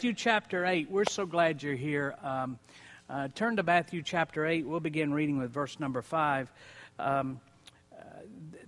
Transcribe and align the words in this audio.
Matthew 0.00 0.14
chapter 0.14 0.64
8. 0.64 0.90
We're 0.90 1.04
so 1.04 1.26
glad 1.26 1.62
you're 1.62 1.74
here. 1.74 2.14
Um, 2.22 2.58
uh, 3.10 3.28
turn 3.34 3.56
to 3.56 3.62
Matthew 3.62 4.00
chapter 4.00 4.46
8. 4.46 4.66
We'll 4.66 4.80
begin 4.80 5.12
reading 5.12 5.36
with 5.36 5.50
verse 5.50 5.78
number 5.78 6.00
5. 6.00 6.50
Um, 6.98 7.38
uh, 7.92 8.04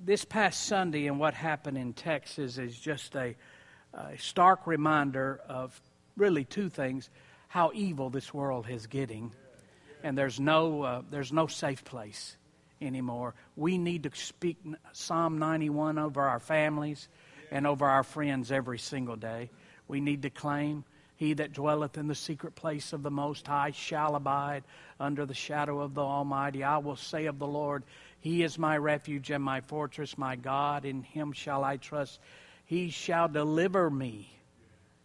this 0.05 0.27
past 0.27 0.67
Sunday 0.67 1.07
and 1.07 1.19
what 1.19 1.33
happened 1.33 1.79
in 1.79 1.95
Texas 1.95 2.59
is 2.59 2.79
just 2.79 3.17
a, 3.17 3.35
a 3.95 4.19
stark 4.19 4.67
reminder 4.67 5.41
of 5.49 5.81
really 6.19 6.45
two 6.45 6.69
things 6.69 7.09
how 7.49 7.71
evil 7.73 8.11
this 8.11 8.35
world 8.35 8.67
is 8.69 8.87
getting. 8.87 9.33
And 10.03 10.19
there's 10.19 10.39
no, 10.39 10.83
uh, 10.83 11.03
there's 11.11 11.33
no 11.33 11.47
safe 11.47 11.83
place 11.83 12.37
anymore. 12.83 13.33
We 13.57 13.79
need 13.79 14.03
to 14.03 14.11
speak 14.13 14.59
Psalm 14.93 15.39
91 15.39 15.97
over 15.97 16.21
our 16.21 16.41
families 16.41 17.09
and 17.51 17.67
over 17.67 17.87
our 17.87 18.03
friends 18.03 18.53
every 18.53 18.79
single 18.79 19.17
day. 19.17 19.49
We 19.89 20.03
need 20.03 20.21
to 20.23 20.31
claim 20.31 20.85
he 21.23 21.35
that 21.35 21.53
dwelleth 21.53 21.97
in 21.97 22.09
the 22.09 22.17
secret 22.17 22.57
place 22.57 22.93
of 22.93 23.05
the 23.05 23.11
Most 23.11 23.47
High 23.47 23.71
shall 23.71 24.17
abide 24.17 24.65
under 24.99 25.25
the 25.25 25.35
shadow 25.35 25.79
of 25.79 25.95
the 25.95 26.01
Almighty. 26.01 26.65
I 26.65 26.79
will 26.79 26.97
say 26.97 27.27
of 27.27 27.39
the 27.39 27.47
Lord, 27.47 27.85
He 28.19 28.43
is 28.43 28.59
my 28.59 28.77
refuge 28.77 29.31
and 29.31 29.45
my 29.45 29.61
fortress, 29.61 30.19
my 30.19 30.35
God, 30.35 30.85
in 30.85 31.05
Him 31.05 31.31
shall 31.31 31.63
I 31.63 31.77
trust. 31.77 32.19
He 32.65 32.91
shall 32.91 33.29
deliver 33.29 33.89
me. 33.89 34.37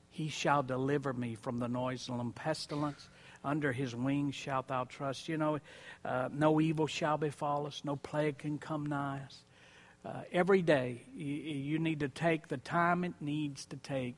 He 0.09 0.29
shall 0.29 0.63
deliver 0.63 1.13
me 1.13 1.35
from 1.35 1.59
the 1.59 1.67
noisome 1.67 2.33
pestilence. 2.33 3.09
Under 3.45 3.71
his 3.71 3.95
wings 3.95 4.33
shalt 4.33 4.69
thou 4.69 4.85
trust. 4.85 5.29
You 5.29 5.37
know, 5.37 5.59
uh, 6.03 6.29
no 6.33 6.59
evil 6.59 6.87
shall 6.87 7.19
befall 7.19 7.67
us, 7.67 7.83
no 7.85 7.95
plague 7.95 8.39
can 8.39 8.57
come 8.57 8.87
nigh 8.87 9.19
us. 9.23 9.43
Uh, 10.03 10.21
every 10.31 10.63
day, 10.63 11.03
you, 11.15 11.27
you 11.27 11.77
need 11.77 11.99
to 11.99 12.09
take 12.09 12.47
the 12.47 12.57
time 12.57 13.03
it 13.03 13.13
needs 13.21 13.65
to 13.65 13.75
take 13.75 14.15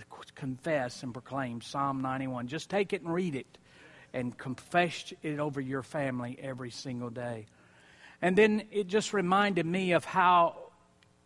to 0.00 0.32
confess 0.34 1.02
and 1.02 1.12
proclaim 1.12 1.60
Psalm 1.60 2.00
91. 2.00 2.48
Just 2.48 2.70
take 2.70 2.92
it 2.92 3.02
and 3.02 3.12
read 3.12 3.34
it 3.34 3.58
and 4.12 4.36
confess 4.36 5.12
it 5.22 5.38
over 5.38 5.60
your 5.60 5.82
family 5.82 6.38
every 6.40 6.70
single 6.70 7.10
day. 7.10 7.46
And 8.22 8.36
then 8.36 8.64
it 8.70 8.86
just 8.86 9.12
reminded 9.12 9.66
me 9.66 9.92
of 9.92 10.04
how 10.04 10.70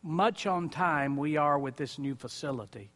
much 0.03 0.47
on 0.47 0.69
time 0.69 1.17
we 1.17 1.37
are 1.37 1.59
with 1.59 1.77
this 1.77 1.99
new 1.99 2.15
facility 2.15 2.91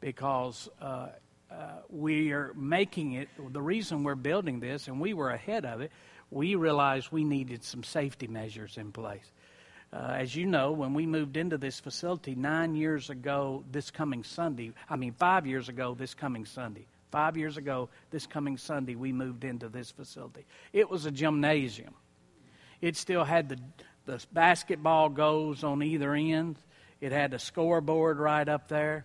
because 0.00 0.68
uh, 0.80 1.08
uh, 1.50 1.54
we 1.88 2.32
are 2.32 2.52
making 2.54 3.12
it, 3.12 3.28
the 3.52 3.62
reason 3.62 4.02
we're 4.02 4.14
building 4.14 4.60
this, 4.60 4.88
and 4.88 5.00
we 5.00 5.14
were 5.14 5.30
ahead 5.30 5.64
of 5.64 5.80
it, 5.80 5.92
we 6.30 6.54
realized 6.54 7.08
we 7.10 7.24
needed 7.24 7.62
some 7.62 7.84
safety 7.84 8.26
measures 8.26 8.76
in 8.76 8.90
place. 8.90 9.32
Uh, 9.92 10.16
as 10.18 10.34
you 10.34 10.46
know, 10.46 10.72
when 10.72 10.94
we 10.94 11.04
moved 11.04 11.36
into 11.36 11.58
this 11.58 11.78
facility 11.78 12.34
nine 12.34 12.74
years 12.74 13.10
ago, 13.10 13.62
this 13.70 13.90
coming 13.90 14.24
Sunday, 14.24 14.72
I 14.88 14.96
mean, 14.96 15.12
five 15.12 15.46
years 15.46 15.68
ago, 15.68 15.94
this 15.94 16.14
coming 16.14 16.46
Sunday, 16.46 16.86
five 17.10 17.36
years 17.36 17.58
ago, 17.58 17.90
this 18.10 18.26
coming 18.26 18.56
Sunday, 18.56 18.94
we 18.94 19.12
moved 19.12 19.44
into 19.44 19.68
this 19.68 19.90
facility. 19.90 20.46
It 20.72 20.88
was 20.88 21.04
a 21.04 21.10
gymnasium. 21.10 21.94
It 22.80 22.96
still 22.96 23.22
had 23.22 23.50
the, 23.50 23.58
the 24.06 24.24
basketball 24.32 25.10
goals 25.10 25.62
on 25.62 25.82
either 25.82 26.14
end, 26.14 26.56
it 27.02 27.12
had 27.12 27.34
a 27.34 27.38
scoreboard 27.38 28.18
right 28.18 28.48
up 28.48 28.68
there, 28.68 29.04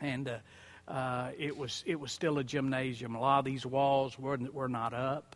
and 0.00 0.28
uh, 0.28 0.38
uh, 0.86 1.30
it, 1.36 1.56
was, 1.56 1.82
it 1.84 1.98
was 1.98 2.12
still 2.12 2.38
a 2.38 2.44
gymnasium. 2.44 3.16
A 3.16 3.20
lot 3.20 3.40
of 3.40 3.44
these 3.44 3.66
walls 3.66 4.16
were, 4.16 4.38
were 4.52 4.68
not 4.68 4.94
up. 4.94 5.34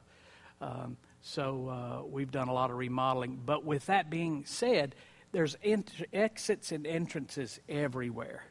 Um, 0.61 0.97
so 1.23 1.69
uh, 1.69 2.07
we've 2.07 2.31
done 2.31 2.49
a 2.49 2.53
lot 2.53 2.71
of 2.71 2.77
remodeling. 2.77 3.41
But 3.45 3.65
with 3.65 3.87
that 3.87 4.11
being 4.11 4.45
said, 4.47 4.95
there's 5.33 5.57
ent- 5.63 5.93
exits 6.13 6.73
and 6.73 6.87
entrances 6.87 7.61
everywhere. 7.69 8.45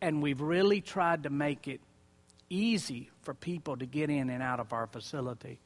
And 0.00 0.22
we've 0.22 0.40
really 0.40 0.80
tried 0.80 1.22
to 1.22 1.30
make 1.30 1.68
it 1.68 1.80
easy 2.50 3.10
for 3.22 3.34
people 3.34 3.76
to 3.78 3.86
get 3.86 4.10
in 4.10 4.30
and 4.30 4.42
out 4.42 4.60
of 4.60 4.72
our 4.72 4.86
facility. 4.86 5.58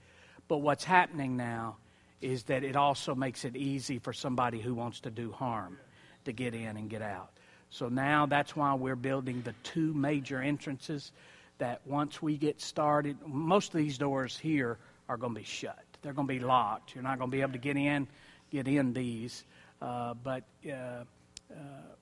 But 0.48 0.58
what's 0.58 0.84
happening 0.84 1.36
now 1.36 1.76
is 2.20 2.44
that 2.44 2.64
it 2.64 2.76
also 2.76 3.14
makes 3.14 3.44
it 3.44 3.56
easy 3.56 3.98
for 3.98 4.12
somebody 4.12 4.60
who 4.60 4.74
wants 4.74 5.00
to 5.00 5.10
do 5.10 5.32
harm 5.32 5.78
to 6.24 6.32
get 6.32 6.54
in 6.54 6.76
and 6.76 6.88
get 6.88 7.02
out. 7.02 7.30
So 7.70 7.88
now 7.88 8.26
that's 8.26 8.54
why 8.54 8.74
we're 8.74 8.97
building 8.97 9.42
the 9.42 9.54
two 9.62 9.94
major 9.94 10.41
entrances 10.41 11.12
that 11.58 11.80
once 11.86 12.20
we 12.20 12.36
get 12.36 12.60
started, 12.60 13.16
most 13.26 13.74
of 13.74 13.78
these 13.78 13.98
doors 13.98 14.36
here 14.36 14.78
are 15.08 15.16
going 15.16 15.34
to 15.34 15.41
be 15.41 15.47
shut. 15.47 15.90
They're 16.03 16.12
going 16.12 16.28
to 16.28 16.34
be 16.34 16.41
locked. 16.41 16.94
You're 16.94 17.05
not 17.05 17.19
going 17.19 17.31
to 17.31 17.37
be 17.37 17.43
able 17.43 17.53
to 17.53 17.59
get 17.59 17.77
in, 17.77 18.09
get 18.50 18.69
in 18.69 18.93
these. 18.93 19.44
Uh, 19.81 20.15
but 20.15 20.44
uh, 20.66 20.72
uh, 20.72 21.05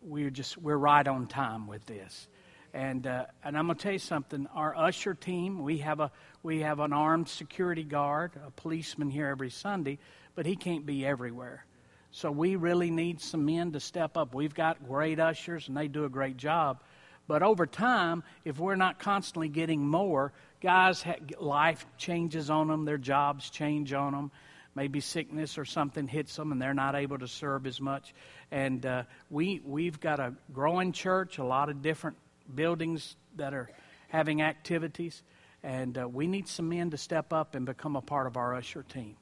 we're 0.02 0.30
just 0.30 0.58
we're 0.58 0.76
right 0.76 1.06
on 1.06 1.26
time 1.26 1.66
with 1.66 1.84
this. 1.86 2.28
And 2.74 3.06
uh, 3.06 3.26
and 3.42 3.56
I'm 3.56 3.66
going 3.66 3.78
to 3.78 3.82
tell 3.82 3.92
you 3.92 3.98
something. 3.98 4.46
Our 4.54 4.76
usher 4.76 5.14
team, 5.14 5.62
we 5.62 5.78
have 5.78 6.00
a 6.00 6.10
we 6.42 6.60
have 6.60 6.80
an 6.80 6.92
armed 6.92 7.28
security 7.28 7.84
guard, 7.84 8.32
a 8.46 8.50
policeman 8.50 9.10
here 9.10 9.28
every 9.28 9.50
Sunday, 9.50 9.98
but 10.34 10.46
he 10.46 10.56
can't 10.56 10.84
be 10.84 11.06
everywhere. 11.06 11.64
So 12.10 12.30
we 12.30 12.56
really 12.56 12.90
need 12.90 13.20
some 13.20 13.44
men 13.44 13.72
to 13.72 13.80
step 13.80 14.16
up. 14.16 14.34
We've 14.34 14.54
got 14.54 14.86
great 14.86 15.20
ushers, 15.20 15.68
and 15.68 15.76
they 15.76 15.88
do 15.88 16.04
a 16.04 16.08
great 16.08 16.36
job. 16.36 16.80
But 17.26 17.42
over 17.42 17.66
time, 17.66 18.24
if 18.44 18.58
we're 18.58 18.76
not 18.76 18.98
constantly 18.98 19.48
getting 19.48 19.86
more, 19.86 20.32
guys, 20.60 21.04
life 21.38 21.86
changes 21.96 22.50
on 22.50 22.68
them, 22.68 22.84
their 22.84 22.98
jobs 22.98 23.50
change 23.50 23.92
on 23.92 24.12
them. 24.12 24.30
Maybe 24.74 25.00
sickness 25.00 25.58
or 25.58 25.64
something 25.64 26.06
hits 26.06 26.36
them 26.36 26.52
and 26.52 26.62
they're 26.62 26.74
not 26.74 26.94
able 26.94 27.18
to 27.18 27.26
serve 27.26 27.66
as 27.66 27.80
much. 27.80 28.14
And 28.50 28.84
uh, 28.86 29.02
we, 29.28 29.60
we've 29.64 29.98
got 29.98 30.20
a 30.20 30.34
growing 30.52 30.92
church, 30.92 31.38
a 31.38 31.44
lot 31.44 31.68
of 31.68 31.82
different 31.82 32.16
buildings 32.54 33.16
that 33.36 33.54
are 33.54 33.68
having 34.08 34.40
activities. 34.40 35.22
And 35.62 35.98
uh, 35.98 36.08
we 36.08 36.28
need 36.28 36.46
some 36.46 36.68
men 36.68 36.90
to 36.90 36.96
step 36.96 37.32
up 37.32 37.56
and 37.56 37.66
become 37.66 37.96
a 37.96 38.00
part 38.00 38.26
of 38.28 38.36
our 38.36 38.54
usher 38.54 38.84
team. 38.84 39.16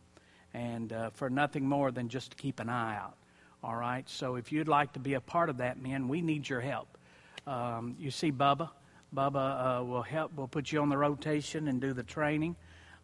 And 0.52 0.92
uh, 0.92 1.10
for 1.10 1.30
nothing 1.30 1.66
more 1.66 1.90
than 1.90 2.08
just 2.08 2.32
to 2.32 2.36
keep 2.36 2.60
an 2.60 2.68
eye 2.68 2.96
out. 2.96 3.16
All 3.64 3.74
right? 3.74 4.08
So 4.08 4.36
if 4.36 4.52
you'd 4.52 4.68
like 4.68 4.92
to 4.92 5.00
be 5.00 5.14
a 5.14 5.20
part 5.20 5.48
of 5.48 5.58
that, 5.58 5.80
men, 5.80 6.08
we 6.08 6.20
need 6.20 6.48
your 6.48 6.60
help. 6.60 6.98
Um, 7.46 7.96
you 7.98 8.10
see 8.10 8.30
Bubba. 8.30 8.68
Bubba 9.14 9.80
uh, 9.80 9.84
will 9.84 10.02
help. 10.02 10.32
We'll 10.34 10.48
put 10.48 10.72
you 10.72 10.80
on 10.80 10.88
the 10.88 10.98
rotation 10.98 11.68
and 11.68 11.80
do 11.80 11.92
the 11.92 12.02
training. 12.02 12.56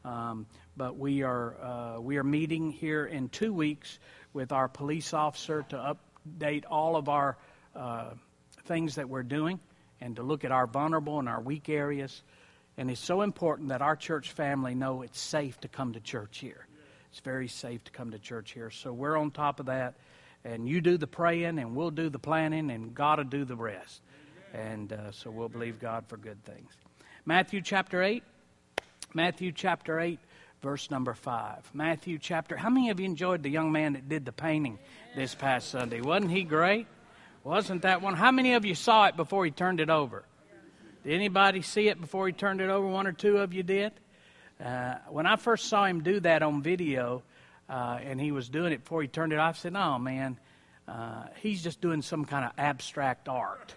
Um, 0.04 0.46
but 0.76 0.96
we 0.96 1.22
are 1.22 1.56
uh, 1.62 2.00
we 2.00 2.16
are 2.16 2.24
meeting 2.24 2.70
here 2.70 3.06
in 3.06 3.28
two 3.28 3.52
weeks 3.52 3.98
with 4.32 4.52
our 4.52 4.68
police 4.68 5.14
officer 5.14 5.64
to 5.68 5.96
update 6.36 6.64
all 6.68 6.96
of 6.96 7.08
our 7.08 7.36
uh, 7.76 8.10
things 8.64 8.96
that 8.96 9.08
we're 9.08 9.22
doing 9.22 9.60
and 10.00 10.16
to 10.16 10.22
look 10.22 10.44
at 10.44 10.50
our 10.50 10.66
vulnerable 10.66 11.18
and 11.18 11.28
our 11.28 11.40
weak 11.40 11.68
areas. 11.68 12.22
And 12.76 12.90
it's 12.90 13.00
so 13.00 13.20
important 13.20 13.69
that 13.69 13.82
our 13.82 13.96
church 13.96 14.32
family 14.32 14.74
know 14.74 15.02
it's 15.02 15.20
safe 15.20 15.60
to 15.60 15.69
come 15.69 15.92
to 15.92 16.00
church 16.00 16.38
here. 16.38 16.66
It's 17.10 17.20
very 17.20 17.48
safe 17.48 17.84
to 17.84 17.92
come 17.92 18.10
to 18.12 18.19
church 18.19 18.52
here. 18.52 18.70
So 18.70 18.92
we're 18.92 19.16
on 19.16 19.30
top 19.30 19.60
of 19.60 19.66
that. 19.66 19.94
And 20.44 20.66
you 20.66 20.80
do 20.80 20.96
the 20.96 21.06
praying, 21.06 21.58
and 21.58 21.76
we'll 21.76 21.92
do 21.92 22.08
the 22.08 22.19
planning, 22.19 22.70
and 22.70 22.94
God 22.94 23.19
will 23.19 23.24
do 23.26 23.44
the 23.44 23.54
rest. 23.54 24.00
And 24.52 24.93
uh, 24.93 25.10
so 25.12 25.31
we'll 25.31 25.49
believe 25.49 25.81
God 25.81 26.04
for 26.08 26.16
good 26.16 26.44
things. 26.44 26.70
Matthew 27.25 27.60
chapter 27.62 28.02
8. 28.02 28.22
Matthew 29.14 29.52
chapter 29.52 30.00
8, 30.00 30.19
verse 30.62 30.90
number 30.90 31.12
5. 31.12 31.70
Matthew 31.75 32.19
chapter. 32.19 32.56
How 32.56 32.70
many 32.70 32.88
of 32.90 32.99
you 32.99 33.04
enjoyed 33.04 33.43
the 33.43 33.50
young 33.50 33.72
man 33.72 33.93
that 33.93 34.08
did 34.08 34.25
the 34.25 34.32
painting 34.32 34.78
this 35.14 35.34
past 35.34 35.69
Sunday? 35.69 36.00
Wasn't 36.00 36.31
he 36.31 36.44
great? 36.44 36.87
Wasn't 37.44 37.82
that 37.82 38.00
one? 38.00 38.14
How 38.14 38.31
many 38.31 38.54
of 38.54 38.64
you 38.64 38.75
saw 38.75 39.06
it 39.06 39.16
before 39.16 39.44
he 39.44 39.50
turned 39.50 39.81
it 39.81 39.90
over? 39.90 40.25
Did 41.05 41.12
anybody 41.14 41.60
see 41.62 41.88
it 41.88 42.00
before 42.00 42.26
he 42.26 42.32
turned 42.32 42.60
it 42.60 42.70
over? 42.70 42.87
One 42.87 43.06
or 43.06 43.12
two 43.12 43.38
of 43.38 43.52
you 43.52 43.62
did? 43.62 43.93
Uh, 44.64 44.94
when 45.10 45.26
I 45.26 45.37
first 45.37 45.69
saw 45.69 45.84
him 45.84 46.02
do 46.02 46.20
that 46.20 46.43
on 46.43 46.62
video, 46.62 47.22
uh, 47.69 47.98
and 48.02 48.20
he 48.20 48.32
was 48.32 48.48
doing 48.48 48.72
it 48.72 48.84
before 48.84 49.02
he 49.02 49.08
turned 49.08 49.32
it 49.32 49.38
off, 49.38 49.56
I 49.56 49.58
said, 49.58 49.76
Oh, 49.76 49.98
man, 49.98 50.38
uh, 50.87 51.25
he's 51.40 51.62
just 51.62 51.81
doing 51.81 52.00
some 52.00 52.25
kind 52.25 52.44
of 52.44 52.52
abstract 52.56 53.28
art 53.28 53.75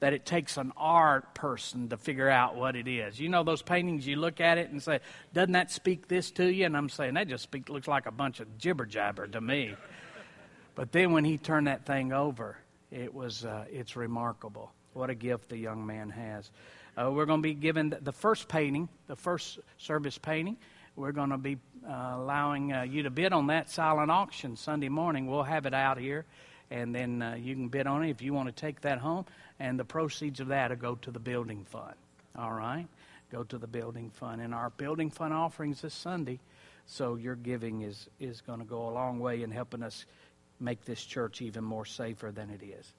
that 0.00 0.12
it 0.12 0.26
takes 0.26 0.56
an 0.56 0.72
art 0.76 1.34
person 1.34 1.88
to 1.88 1.96
figure 1.96 2.28
out 2.28 2.56
what 2.56 2.76
it 2.76 2.88
is. 2.88 3.18
You 3.18 3.28
know 3.28 3.42
those 3.42 3.62
paintings, 3.62 4.06
you 4.06 4.16
look 4.16 4.40
at 4.40 4.58
it 4.58 4.70
and 4.70 4.82
say, 4.82 5.00
doesn't 5.32 5.52
that 5.52 5.70
speak 5.70 6.08
this 6.08 6.30
to 6.32 6.44
you? 6.46 6.66
And 6.66 6.76
I'm 6.76 6.88
saying, 6.88 7.14
that 7.14 7.28
just 7.28 7.44
speak, 7.44 7.68
looks 7.68 7.88
like 7.88 8.06
a 8.06 8.12
bunch 8.12 8.40
of 8.40 8.58
jibber 8.58 8.86
jabber 8.86 9.26
to 9.26 9.40
me. 9.40 9.74
But 10.74 10.92
then 10.92 11.12
when 11.12 11.24
he 11.24 11.38
turned 11.38 11.66
that 11.66 11.86
thing 11.86 12.12
over, 12.12 12.58
It 12.92 13.12
was, 13.12 13.44
uh, 13.44 13.64
it's 13.68 13.96
remarkable. 13.96 14.70
What 14.92 15.10
a 15.10 15.14
gift 15.14 15.48
the 15.48 15.58
young 15.58 15.84
man 15.84 16.08
has. 16.10 16.50
Uh, 16.96 17.10
we're 17.10 17.26
going 17.26 17.42
to 17.42 17.48
be 17.48 17.54
given 17.54 17.94
the 18.00 18.12
first 18.12 18.48
painting, 18.48 18.88
the 19.08 19.16
first 19.16 19.58
service 19.76 20.18
painting. 20.18 20.56
We're 20.94 21.12
going 21.12 21.30
to 21.30 21.36
be 21.38 21.58
uh, 21.84 22.12
allowing 22.14 22.72
uh, 22.72 22.82
you 22.82 23.02
to 23.02 23.10
bid 23.10 23.32
on 23.32 23.48
that 23.48 23.70
silent 23.70 24.10
auction 24.10 24.56
Sunday 24.56 24.88
morning. 24.88 25.26
We'll 25.26 25.42
have 25.42 25.66
it 25.66 25.74
out 25.74 25.98
here, 25.98 26.24
and 26.70 26.94
then 26.94 27.22
uh, 27.22 27.36
you 27.38 27.54
can 27.54 27.68
bid 27.68 27.86
on 27.86 28.04
it 28.04 28.10
if 28.10 28.22
you 28.22 28.32
want 28.32 28.48
to 28.48 28.52
take 28.52 28.80
that 28.82 28.98
home. 28.98 29.24
And 29.58 29.78
the 29.78 29.84
proceeds 29.84 30.40
of 30.40 30.48
that 30.48 30.70
will 30.70 30.76
go 30.76 30.94
to 30.96 31.10
the 31.10 31.18
building 31.18 31.64
fund. 31.64 31.94
All 32.36 32.52
right? 32.52 32.86
Go 33.30 33.44
to 33.44 33.58
the 33.58 33.66
building 33.66 34.10
fund. 34.10 34.40
And 34.40 34.54
our 34.54 34.70
building 34.70 35.10
fund 35.10 35.32
offerings 35.32 35.82
this 35.82 35.94
Sunday, 35.94 36.40
so 36.86 37.16
your 37.16 37.36
giving 37.36 37.82
is, 37.82 38.08
is 38.20 38.40
going 38.40 38.58
to 38.58 38.64
go 38.64 38.88
a 38.88 38.92
long 38.92 39.18
way 39.18 39.42
in 39.42 39.50
helping 39.50 39.82
us 39.82 40.06
make 40.60 40.84
this 40.84 41.02
church 41.02 41.42
even 41.42 41.64
more 41.64 41.84
safer 41.84 42.30
than 42.30 42.50
it 42.50 42.62
is. 42.64 42.92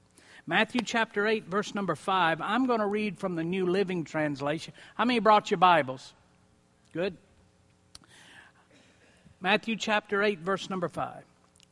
Matthew 0.46 0.82
chapter 0.82 1.28
8, 1.28 1.46
verse 1.46 1.76
number 1.76 1.96
5. 1.96 2.42
I'm 2.42 2.68
going 2.68 2.80
to 2.80 2.88
read 2.88 3.20
from 3.20 3.36
the 3.36 3.44
New 3.44 3.66
Living 3.66 4.04
Translation. 4.04 4.74
How 4.96 5.06
many 5.06 5.20
brought 5.20 5.52
your 5.52 5.58
Bibles? 5.58 6.14
Good. 6.94 7.18
Matthew 9.42 9.76
chapter 9.76 10.24
8, 10.24 10.40
verse 10.40 10.70
number 10.70 10.88
5. 10.88 11.24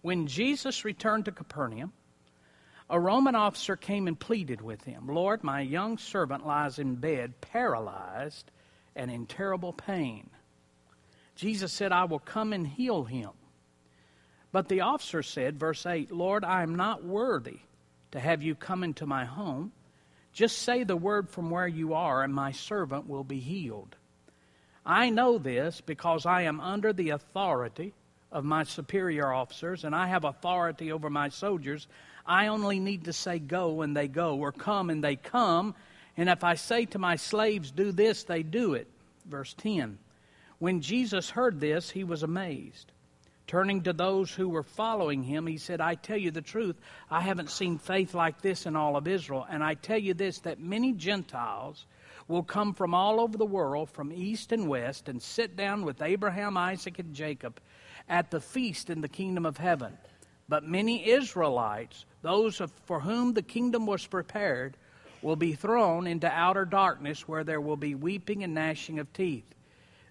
When 0.06 0.28
Jesus 0.28 0.86
returned 0.86 1.26
to 1.26 1.32
Capernaum, 1.32 1.92
a 2.92 3.00
Roman 3.00 3.34
officer 3.34 3.76
came 3.76 4.08
and 4.08 4.20
pleaded 4.20 4.62
with 4.62 4.84
him 4.84 5.08
Lord, 5.08 5.44
my 5.44 5.62
young 5.62 5.98
servant 5.98 6.46
lies 6.46 6.78
in 6.78 6.94
bed, 6.94 7.42
paralyzed 7.42 8.52
and 8.96 9.10
in 9.10 9.26
terrible 9.26 9.74
pain. 9.74 10.30
Jesus 11.36 11.74
said, 11.74 11.92
I 11.92 12.04
will 12.04 12.20
come 12.20 12.54
and 12.54 12.68
heal 12.68 13.06
him. 13.06 13.32
But 14.52 14.70
the 14.70 14.82
officer 14.82 15.24
said, 15.24 15.60
verse 15.60 15.88
8, 15.88 16.12
Lord, 16.12 16.46
I 16.46 16.62
am 16.62 16.76
not 16.76 17.04
worthy 17.04 17.62
to 18.12 18.20
have 18.20 18.44
you 18.44 18.54
come 18.54 18.84
into 18.84 19.08
my 19.08 19.26
home. 19.26 19.72
Just 20.34 20.60
say 20.60 20.84
the 20.84 20.96
word 20.96 21.32
from 21.32 21.50
where 21.50 21.68
you 21.68 21.96
are, 21.96 22.22
and 22.22 22.32
my 22.32 22.52
servant 22.52 23.10
will 23.10 23.24
be 23.24 23.40
healed. 23.40 23.96
I 24.86 25.10
know 25.10 25.40
this 25.40 25.82
because 25.82 26.28
I 26.28 26.44
am 26.44 26.62
under 26.62 26.94
the 26.94 27.10
authority 27.10 27.96
of 28.32 28.44
my 28.44 28.64
superior 28.64 29.32
officers, 29.32 29.84
and 29.84 29.96
I 29.96 30.08
have 30.08 30.24
authority 30.24 30.92
over 30.92 31.10
my 31.10 31.30
soldiers. 31.30 31.88
I 32.26 32.48
only 32.48 32.80
need 32.80 33.06
to 33.06 33.14
say 33.14 33.40
go, 33.40 33.82
and 33.82 33.96
they 33.96 34.08
go, 34.08 34.38
or 34.38 34.52
come, 34.52 34.90
and 34.90 35.04
they 35.04 35.16
come. 35.16 35.76
And 36.18 36.30
if 36.30 36.44
I 36.44 36.56
say 36.56 36.86
to 36.86 37.00
my 37.00 37.16
slaves, 37.16 37.72
do 37.72 37.92
this, 37.92 38.24
they 38.24 38.44
do 38.44 38.74
it. 38.74 38.88
Verse 39.26 39.54
10. 39.58 39.98
When 40.60 40.82
Jesus 40.82 41.30
heard 41.30 41.60
this, 41.60 41.90
he 41.90 42.04
was 42.04 42.24
amazed. 42.24 42.92
Turning 43.48 43.84
to 43.84 43.94
those 43.94 44.32
who 44.32 44.50
were 44.50 44.64
following 44.64 45.22
him, 45.22 45.46
he 45.46 45.58
said, 45.58 45.80
I 45.80 45.96
tell 45.96 46.18
you 46.18 46.32
the 46.32 46.42
truth, 46.42 46.76
I 47.12 47.22
haven't 47.22 47.52
seen 47.52 47.78
faith 47.78 48.16
like 48.16 48.42
this 48.42 48.66
in 48.66 48.76
all 48.76 48.96
of 48.98 49.08
Israel. 49.08 49.46
And 49.48 49.64
I 49.64 49.76
tell 49.76 50.00
you 50.00 50.16
this, 50.16 50.40
that 50.40 50.60
many 50.60 50.94
Gentiles 50.94 51.86
will 52.28 52.42
come 52.42 52.74
from 52.74 52.96
all 52.96 53.20
over 53.20 53.38
the 53.38 53.46
world, 53.46 53.92
from 53.92 54.12
east 54.12 54.52
and 54.52 54.68
west, 54.68 55.10
and 55.10 55.22
sit 55.22 55.56
down 55.56 55.86
with 55.86 56.02
Abraham, 56.02 56.58
Isaac, 56.58 56.98
and 56.98 57.14
Jacob 57.14 57.60
at 58.08 58.32
the 58.32 58.40
feast 58.40 58.90
in 58.90 59.02
the 59.02 59.08
kingdom 59.08 59.46
of 59.46 59.58
heaven. 59.58 59.98
But 60.48 60.64
many 60.64 61.10
Israelites, 61.10 62.06
those 62.22 62.62
for 62.86 63.00
whom 63.00 63.34
the 63.34 63.42
kingdom 63.42 63.86
was 63.86 64.06
prepared, 64.06 64.78
will 65.22 65.36
be 65.36 65.54
thrown 65.54 66.06
into 66.06 66.28
outer 66.28 66.66
darkness 66.66 67.28
where 67.28 67.44
there 67.44 67.62
will 67.62 67.78
be 67.78 67.96
weeping 67.96 68.44
and 68.44 68.54
gnashing 68.54 69.00
of 69.00 69.12
teeth. 69.12 69.56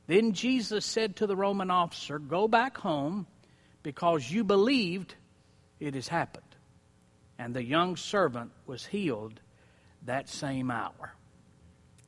Then 0.07 0.33
Jesus 0.33 0.85
said 0.85 1.17
to 1.17 1.27
the 1.27 1.37
Roman 1.37 1.71
officer, 1.71 2.19
Go 2.19 2.49
back 2.49 2.77
home 2.77 3.27
because 3.83 4.29
you 4.29 4.45
believed 4.45 5.15
it 5.79 5.95
has 5.95 6.09
happened. 6.09 6.43
And 7.39 7.55
the 7.55 7.65
young 7.65 7.97
servant 7.97 8.51
was 8.67 8.85
healed 8.85 9.41
that 10.05 10.29
same 10.29 10.71
hour. 10.71 11.15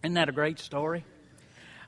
Isn't 0.02 0.14
that 0.14 0.28
a 0.28 0.32
great 0.32 0.58
story? 0.58 1.04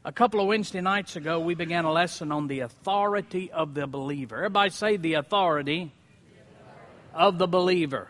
A 0.09 0.13
couple 0.13 0.41
of 0.41 0.47
Wednesday 0.47 0.81
nights 0.81 1.17
ago, 1.17 1.39
we 1.39 1.55
began 1.55 1.85
a 1.85 1.93
lesson 1.93 2.33
on 2.33 2.47
the 2.47 2.61
authority 2.61 3.53
of 3.53 3.75
the 3.75 3.87
believer. 3.87 4.37
Everybody 4.37 4.71
say 4.71 4.97
the 4.97 5.15
authority 5.15 5.93
of 7.13 7.37
the 7.37 7.47
believer. 7.47 8.09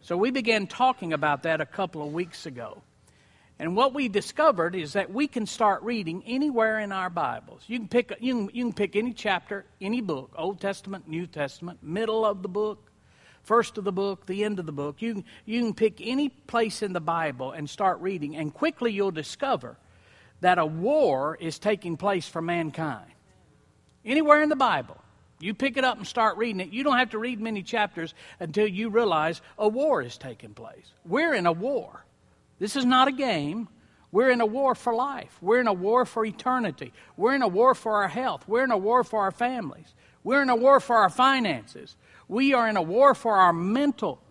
So 0.00 0.16
we 0.16 0.30
began 0.30 0.66
talking 0.66 1.12
about 1.12 1.42
that 1.42 1.60
a 1.60 1.66
couple 1.66 2.02
of 2.02 2.14
weeks 2.14 2.46
ago. 2.46 2.80
And 3.58 3.76
what 3.76 3.92
we 3.92 4.08
discovered 4.08 4.74
is 4.74 4.94
that 4.94 5.12
we 5.12 5.28
can 5.28 5.44
start 5.44 5.82
reading 5.82 6.22
anywhere 6.24 6.78
in 6.78 6.92
our 6.92 7.10
Bibles. 7.10 7.60
You 7.66 7.78
can 7.78 7.88
pick, 7.88 8.16
you 8.18 8.32
can, 8.32 8.50
you 8.54 8.64
can 8.64 8.72
pick 8.72 8.96
any 8.96 9.12
chapter, 9.12 9.66
any 9.82 10.00
book, 10.00 10.32
Old 10.34 10.62
Testament, 10.62 11.06
New 11.06 11.26
Testament, 11.26 11.82
middle 11.82 12.24
of 12.24 12.40
the 12.40 12.48
book, 12.48 12.90
first 13.42 13.76
of 13.76 13.84
the 13.84 13.92
book, 13.92 14.24
the 14.24 14.44
end 14.44 14.58
of 14.58 14.64
the 14.64 14.72
book. 14.72 15.02
You, 15.02 15.24
you 15.44 15.60
can 15.60 15.74
pick 15.74 16.00
any 16.00 16.30
place 16.30 16.80
in 16.80 16.94
the 16.94 17.00
Bible 17.00 17.52
and 17.52 17.68
start 17.68 18.00
reading, 18.00 18.34
and 18.34 18.54
quickly 18.54 18.92
you'll 18.92 19.10
discover 19.10 19.76
that 20.40 20.58
a 20.58 20.66
war 20.66 21.36
is 21.40 21.58
taking 21.58 21.96
place 21.96 22.28
for 22.28 22.42
mankind. 22.42 23.10
Anywhere 24.04 24.42
in 24.42 24.48
the 24.48 24.56
Bible. 24.56 24.96
You 25.38 25.52
pick 25.52 25.76
it 25.76 25.84
up 25.84 25.98
and 25.98 26.06
start 26.06 26.38
reading 26.38 26.60
it. 26.60 26.70
You 26.70 26.82
don't 26.82 26.96
have 26.96 27.10
to 27.10 27.18
read 27.18 27.40
many 27.40 27.62
chapters 27.62 28.14
until 28.40 28.66
you 28.66 28.88
realize 28.88 29.42
a 29.58 29.68
war 29.68 30.00
is 30.00 30.16
taking 30.16 30.54
place. 30.54 30.92
We're 31.04 31.34
in 31.34 31.46
a 31.46 31.52
war. 31.52 32.04
This 32.58 32.76
is 32.76 32.86
not 32.86 33.08
a 33.08 33.12
game. 33.12 33.68
We're 34.12 34.30
in 34.30 34.40
a 34.40 34.46
war 34.46 34.74
for 34.74 34.94
life. 34.94 35.36
We're 35.42 35.60
in 35.60 35.66
a 35.66 35.74
war 35.74 36.06
for 36.06 36.24
eternity. 36.24 36.92
We're 37.16 37.34
in 37.34 37.42
a 37.42 37.48
war 37.48 37.74
for 37.74 38.02
our 38.02 38.08
health. 38.08 38.48
We're 38.48 38.64
in 38.64 38.70
a 38.70 38.78
war 38.78 39.04
for 39.04 39.20
our 39.20 39.30
families. 39.30 39.94
We're 40.24 40.42
in 40.42 40.48
a 40.48 40.56
war 40.56 40.80
for 40.80 40.96
our 40.96 41.10
finances. 41.10 41.96
We 42.28 42.54
are 42.54 42.66
in 42.66 42.76
a 42.76 42.82
war 42.82 43.14
for 43.14 43.34
our 43.34 43.52
mental 43.52 44.22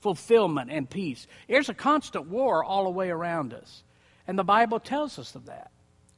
fulfillment 0.00 0.70
and 0.70 0.88
peace. 0.88 1.26
There's 1.48 1.68
a 1.68 1.74
constant 1.74 2.28
war 2.28 2.62
all 2.62 2.84
the 2.84 2.90
way 2.90 3.10
around 3.10 3.52
us. 3.52 3.82
And 4.26 4.38
the 4.38 4.44
Bible 4.44 4.80
tells 4.80 5.18
us 5.18 5.34
of 5.34 5.46
that. 5.46 5.70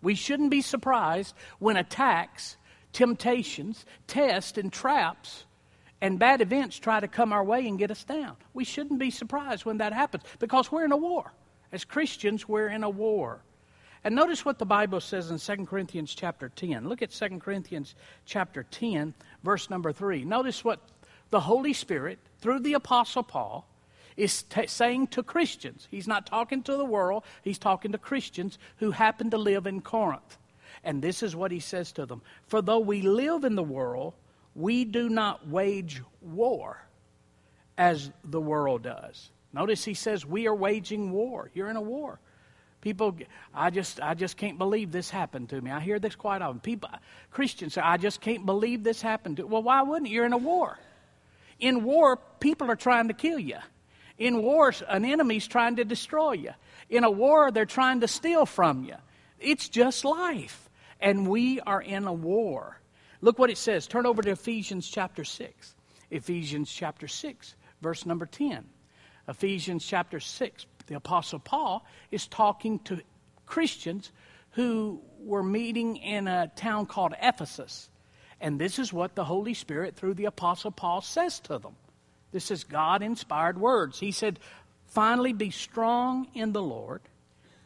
We 0.02 0.14
shouldn't 0.14 0.50
be 0.50 0.60
surprised 0.60 1.34
when 1.58 1.76
attacks, 1.76 2.56
temptations, 2.92 3.86
tests, 4.06 4.58
and 4.58 4.72
traps 4.72 5.44
and 6.00 6.18
bad 6.18 6.42
events 6.42 6.78
try 6.78 7.00
to 7.00 7.08
come 7.08 7.32
our 7.32 7.42
way 7.42 7.66
and 7.66 7.78
get 7.78 7.90
us 7.90 8.04
down. 8.04 8.36
We 8.52 8.64
shouldn't 8.64 9.00
be 9.00 9.10
surprised 9.10 9.64
when 9.64 9.78
that 9.78 9.94
happens 9.94 10.24
because 10.38 10.70
we're 10.70 10.84
in 10.84 10.92
a 10.92 10.96
war. 10.98 11.32
As 11.72 11.84
Christians, 11.86 12.46
we're 12.46 12.68
in 12.68 12.84
a 12.84 12.90
war. 12.90 13.40
And 14.04 14.14
notice 14.14 14.44
what 14.44 14.58
the 14.58 14.66
Bible 14.66 15.00
says 15.00 15.30
in 15.30 15.38
2 15.38 15.64
Corinthians 15.64 16.14
chapter 16.14 16.50
10. 16.50 16.90
Look 16.90 17.00
at 17.00 17.10
2 17.10 17.38
Corinthians 17.38 17.94
chapter 18.26 18.64
10, 18.64 19.14
verse 19.42 19.70
number 19.70 19.92
3. 19.92 20.26
Notice 20.26 20.62
what 20.62 20.80
the 21.30 21.40
Holy 21.40 21.72
Spirit, 21.72 22.18
through 22.38 22.60
the 22.60 22.74
Apostle 22.74 23.22
Paul, 23.22 23.66
is 24.16 24.42
t- 24.44 24.66
saying 24.66 25.08
to 25.08 25.22
Christians. 25.22 25.88
He's 25.90 26.06
not 26.06 26.26
talking 26.26 26.62
to 26.64 26.76
the 26.76 26.84
world, 26.84 27.24
he's 27.42 27.58
talking 27.58 27.92
to 27.92 27.98
Christians 27.98 28.58
who 28.76 28.90
happen 28.90 29.30
to 29.30 29.38
live 29.38 29.66
in 29.66 29.80
Corinth. 29.80 30.38
And 30.82 31.00
this 31.00 31.22
is 31.22 31.34
what 31.34 31.50
he 31.50 31.60
says 31.60 31.92
to 31.92 32.06
them 32.06 32.22
For 32.46 32.62
though 32.62 32.80
we 32.80 33.02
live 33.02 33.44
in 33.44 33.54
the 33.54 33.62
world, 33.62 34.14
we 34.54 34.84
do 34.84 35.08
not 35.08 35.48
wage 35.48 36.02
war 36.20 36.80
as 37.76 38.10
the 38.22 38.40
world 38.40 38.82
does. 38.82 39.30
Notice 39.52 39.84
he 39.84 39.94
says 39.94 40.26
we 40.26 40.46
are 40.46 40.54
waging 40.54 41.12
war. 41.12 41.50
You're 41.54 41.70
in 41.70 41.76
a 41.76 41.80
war. 41.80 42.18
People, 42.80 43.16
I 43.54 43.70
just, 43.70 43.98
I 44.00 44.12
just 44.12 44.36
can't 44.36 44.58
believe 44.58 44.92
this 44.92 45.08
happened 45.08 45.48
to 45.48 45.60
me. 45.60 45.70
I 45.70 45.80
hear 45.80 45.98
this 45.98 46.14
quite 46.14 46.42
often. 46.42 46.60
People, 46.60 46.90
Christians 47.30 47.74
say, 47.74 47.80
I 47.80 47.96
just 47.96 48.20
can't 48.20 48.44
believe 48.44 48.84
this 48.84 49.00
happened 49.00 49.38
to. 49.38 49.46
Well, 49.46 49.62
why 49.62 49.80
wouldn't 49.80 50.10
you? 50.10 50.16
You're 50.16 50.26
in 50.26 50.34
a 50.34 50.38
war. 50.38 50.78
In 51.58 51.84
war, 51.84 52.18
people 52.40 52.70
are 52.70 52.76
trying 52.76 53.08
to 53.08 53.14
kill 53.14 53.38
you. 53.38 53.56
In 54.18 54.42
wars, 54.42 54.82
an 54.88 55.04
enemy's 55.04 55.46
trying 55.46 55.76
to 55.76 55.84
destroy 55.84 56.32
you. 56.32 56.52
In 56.88 57.04
a 57.04 57.10
war, 57.10 57.50
they're 57.50 57.66
trying 57.66 58.00
to 58.00 58.08
steal 58.08 58.46
from 58.46 58.84
you. 58.84 58.96
It's 59.40 59.68
just 59.68 60.04
life. 60.04 60.70
And 61.00 61.26
we 61.28 61.60
are 61.60 61.82
in 61.82 62.06
a 62.06 62.12
war. 62.12 62.80
Look 63.20 63.38
what 63.38 63.50
it 63.50 63.58
says. 63.58 63.86
Turn 63.86 64.06
over 64.06 64.22
to 64.22 64.30
Ephesians 64.30 64.88
chapter 64.88 65.24
6. 65.24 65.74
Ephesians 66.10 66.70
chapter 66.72 67.08
6, 67.08 67.56
verse 67.80 68.06
number 68.06 68.26
10. 68.26 68.64
Ephesians 69.28 69.84
chapter 69.84 70.20
6, 70.20 70.66
the 70.86 70.94
Apostle 70.94 71.38
Paul 71.38 71.84
is 72.10 72.26
talking 72.26 72.78
to 72.80 73.00
Christians 73.46 74.12
who 74.50 75.00
were 75.18 75.42
meeting 75.42 75.96
in 75.96 76.28
a 76.28 76.52
town 76.54 76.86
called 76.86 77.14
Ephesus. 77.20 77.90
And 78.40 78.60
this 78.60 78.78
is 78.78 78.92
what 78.92 79.14
the 79.14 79.24
Holy 79.24 79.54
Spirit, 79.54 79.96
through 79.96 80.14
the 80.14 80.26
Apostle 80.26 80.70
Paul, 80.70 81.00
says 81.00 81.40
to 81.40 81.58
them. 81.58 81.74
This 82.34 82.50
is 82.50 82.64
God 82.64 83.00
inspired 83.00 83.60
words. 83.60 84.00
He 84.00 84.10
said, 84.10 84.40
Finally, 84.88 85.32
be 85.32 85.50
strong 85.50 86.26
in 86.34 86.52
the 86.52 86.60
Lord 86.60 87.00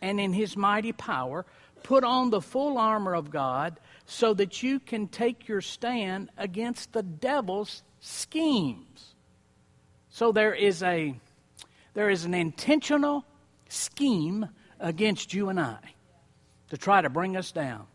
and 0.03 0.21
in 0.21 0.35
his 0.35 0.59
mighty 0.59 0.93
power. 0.93 1.47
Put 1.83 2.05
on 2.05 2.29
the 2.29 2.43
full 2.43 2.77
armor 2.77 3.15
of 3.15 3.31
God 3.31 3.81
so 4.05 4.35
that 4.35 4.63
you 4.63 4.79
can 4.79 5.09
take 5.09 5.49
your 5.49 5.63
stand 5.63 6.29
against 6.37 6.93
the 6.93 7.03
devil's 7.03 7.83
schemes. 8.01 9.15
So 10.11 10.33
there 10.33 10.53
is 10.53 10.83
a 10.83 11.15
there 11.95 12.11
is 12.11 12.27
an 12.27 12.35
intentional 12.35 13.25
scheme 13.71 14.49
against 14.79 15.33
you 15.33 15.49
and 15.49 15.59
I 15.59 15.79
to 16.69 16.77
try 16.77 17.01
to 17.01 17.09
bring 17.09 17.39
us 17.39 17.53
down, 17.53 17.87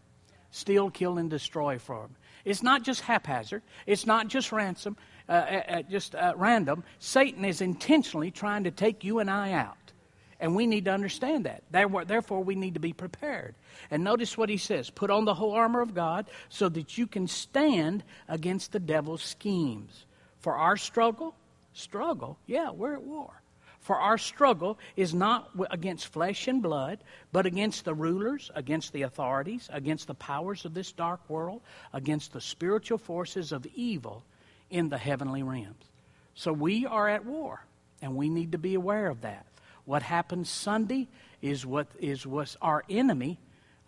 steal, 0.50 0.90
kill, 0.90 1.20
and 1.20 1.30
destroy 1.30 1.78
from. 1.78 2.16
It's 2.46 2.64
not 2.64 2.82
just 2.84 3.02
haphazard. 3.02 3.62
It's 3.86 4.08
not 4.08 4.28
just 4.28 4.52
ransom. 4.52 4.98
Uh, 5.30 5.32
at, 5.32 5.90
just 5.90 6.16
uh, 6.16 6.34
random, 6.36 6.84
Satan 7.00 7.46
is 7.46 7.62
intentionally 7.62 8.32
trying 8.32 8.66
to 8.66 8.72
take 8.72 9.04
you 9.04 9.20
and 9.20 9.30
I 9.30 9.54
out. 9.54 9.78
And 10.40 10.56
we 10.56 10.68
need 10.68 10.86
to 10.86 10.92
understand 10.92 11.46
that. 11.46 11.64
Therefore, 11.72 12.44
we 12.44 12.56
need 12.56 12.74
to 12.74 12.80
be 12.82 12.92
prepared. 12.92 13.56
And 13.90 14.04
notice 14.04 14.38
what 14.38 14.50
he 14.50 14.58
says 14.58 14.90
put 14.90 15.10
on 15.10 15.26
the 15.26 15.34
whole 15.34 15.54
armor 15.54 15.82
of 15.82 15.94
God 15.94 16.26
so 16.50 16.68
that 16.70 16.98
you 16.98 17.08
can 17.08 17.28
stand 17.28 18.04
against 18.28 18.74
the 18.74 18.80
devil's 18.80 19.24
schemes. 19.24 20.06
For 20.40 20.56
our 20.58 20.76
struggle, 20.76 21.34
struggle, 21.72 22.38
yeah, 22.46 22.72
we're 22.72 22.96
at 22.96 23.04
war. 23.04 23.42
For 23.80 23.98
our 23.98 24.18
struggle 24.18 24.80
is 24.96 25.14
not 25.14 25.50
against 25.70 26.08
flesh 26.08 26.48
and 26.48 26.62
blood, 26.62 27.04
but 27.32 27.46
against 27.46 27.86
the 27.86 27.94
rulers, 27.94 28.50
against 28.56 28.94
the 28.94 29.02
authorities, 29.02 29.70
against 29.72 30.08
the 30.08 30.14
powers 30.14 30.64
of 30.64 30.74
this 30.74 30.92
dark 30.94 31.30
world, 31.30 31.62
against 31.92 32.32
the 32.34 32.42
spiritual 32.42 32.98
forces 32.98 33.52
of 33.52 33.66
evil 33.76 34.24
in 34.74 34.90
the 34.90 34.98
heavenly 34.98 35.44
realms. 35.44 35.86
So 36.34 36.52
we 36.52 36.88
are 36.88 37.08
at 37.08 37.26
war, 37.26 37.64
and 38.02 38.16
we 38.16 38.28
need 38.28 38.54
to 38.54 38.58
be 38.58 38.74
aware 38.74 39.08
of 39.08 39.22
that. 39.22 39.46
What 39.86 40.02
happened 40.02 40.48
Sunday 40.48 41.08
is 41.44 41.64
what 41.64 41.88
is 42.00 42.26
was 42.26 42.58
our 42.60 42.84
enemy 42.90 43.40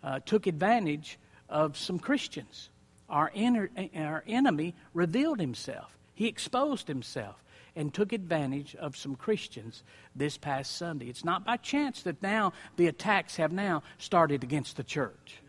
uh, 0.04 0.20
took 0.24 0.46
advantage 0.46 1.18
of 1.48 1.76
some 1.76 1.98
Christians. 1.98 2.70
Our, 3.08 3.32
inner, 3.34 3.68
our 3.96 4.22
enemy 4.28 4.74
revealed 4.94 5.40
himself. 5.40 5.96
He 6.14 6.28
exposed 6.28 6.86
himself 6.86 7.42
and 7.74 7.92
took 7.92 8.12
advantage 8.12 8.76
of 8.76 8.96
some 8.96 9.16
Christians 9.16 9.82
this 10.14 10.38
past 10.38 10.76
Sunday. 10.76 11.08
It's 11.08 11.24
not 11.24 11.44
by 11.44 11.56
chance 11.56 12.02
that 12.02 12.22
now 12.22 12.52
the 12.76 12.86
attacks 12.86 13.36
have 13.36 13.52
now 13.52 13.82
started 13.98 14.44
against 14.44 14.76
the 14.76 14.84
church. 14.84 15.42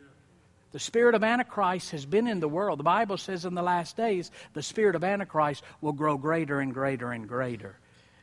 The 0.78 0.82
spirit 0.82 1.16
of 1.16 1.24
Antichrist 1.24 1.90
has 1.90 2.06
been 2.06 2.28
in 2.28 2.40
the 2.40 2.48
world. 2.48 2.78
The 2.78 2.84
Bible 2.84 3.18
says 3.18 3.46
in 3.46 3.56
the 3.56 3.64
last 3.64 3.98
days, 3.98 4.30
the 4.54 4.62
spirit 4.62 4.96
of 4.96 5.04
Antichrist 5.04 5.64
will 5.82 5.92
grow 5.92 6.18
greater 6.18 6.60
and 6.60 6.72
greater 6.72 7.14
and 7.14 7.28
greater. 7.28 7.80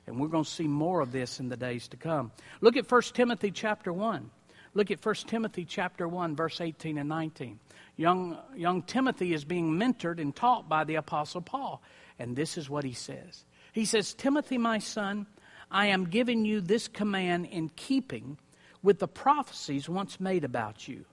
And 0.07 0.21
we're 0.21 0.29
going 0.29 0.45
to 0.45 0.51
see 0.51 0.69
more 0.69 1.01
of 1.01 1.11
this 1.11 1.41
in 1.41 1.49
the 1.49 1.57
days 1.57 1.89
to 1.89 1.97
come. 1.97 2.31
Look 2.61 2.77
at 2.77 2.89
1 2.89 3.03
Timothy 3.13 3.51
chapter 3.51 3.93
1. 3.93 4.31
Look 4.75 4.93
at 4.93 5.05
1 5.05 5.15
Timothy 5.27 5.65
chapter 5.65 6.07
1, 6.07 6.37
verse 6.37 6.61
18 6.61 6.97
and 6.97 7.09
19. 7.09 7.59
Young, 7.97 8.39
young 8.55 8.83
Timothy 8.83 9.35
is 9.35 9.45
being 9.45 9.73
mentored 9.73 10.21
and 10.21 10.33
taught 10.33 10.69
by 10.69 10.85
the 10.85 10.95
Apostle 10.95 11.41
Paul. 11.41 11.83
And 12.21 12.37
this 12.37 12.57
is 12.57 12.71
what 12.71 12.85
he 12.85 12.93
says 12.93 13.45
He 13.73 13.85
says, 13.85 14.15
Timothy, 14.15 14.59
my 14.59 14.79
son, 14.79 15.27
I 15.73 15.87
am 15.87 16.05
giving 16.05 16.45
you 16.45 16.61
this 16.61 16.87
command 16.87 17.47
in 17.47 17.71
keeping 17.71 18.39
with 18.81 19.01
the 19.01 19.09
prophecies 19.09 19.89
once 19.89 20.21
made 20.21 20.45
about 20.45 20.87
you, 20.87 21.05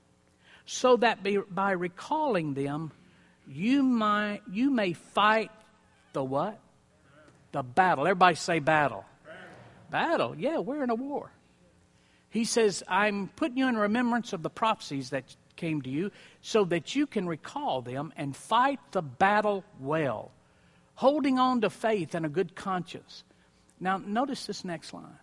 so 0.66 0.98
that 0.98 1.20
by, 1.54 1.72
recalling 1.72 2.54
them, 2.54 2.92
you, 3.48 3.84
might, 3.84 4.42
you 4.52 4.70
may 4.70 4.94
fight 4.94 5.52
the 6.14 6.24
what? 6.24 6.60
The 7.52 7.64
battle. 7.64 8.06
Everybody 8.06 8.36
say 8.36 8.60
battle. 8.60 9.06
Battle. 9.90 10.36
Yeah, 10.38 10.60
we're 10.60 10.84
in 10.84 10.90
a 10.90 10.96
war. 10.96 11.32
He 12.30 12.46
says, 12.46 12.82
I'm 12.88 13.28
putting 13.36 13.58
you 13.58 13.68
in 13.68 13.76
remembrance 13.76 14.32
of 14.32 14.42
the 14.42 14.50
prophecies 14.50 15.10
that 15.10 15.36
came 15.58 15.82
to 15.82 15.90
you 15.90 16.12
so 16.42 16.64
that 16.66 16.96
you 16.96 17.06
can 17.06 17.28
recall 17.28 17.82
them 17.82 18.14
and 18.16 18.36
fight 18.36 18.80
the 18.92 19.02
battle 19.02 19.66
well, 19.80 20.32
holding 20.96 21.40
on 21.40 21.62
to 21.62 21.70
faith 21.70 22.16
and 22.16 22.26
a 22.26 22.30
good 22.30 22.56
conscience. 22.56 23.26
Now, 23.80 23.98
notice 23.98 24.46
this 24.46 24.64
next 24.64 24.94
line 24.94 25.18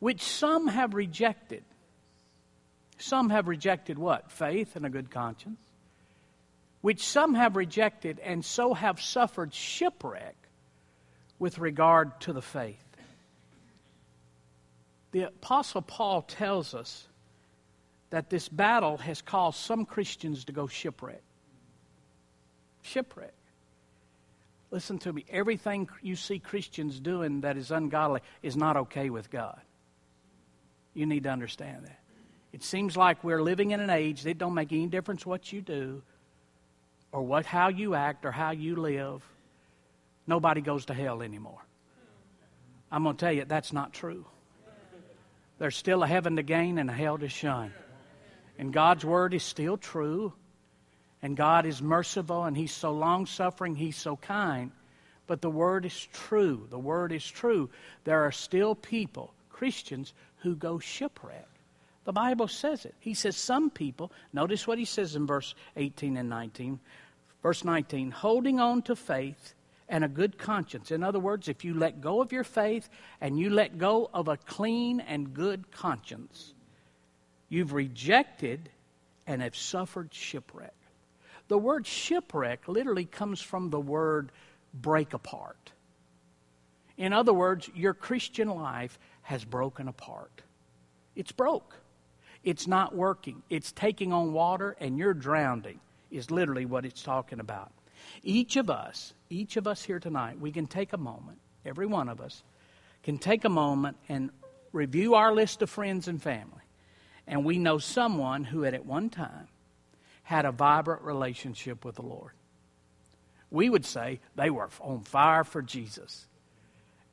which 0.00 0.22
some 0.22 0.66
have 0.66 0.94
rejected. 0.94 1.62
Some 3.00 3.30
have 3.30 3.48
rejected 3.48 3.98
what? 3.98 4.30
Faith 4.30 4.76
and 4.76 4.84
a 4.84 4.90
good 4.90 5.10
conscience. 5.10 5.60
Which 6.82 7.06
some 7.06 7.34
have 7.34 7.56
rejected 7.56 8.20
and 8.20 8.44
so 8.44 8.74
have 8.74 9.00
suffered 9.00 9.54
shipwreck 9.54 10.36
with 11.38 11.58
regard 11.58 12.20
to 12.22 12.32
the 12.32 12.42
faith. 12.42 12.84
The 15.12 15.22
Apostle 15.22 15.82
Paul 15.82 16.22
tells 16.22 16.74
us 16.74 17.06
that 18.10 18.28
this 18.28 18.48
battle 18.48 18.98
has 18.98 19.22
caused 19.22 19.58
some 19.58 19.86
Christians 19.86 20.44
to 20.44 20.52
go 20.52 20.66
shipwreck. 20.66 21.22
Shipwreck. 22.82 23.34
Listen 24.70 24.98
to 25.00 25.12
me. 25.12 25.24
Everything 25.30 25.88
you 26.02 26.16
see 26.16 26.38
Christians 26.38 27.00
doing 27.00 27.40
that 27.40 27.56
is 27.56 27.70
ungodly 27.70 28.20
is 28.42 28.56
not 28.56 28.76
okay 28.76 29.10
with 29.10 29.30
God. 29.30 29.60
You 30.94 31.06
need 31.06 31.24
to 31.24 31.30
understand 31.30 31.84
that. 31.86 31.99
It 32.52 32.62
seems 32.62 32.96
like 32.96 33.22
we're 33.22 33.42
living 33.42 33.70
in 33.70 33.80
an 33.80 33.90
age 33.90 34.22
that 34.22 34.38
don't 34.38 34.54
make 34.54 34.72
any 34.72 34.86
difference 34.86 35.24
what 35.24 35.52
you 35.52 35.60
do 35.60 36.02
or 37.12 37.22
what 37.22 37.46
how 37.46 37.68
you 37.68 37.94
act 37.94 38.24
or 38.24 38.32
how 38.32 38.50
you 38.50 38.76
live 38.76 39.22
nobody 40.30 40.60
goes 40.60 40.86
to 40.86 40.94
hell 40.94 41.22
anymore. 41.22 41.60
I'm 42.90 43.02
going 43.02 43.16
to 43.16 43.20
tell 43.20 43.32
you, 43.32 43.44
that's 43.44 43.72
not 43.72 43.92
true. 43.92 44.24
There's 45.58 45.76
still 45.76 46.02
a 46.02 46.06
heaven 46.06 46.36
to 46.36 46.42
gain 46.42 46.78
and 46.78 46.88
a 46.88 46.92
hell 46.92 47.18
to 47.18 47.28
shun. 47.28 47.72
And 48.58 48.72
God's 48.72 49.04
word 49.04 49.34
is 49.34 49.42
still 49.42 49.76
true. 49.76 50.32
And 51.22 51.36
God 51.36 51.66
is 51.66 51.82
merciful 51.82 52.44
and 52.44 52.56
He's 52.56 52.72
so 52.72 52.92
long 52.92 53.26
suffering, 53.26 53.74
He's 53.74 53.96
so 53.96 54.16
kind. 54.16 54.70
But 55.26 55.42
the 55.42 55.50
word 55.50 55.84
is 55.84 56.08
true. 56.12 56.66
The 56.70 56.78
word 56.78 57.12
is 57.12 57.26
true. 57.26 57.68
There 58.04 58.24
are 58.24 58.32
still 58.32 58.74
people, 58.74 59.34
Christians, 59.50 60.14
who 60.38 60.56
go 60.56 60.78
shipwreck. 60.78 61.49
The 62.10 62.14
Bible 62.14 62.48
says 62.48 62.86
it. 62.86 62.96
He 62.98 63.14
says 63.14 63.36
some 63.36 63.70
people, 63.70 64.10
notice 64.32 64.66
what 64.66 64.78
he 64.78 64.84
says 64.84 65.14
in 65.14 65.28
verse 65.28 65.54
18 65.76 66.16
and 66.16 66.28
19. 66.28 66.80
Verse 67.40 67.64
19, 67.64 68.10
holding 68.10 68.58
on 68.58 68.82
to 68.82 68.96
faith 68.96 69.54
and 69.88 70.02
a 70.02 70.08
good 70.08 70.36
conscience. 70.36 70.90
In 70.90 71.04
other 71.04 71.20
words, 71.20 71.46
if 71.46 71.64
you 71.64 71.72
let 71.72 72.00
go 72.00 72.20
of 72.20 72.32
your 72.32 72.42
faith 72.42 72.88
and 73.20 73.38
you 73.38 73.48
let 73.48 73.78
go 73.78 74.10
of 74.12 74.26
a 74.26 74.36
clean 74.36 74.98
and 74.98 75.34
good 75.34 75.70
conscience, 75.70 76.52
you've 77.48 77.74
rejected 77.74 78.70
and 79.28 79.40
have 79.40 79.54
suffered 79.54 80.12
shipwreck. 80.12 80.74
The 81.46 81.58
word 81.58 81.86
shipwreck 81.86 82.66
literally 82.66 83.04
comes 83.04 83.40
from 83.40 83.70
the 83.70 83.78
word 83.78 84.32
break 84.74 85.14
apart. 85.14 85.70
In 86.96 87.12
other 87.12 87.32
words, 87.32 87.70
your 87.72 87.94
Christian 87.94 88.48
life 88.48 88.98
has 89.22 89.44
broken 89.44 89.86
apart. 89.86 90.42
It's 91.14 91.30
broke. 91.30 91.76
It's 92.42 92.66
not 92.66 92.94
working. 92.94 93.42
It's 93.50 93.72
taking 93.72 94.12
on 94.12 94.32
water 94.32 94.76
and 94.80 94.98
you're 94.98 95.14
drowning, 95.14 95.80
is 96.10 96.30
literally 96.30 96.64
what 96.64 96.84
it's 96.84 97.02
talking 97.02 97.40
about. 97.40 97.72
Each 98.22 98.56
of 98.56 98.70
us, 98.70 99.12
each 99.28 99.56
of 99.56 99.66
us 99.66 99.82
here 99.82 100.00
tonight, 100.00 100.40
we 100.40 100.50
can 100.50 100.66
take 100.66 100.92
a 100.92 100.98
moment, 100.98 101.38
every 101.64 101.86
one 101.86 102.08
of 102.08 102.20
us, 102.20 102.42
can 103.02 103.18
take 103.18 103.44
a 103.44 103.50
moment 103.50 103.96
and 104.08 104.30
review 104.72 105.14
our 105.14 105.32
list 105.32 105.62
of 105.62 105.70
friends 105.70 106.08
and 106.08 106.22
family. 106.22 106.62
And 107.26 107.44
we 107.44 107.58
know 107.58 107.78
someone 107.78 108.44
who 108.44 108.62
had 108.62 108.74
at 108.74 108.86
one 108.86 109.10
time 109.10 109.48
had 110.22 110.44
a 110.44 110.52
vibrant 110.52 111.02
relationship 111.02 111.84
with 111.84 111.96
the 111.96 112.02
Lord. 112.02 112.32
We 113.50 113.68
would 113.68 113.84
say 113.84 114.20
they 114.36 114.50
were 114.50 114.68
on 114.80 115.00
fire 115.00 115.44
for 115.44 115.60
Jesus. 115.60 116.26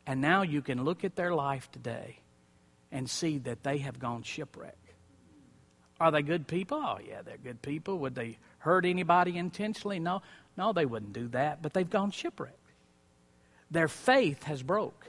And 0.05 0.22
now 0.22 0.43
you 0.43 0.62
can 0.62 0.86
look 0.86 1.03
at 1.03 1.15
their 1.15 1.34
life 1.34 1.69
today 1.72 2.19
and 2.91 3.10
see 3.10 3.39
that 3.39 3.63
they 3.63 3.79
have 3.79 4.00
gone 4.00 4.24
shipwreck. 4.24 4.77
Are 6.00 6.12
they 6.12 6.22
good 6.22 6.48
people? 6.48 6.77
Oh, 6.77 7.00
yeah, 7.08 7.22
they're 7.24 7.38
good 7.38 7.62
people. 7.62 8.00
Would 8.00 8.16
they 8.16 8.38
hurt 8.60 8.86
anybody 8.86 9.38
intentionally? 9.38 10.00
No. 10.00 10.22
No, 10.58 10.74
they 10.74 10.86
wouldn't 10.86 11.13
do 11.13 11.27
that, 11.30 11.62
but 11.62 11.74
they've 11.74 11.89
gone 11.89 12.12
shipwrecked. 12.12 12.56
Their 13.70 13.88
faith 13.88 14.44
has 14.44 14.63
broke. 14.63 15.06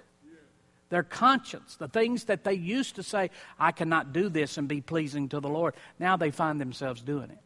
Their 0.91 1.03
conscience, 1.03 1.77
the 1.77 1.89
things 1.89 2.25
that 2.25 2.45
they 2.45 2.55
used 2.55 2.97
to 2.97 3.03
say, 3.03 3.31
I 3.59 3.73
cannot 3.73 4.13
do 4.13 4.31
this 4.31 4.57
and 4.57 4.67
be 4.67 4.81
pleasing 4.81 5.29
to 5.31 5.41
the 5.41 5.49
Lord, 5.49 5.75
now 5.99 6.17
they 6.17 6.31
find 6.31 6.61
themselves 6.61 7.03
doing 7.03 7.31
it. 7.31 7.39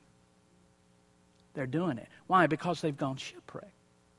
They're 1.55 1.67
doing 1.67 1.99
it. 1.99 2.09
Why? 2.29 2.47
Because 2.47 2.81
they've 2.81 2.97
gone 2.97 3.17
shipwrecked. 3.17 3.73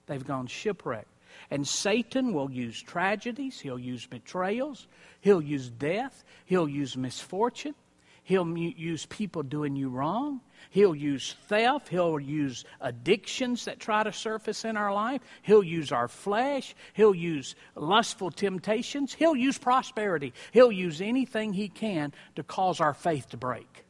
They've 0.08 0.25
gone 0.25 0.48
shipwrecked. 0.48 1.08
And 1.50 1.68
Satan 1.68 2.34
will 2.34 2.51
use 2.51 2.82
tragedies, 2.82 3.60
he'll 3.60 3.80
use 3.80 4.06
betrayals, 4.06 4.88
he'll 5.22 5.42
use 5.42 5.70
death, 5.70 6.24
he'll 6.46 6.70
use 6.70 6.96
misfortune, 6.96 7.75
he'll 8.24 8.58
use 8.58 9.06
people 9.06 9.44
doing 9.44 9.75
you 9.75 9.89
wrong, 9.89 10.42
He'll 10.70 10.96
use 10.96 11.36
theft. 11.48 11.89
He'll 11.89 12.20
use 12.20 12.65
addictions 12.82 13.65
that 13.65 13.80
try 13.80 14.03
to 14.03 14.12
surface 14.12 14.65
in 14.65 14.77
our 14.77 14.94
life. 14.94 15.22
He'll 15.44 15.63
use 15.63 15.92
our 15.92 16.08
flesh. 16.08 16.75
He'll 16.94 17.13
use 17.13 17.56
lustful 17.75 18.32
temptations. 18.32 19.13
He'll 19.13 19.36
use 19.36 19.58
prosperity. 19.58 20.34
He'll 20.51 20.72
use 20.72 21.01
anything 21.01 21.53
he 21.53 21.70
can 21.70 22.12
to 22.36 22.44
cause 22.44 22.80
our 22.80 22.94
faith 22.94 23.30
to 23.30 23.38
break 23.38 23.86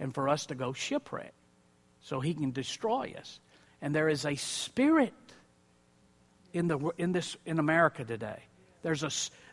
and 0.00 0.12
for 0.12 0.28
us 0.28 0.46
to 0.46 0.54
go 0.54 0.72
shipwreck 0.72 1.32
so 2.00 2.20
he 2.20 2.34
can 2.34 2.50
destroy 2.50 3.14
us. 3.16 3.38
And 3.80 3.94
there 3.94 4.08
is 4.08 4.24
a 4.24 4.34
spirit 4.34 5.14
in, 6.52 6.68
the, 6.68 6.90
in, 6.98 7.12
this, 7.12 7.36
in 7.46 7.58
America 7.58 8.04
today. 8.04 8.42
There's 8.82 9.04
a, 9.04 9.10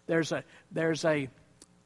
there's, 0.08 0.32
a, 0.32 0.44
there's, 0.72 1.06
a, 1.06 1.30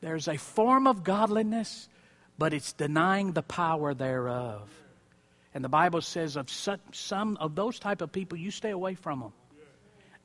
there's 0.02 0.28
a 0.28 0.38
form 0.38 0.88
of 0.88 1.04
godliness 1.04 1.90
but 2.38 2.54
it's 2.54 2.74
denying 2.74 3.32
the 3.32 3.44
power 3.44 3.94
thereof. 3.94 4.70
And 5.54 5.64
the 5.64 5.70
Bible 5.70 6.02
says 6.02 6.36
of 6.36 6.50
such, 6.50 6.82
some 6.92 7.38
of 7.38 7.56
those 7.56 7.80
type 7.80 8.02
of 8.02 8.12
people, 8.12 8.38
you 8.38 8.52
stay 8.52 8.72
away 8.72 8.96
from 8.96 9.22
them. 9.22 9.34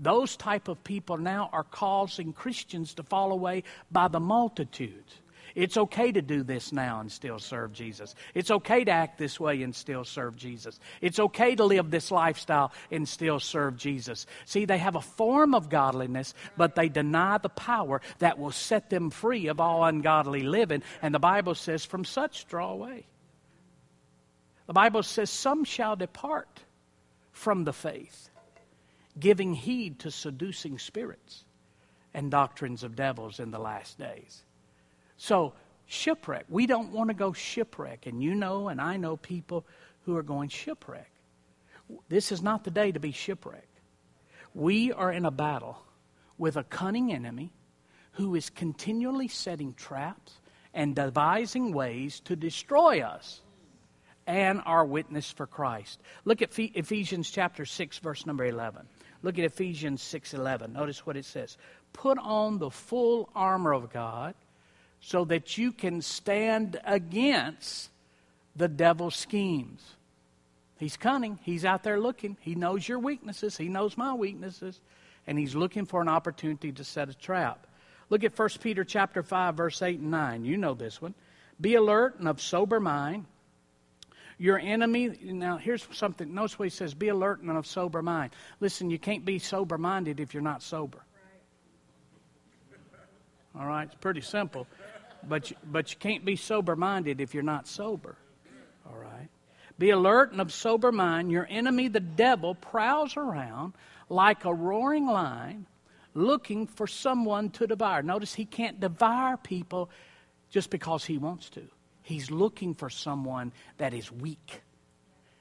Those 0.00 0.36
type 0.36 0.68
of 0.68 0.82
people 0.82 1.18
now 1.18 1.50
are 1.52 1.62
causing 1.62 2.32
Christians 2.32 2.94
to 2.94 3.02
fall 3.02 3.32
away 3.32 3.64
by 3.92 4.08
the 4.08 4.18
multitudes. 4.18 5.14
It's 5.54 5.76
okay 5.76 6.12
to 6.12 6.22
do 6.22 6.42
this 6.42 6.72
now 6.72 7.00
and 7.00 7.10
still 7.10 7.38
serve 7.38 7.72
Jesus. 7.72 8.14
It's 8.34 8.50
okay 8.50 8.84
to 8.84 8.90
act 8.90 9.18
this 9.18 9.38
way 9.38 9.62
and 9.62 9.74
still 9.74 10.04
serve 10.04 10.36
Jesus. 10.36 10.78
It's 11.00 11.18
okay 11.18 11.54
to 11.54 11.64
live 11.64 11.90
this 11.90 12.10
lifestyle 12.10 12.72
and 12.90 13.08
still 13.08 13.40
serve 13.40 13.76
Jesus. 13.76 14.26
See, 14.44 14.64
they 14.64 14.78
have 14.78 14.96
a 14.96 15.00
form 15.00 15.54
of 15.54 15.68
godliness, 15.68 16.34
but 16.56 16.74
they 16.74 16.88
deny 16.88 17.38
the 17.38 17.48
power 17.48 18.00
that 18.18 18.38
will 18.38 18.52
set 18.52 18.90
them 18.90 19.10
free 19.10 19.48
of 19.48 19.60
all 19.60 19.84
ungodly 19.84 20.42
living. 20.42 20.82
And 21.02 21.14
the 21.14 21.18
Bible 21.18 21.54
says, 21.54 21.84
from 21.84 22.04
such 22.04 22.46
draw 22.46 22.70
away. 22.72 23.06
The 24.66 24.74
Bible 24.74 25.02
says, 25.02 25.30
some 25.30 25.64
shall 25.64 25.96
depart 25.96 26.60
from 27.32 27.64
the 27.64 27.72
faith, 27.72 28.30
giving 29.18 29.54
heed 29.54 30.00
to 30.00 30.10
seducing 30.10 30.78
spirits 30.78 31.44
and 32.14 32.30
doctrines 32.30 32.82
of 32.82 32.94
devils 32.94 33.40
in 33.40 33.50
the 33.50 33.58
last 33.58 33.98
days. 33.98 34.42
So, 35.20 35.52
shipwreck. 35.84 36.46
We 36.48 36.66
don't 36.66 36.92
want 36.92 37.08
to 37.08 37.14
go 37.14 37.34
shipwreck. 37.34 38.06
And 38.06 38.22
you 38.22 38.34
know, 38.34 38.68
and 38.68 38.80
I 38.80 38.96
know 38.96 39.18
people 39.18 39.66
who 40.06 40.16
are 40.16 40.22
going 40.22 40.48
shipwreck. 40.48 41.10
This 42.08 42.32
is 42.32 42.40
not 42.40 42.64
the 42.64 42.70
day 42.70 42.90
to 42.90 42.98
be 42.98 43.12
shipwrecked. 43.12 43.80
We 44.54 44.94
are 44.94 45.12
in 45.12 45.26
a 45.26 45.30
battle 45.30 45.76
with 46.38 46.56
a 46.56 46.64
cunning 46.64 47.12
enemy 47.12 47.52
who 48.12 48.34
is 48.34 48.48
continually 48.48 49.28
setting 49.28 49.74
traps 49.74 50.40
and 50.72 50.96
devising 50.96 51.74
ways 51.74 52.20
to 52.20 52.34
destroy 52.34 53.02
us 53.02 53.42
and 54.26 54.62
our 54.64 54.86
witness 54.86 55.30
for 55.30 55.46
Christ. 55.46 56.00
Look 56.24 56.40
at 56.40 56.58
Ephesians 56.58 57.30
chapter 57.30 57.66
6 57.66 57.98
verse 57.98 58.24
number 58.24 58.46
11. 58.46 58.88
Look 59.22 59.38
at 59.38 59.44
Ephesians 59.44 60.00
6:11. 60.00 60.72
Notice 60.72 61.04
what 61.04 61.18
it 61.18 61.26
says. 61.26 61.58
Put 61.92 62.16
on 62.16 62.58
the 62.58 62.70
full 62.70 63.28
armor 63.34 63.74
of 63.74 63.92
God 63.92 64.34
so 65.00 65.24
that 65.26 65.56
you 65.58 65.72
can 65.72 66.02
stand 66.02 66.78
against 66.84 67.90
the 68.54 68.68
devil's 68.68 69.16
schemes. 69.16 69.82
He's 70.78 70.96
cunning. 70.96 71.38
He's 71.42 71.64
out 71.64 71.82
there 71.82 72.00
looking. 72.00 72.36
He 72.40 72.54
knows 72.54 72.88
your 72.88 72.98
weaknesses. 72.98 73.56
He 73.56 73.68
knows 73.68 73.96
my 73.96 74.14
weaknesses. 74.14 74.80
And 75.26 75.38
he's 75.38 75.54
looking 75.54 75.84
for 75.84 76.00
an 76.00 76.08
opportunity 76.08 76.72
to 76.72 76.84
set 76.84 77.08
a 77.08 77.14
trap. 77.14 77.66
Look 78.08 78.24
at 78.24 78.36
1 78.36 78.48
Peter 78.60 78.82
chapter 78.84 79.22
5, 79.22 79.54
verse 79.54 79.82
8 79.82 80.00
and 80.00 80.10
9. 80.10 80.44
You 80.44 80.56
know 80.56 80.74
this 80.74 81.00
one. 81.00 81.14
Be 81.60 81.74
alert 81.74 82.18
and 82.18 82.28
of 82.28 82.40
sober 82.40 82.80
mind. 82.80 83.26
Your 84.38 84.58
enemy, 84.58 85.18
now 85.22 85.58
here's 85.58 85.86
something. 85.92 86.32
Notice 86.32 86.58
what 86.58 86.64
he 86.64 86.70
says 86.70 86.94
be 86.94 87.08
alert 87.08 87.42
and 87.42 87.50
of 87.50 87.66
sober 87.66 88.00
mind. 88.00 88.32
Listen, 88.58 88.88
you 88.90 88.98
can't 88.98 89.22
be 89.22 89.38
sober 89.38 89.76
minded 89.76 90.18
if 90.18 90.32
you're 90.32 90.42
not 90.42 90.62
sober. 90.62 90.98
All 93.58 93.66
right, 93.66 93.84
it's 93.84 93.94
pretty 93.96 94.22
simple. 94.22 94.66
But 95.28 95.50
you, 95.50 95.56
but 95.64 95.90
you 95.90 95.98
can't 95.98 96.24
be 96.24 96.36
sober 96.36 96.76
minded 96.76 97.20
if 97.20 97.34
you're 97.34 97.42
not 97.42 97.66
sober. 97.66 98.16
All 98.86 98.98
right? 98.98 99.28
Be 99.78 99.90
alert 99.90 100.32
and 100.32 100.40
of 100.40 100.52
sober 100.52 100.92
mind. 100.92 101.30
Your 101.30 101.46
enemy, 101.48 101.88
the 101.88 102.00
devil, 102.00 102.54
prowls 102.54 103.16
around 103.16 103.74
like 104.08 104.44
a 104.44 104.52
roaring 104.52 105.06
lion 105.06 105.66
looking 106.14 106.66
for 106.66 106.86
someone 106.86 107.50
to 107.50 107.66
devour. 107.66 108.02
Notice 108.02 108.34
he 108.34 108.44
can't 108.44 108.80
devour 108.80 109.36
people 109.36 109.90
just 110.50 110.70
because 110.70 111.04
he 111.04 111.18
wants 111.18 111.48
to. 111.50 111.62
He's 112.02 112.30
looking 112.30 112.74
for 112.74 112.90
someone 112.90 113.52
that 113.78 113.94
is 113.94 114.10
weak, 114.10 114.62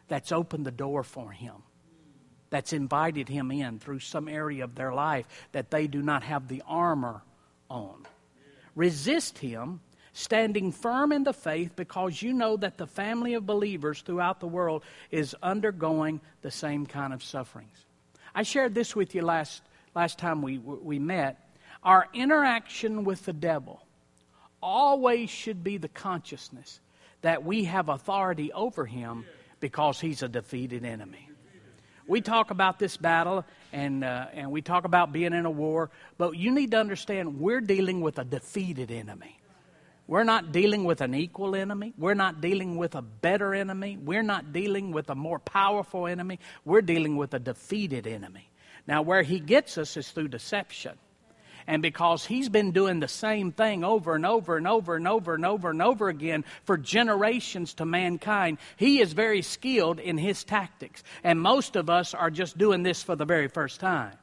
that's 0.08 0.32
opened 0.32 0.66
the 0.66 0.72
door 0.72 1.04
for 1.04 1.32
him, 1.32 1.56
that's 2.50 2.74
invited 2.74 3.28
him 3.28 3.52
in 3.52 3.80
through 3.80 4.00
some 4.00 4.28
area 4.28 4.64
of 4.64 4.76
their 4.76 4.94
life 4.94 5.26
that 5.52 5.72
they 5.72 5.88
do 5.88 6.02
not 6.02 6.24
have 6.24 6.48
the 6.48 6.62
armor 6.68 7.24
on. 7.70 8.06
Resist 8.76 9.38
him, 9.38 9.82
standing 10.14 10.72
firm 10.72 11.12
in 11.12 11.24
the 11.24 11.34
faith, 11.34 11.76
because 11.76 12.22
you 12.22 12.34
know 12.34 12.58
that 12.58 12.78
the 12.78 12.88
family 12.88 13.34
of 13.34 13.46
believers 13.46 14.02
throughout 14.02 14.40
the 14.40 14.48
world 14.48 14.84
is 15.12 15.36
undergoing 15.42 16.22
the 16.42 16.52
same 16.52 16.86
kind 16.86 17.14
of 17.14 17.24
sufferings. 17.24 17.86
I 18.34 18.44
shared 18.44 18.76
this 18.76 18.96
with 18.96 19.16
you 19.16 19.22
last, 19.22 19.62
last 19.96 20.20
time 20.20 20.42
we, 20.42 20.58
we 20.58 21.00
met. 21.00 21.50
Our 21.84 22.08
interaction 22.14 23.04
with 23.04 23.26
the 23.26 23.34
devil 23.34 23.82
always 24.62 25.30
should 25.30 25.64
be 25.64 25.78
the 25.78 25.88
consciousness 25.88 26.80
that 27.22 27.44
we 27.44 27.66
have 27.66 27.90
authority 27.90 28.52
over 28.54 28.86
him 28.86 29.26
because 29.60 30.00
he's 30.00 30.24
a 30.24 30.28
defeated 30.28 30.86
enemy 30.86 31.29
we 32.10 32.22
talk 32.22 32.50
about 32.50 32.80
this 32.80 32.98
battle 32.98 33.46
and, 33.72 34.04
uh, 34.04 34.26
and 34.34 34.52
we 34.52 34.64
talk 34.64 34.84
about 34.84 35.14
being 35.14 35.32
in 35.32 35.46
a 35.46 35.52
war, 35.52 35.92
but 36.18 36.36
you 36.36 36.52
need 36.52 36.72
to 36.72 36.78
understand 36.78 37.40
we're 37.40 37.62
dealing 37.62 38.02
with 38.02 38.18
a 38.18 38.24
defeated 38.24 38.92
enemy. 38.92 39.40
We're 40.08 40.24
not 40.24 40.52
dealing 40.52 40.86
with 40.86 41.02
an 41.02 41.14
equal 41.14 41.56
enemy. 41.56 41.94
We're 41.96 42.16
not 42.16 42.42
dealing 42.42 42.78
with 42.78 42.96
a 42.96 43.04
better 43.04 43.54
enemy. 43.54 43.96
We're 43.96 44.24
not 44.24 44.52
dealing 44.52 44.92
with 44.92 45.12
a 45.12 45.16
more 45.16 45.38
powerful 45.38 46.08
enemy. 46.08 46.40
We're 46.66 46.82
dealing 46.82 47.16
with 47.16 47.36
a 47.36 47.40
defeated 47.40 48.08
enemy. 48.08 48.50
Now, 48.88 49.04
where 49.04 49.22
he 49.22 49.40
gets 49.40 49.78
us 49.78 49.96
is 49.96 50.10
through 50.10 50.30
deception. 50.30 50.98
And 51.70 51.84
because 51.84 52.26
he's 52.26 52.50
been 52.50 52.72
doing 52.72 53.00
the 53.00 53.08
same 53.08 53.52
thing 53.52 53.84
over 53.84 54.16
and 54.16 54.26
over 54.26 54.58
and 54.58 54.68
over 54.68 54.96
and 54.96 55.08
over 55.08 55.36
and 55.36 55.46
over 55.46 55.70
and 55.70 55.82
over 55.84 56.10
again 56.10 56.44
for 56.64 56.80
generations 56.80 57.76
to 57.76 57.86
mankind, 57.86 58.58
he 58.76 59.00
is 59.02 59.14
very 59.14 59.44
skilled 59.44 60.00
in 60.00 60.18
his 60.18 60.44
tactics. 60.44 61.04
And 61.24 61.40
most 61.40 61.76
of 61.76 61.88
us 61.88 62.16
are 62.16 62.32
just 62.32 62.58
doing 62.58 62.82
this 62.82 63.04
for 63.04 63.16
the 63.16 63.24
very 63.24 63.50
first 63.50 63.80
time. 63.80 64.14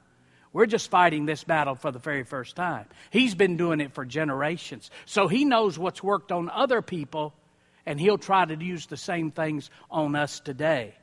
We're 0.52 0.66
just 0.66 0.90
fighting 0.90 1.24
this 1.24 1.44
battle 1.44 1.76
for 1.76 1.92
the 1.92 2.00
very 2.00 2.24
first 2.24 2.56
time. 2.56 2.86
He's 3.10 3.36
been 3.36 3.56
doing 3.56 3.80
it 3.80 3.94
for 3.94 4.04
generations. 4.04 4.90
So 5.04 5.28
he 5.28 5.44
knows 5.44 5.78
what's 5.78 6.02
worked 6.02 6.32
on 6.32 6.50
other 6.50 6.82
people, 6.82 7.32
and 7.86 8.00
he'll 8.00 8.18
try 8.18 8.44
to 8.44 8.56
use 8.56 8.86
the 8.86 8.96
same 8.96 9.30
things 9.30 9.70
on 9.88 10.16
us 10.16 10.40
today. 10.40 10.96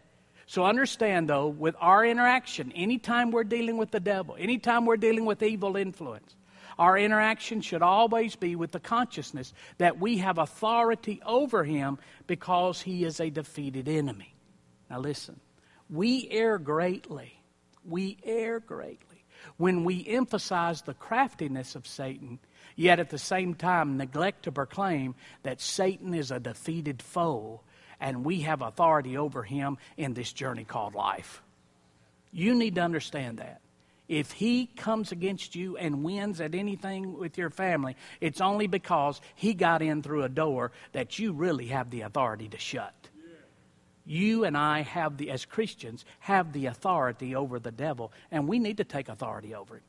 So 0.46 0.66
understand, 0.66 1.30
though, 1.30 1.48
with 1.48 1.76
our 1.80 2.06
interaction, 2.06 2.72
anytime 2.74 3.32
we're 3.32 3.44
dealing 3.44 3.78
with 3.78 3.92
the 3.92 4.00
devil, 4.00 4.36
anytime 4.38 4.86
we're 4.86 4.98
dealing 4.98 5.26
with 5.26 5.42
evil 5.42 5.76
influence, 5.78 6.36
our 6.78 6.98
interaction 6.98 7.62
should 7.62 7.82
always 7.82 8.36
be 8.36 8.56
with 8.56 8.72
the 8.72 8.80
consciousness 8.80 9.54
that 9.78 10.00
we 10.00 10.18
have 10.18 10.38
authority 10.38 11.22
over 11.26 11.64
him 11.64 12.00
because 12.28 12.82
he 12.82 13.06
is 13.06 13.20
a 13.20 13.30
defeated 13.30 13.88
enemy. 13.88 14.36
Now, 14.90 15.00
listen, 15.00 15.40
we 15.90 16.28
err 16.32 16.58
greatly. 16.58 17.40
We 17.86 18.18
err 18.24 18.60
greatly 18.60 19.14
when 19.58 19.84
we 19.84 20.06
emphasize 20.08 20.82
the 20.82 20.94
craftiness 20.94 21.76
of 21.76 21.88
Satan, 21.88 22.40
yet 22.76 23.00
at 23.00 23.10
the 23.10 23.18
same 23.18 23.54
time 23.54 23.98
neglect 23.98 24.44
to 24.44 24.52
proclaim 24.52 25.16
that 25.44 25.62
Satan 25.62 26.14
is 26.14 26.32
a 26.32 26.40
defeated 26.40 27.02
foe 27.02 27.62
and 28.04 28.26
we 28.26 28.42
have 28.42 28.62
authority 28.62 29.18
over 29.18 29.44
him 29.44 29.78
in 29.96 30.14
this 30.14 30.34
journey 30.34 30.66
called 30.66 30.94
life. 30.94 31.42
You 32.34 32.54
need 32.54 32.76
to 32.76 32.82
understand 32.82 33.38
that. 33.40 33.62
If 34.10 34.34
he 34.34 34.66
comes 34.66 35.14
against 35.14 35.56
you 35.56 35.78
and 35.78 36.04
wins 36.04 36.42
at 36.42 36.54
anything 36.54 37.18
with 37.18 37.38
your 37.38 37.50
family, 37.50 37.96
it's 38.20 38.42
only 38.42 38.68
because 38.68 39.22
he 39.36 39.54
got 39.54 39.82
in 39.82 40.04
through 40.04 40.24
a 40.24 40.30
door 40.30 40.74
that 40.92 41.18
you 41.18 41.32
really 41.32 41.68
have 41.68 41.90
the 41.90 42.02
authority 42.02 42.50
to 42.50 42.58
shut. 42.60 42.94
You 44.06 44.44
and 44.44 44.58
I 44.58 44.82
have 44.82 45.16
the, 45.16 45.32
as 45.32 45.46
Christians, 45.46 46.04
have 46.20 46.52
the 46.52 46.66
authority 46.66 47.34
over 47.36 47.58
the 47.58 47.72
devil, 47.72 48.12
and 48.30 48.50
we 48.50 48.60
need 48.60 48.78
to 48.78 48.84
take 48.84 49.08
authority 49.08 49.56
over 49.56 49.78
him 49.78 49.84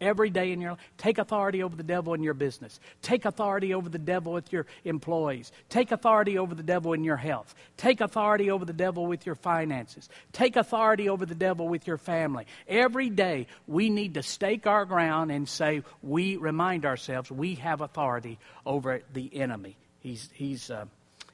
every 0.00 0.30
day 0.30 0.52
in 0.52 0.60
your 0.60 0.72
life. 0.72 0.80
Take 0.98 1.18
authority 1.18 1.62
over 1.62 1.76
the 1.76 1.82
devil 1.82 2.14
in 2.14 2.22
your 2.22 2.34
business. 2.34 2.78
Take 3.02 3.24
authority 3.24 3.74
over 3.74 3.88
the 3.88 3.98
devil 3.98 4.32
with 4.32 4.52
your 4.52 4.66
employees. 4.84 5.52
Take 5.68 5.92
authority 5.92 6.38
over 6.38 6.54
the 6.54 6.62
devil 6.62 6.92
in 6.92 7.04
your 7.04 7.16
health. 7.16 7.54
Take 7.76 8.00
authority 8.00 8.50
over 8.50 8.64
the 8.64 8.72
devil 8.72 9.06
with 9.06 9.26
your 9.26 9.34
finances. 9.34 10.08
Take 10.32 10.56
authority 10.56 11.08
over 11.08 11.26
the 11.26 11.34
devil 11.34 11.68
with 11.68 11.86
your 11.86 11.98
family. 11.98 12.46
Every 12.68 13.10
day 13.10 13.46
we 13.66 13.90
need 13.90 14.14
to 14.14 14.22
stake 14.22 14.66
our 14.66 14.84
ground 14.84 15.30
and 15.30 15.48
say, 15.48 15.82
we 16.02 16.36
remind 16.36 16.84
ourselves 16.84 17.30
we 17.30 17.56
have 17.56 17.80
authority 17.80 18.38
over 18.64 19.02
the 19.12 19.30
enemy. 19.36 19.76
He's, 20.00 20.28
he's, 20.34 20.70
uh, 20.70 20.84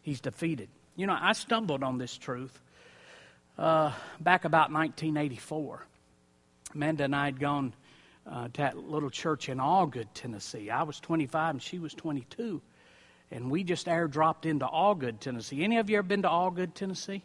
he's 0.02 0.20
defeated. 0.20 0.68
You 0.96 1.06
know, 1.06 1.16
I 1.18 1.32
stumbled 1.32 1.82
on 1.82 1.98
this 1.98 2.16
truth 2.16 2.58
uh, 3.58 3.92
back 4.20 4.44
about 4.44 4.72
1984. 4.72 5.86
Amanda 6.74 7.04
and 7.04 7.14
I 7.14 7.26
had 7.26 7.38
gone 7.38 7.74
uh, 8.30 8.48
to 8.48 8.60
that 8.60 8.76
little 8.76 9.10
church 9.10 9.48
in 9.48 9.58
Algood, 9.58 10.08
Tennessee. 10.14 10.70
I 10.70 10.82
was 10.82 11.00
25 11.00 11.54
and 11.54 11.62
she 11.62 11.78
was 11.78 11.94
22. 11.94 12.60
And 13.30 13.50
we 13.50 13.64
just 13.64 13.86
airdropped 13.86 14.44
into 14.44 14.66
Algood, 14.66 15.20
Tennessee. 15.20 15.64
Any 15.64 15.78
of 15.78 15.88
you 15.88 15.98
ever 15.98 16.06
been 16.06 16.22
to 16.22 16.28
Algood, 16.28 16.74
Tennessee? 16.74 17.22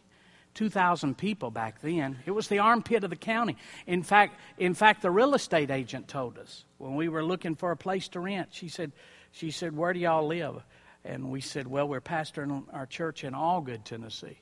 2,000 0.53 1.15
people 1.15 1.51
back 1.51 1.81
then. 1.81 2.17
It 2.25 2.31
was 2.31 2.47
the 2.47 2.59
armpit 2.59 3.03
of 3.03 3.11
the 3.11 3.15
county. 3.15 3.57
In 3.85 4.01
fact, 4.01 4.39
in 4.57 4.73
fact, 4.73 5.03
the 5.03 5.11
real 5.11 5.35
estate 5.35 5.69
agent 5.69 6.07
told 6.07 6.39
us 6.39 6.63
when 6.79 6.95
we 6.95 7.09
were 7.09 7.23
looking 7.23 7.55
for 7.55 7.71
a 7.71 7.77
place 7.77 8.07
to 8.09 8.19
rent. 8.19 8.49
She 8.51 8.67
said, 8.67 8.91
she 9.31 9.51
said, 9.51 9.77
"Where 9.77 9.93
do 9.93 9.99
y'all 9.99 10.25
live?" 10.25 10.63
And 11.05 11.29
we 11.29 11.41
said, 11.41 11.67
"Well, 11.67 11.87
we're 11.87 12.01
pastoring 12.01 12.63
our 12.73 12.87
church 12.87 13.23
in 13.23 13.33
Algood, 13.33 13.83
Tennessee." 13.83 14.39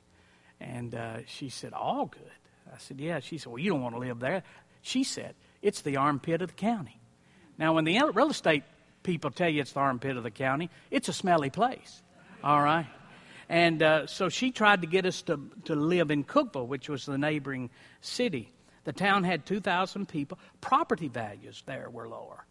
And 0.61 0.95
uh, 0.95 1.25
she 1.25 1.49
said, 1.49 1.73
"Algood." 1.73 2.31
I 2.73 2.77
said, 2.77 3.01
"Yeah." 3.01 3.19
She 3.19 3.37
said, 3.37 3.51
"Well, 3.51 3.59
you 3.59 3.71
don't 3.71 3.81
want 3.81 3.95
to 3.95 3.99
live 3.99 4.19
there." 4.19 4.43
She 4.81 5.03
said, 5.03 5.35
It's 5.65 5.81
the 5.81 5.97
armpit 5.97 6.43
of 6.43 6.49
the 6.49 6.53
county. 6.53 6.99
Now, 7.57 7.73
when 7.73 7.85
the 7.85 7.99
real 8.13 8.29
estate 8.29 8.61
people 9.01 9.31
tell 9.31 9.49
you 9.49 9.61
it's 9.61 9.71
the 9.71 9.79
armpit 9.79 10.15
of 10.15 10.21
the 10.21 10.29
county, 10.29 10.69
it's 10.91 11.09
a 11.09 11.13
smelly 11.13 11.49
place. 11.49 12.03
All 12.43 12.61
right? 12.61 12.85
And 13.49 13.81
uh, 13.81 14.05
so 14.05 14.29
she 14.29 14.51
tried 14.51 14.81
to 14.81 14.87
get 14.87 15.07
us 15.07 15.23
to, 15.23 15.39
to 15.63 15.73
live 15.73 16.11
in 16.11 16.23
Cookeville, 16.23 16.67
which 16.67 16.87
was 16.87 17.07
the 17.07 17.17
neighboring 17.17 17.71
city. 18.01 18.51
The 18.83 18.93
town 18.93 19.23
had 19.23 19.47
2,000 19.47 20.07
people. 20.07 20.37
Property 20.61 21.07
values 21.07 21.63
there 21.65 21.89
were 21.89 22.07
lower 22.07 22.45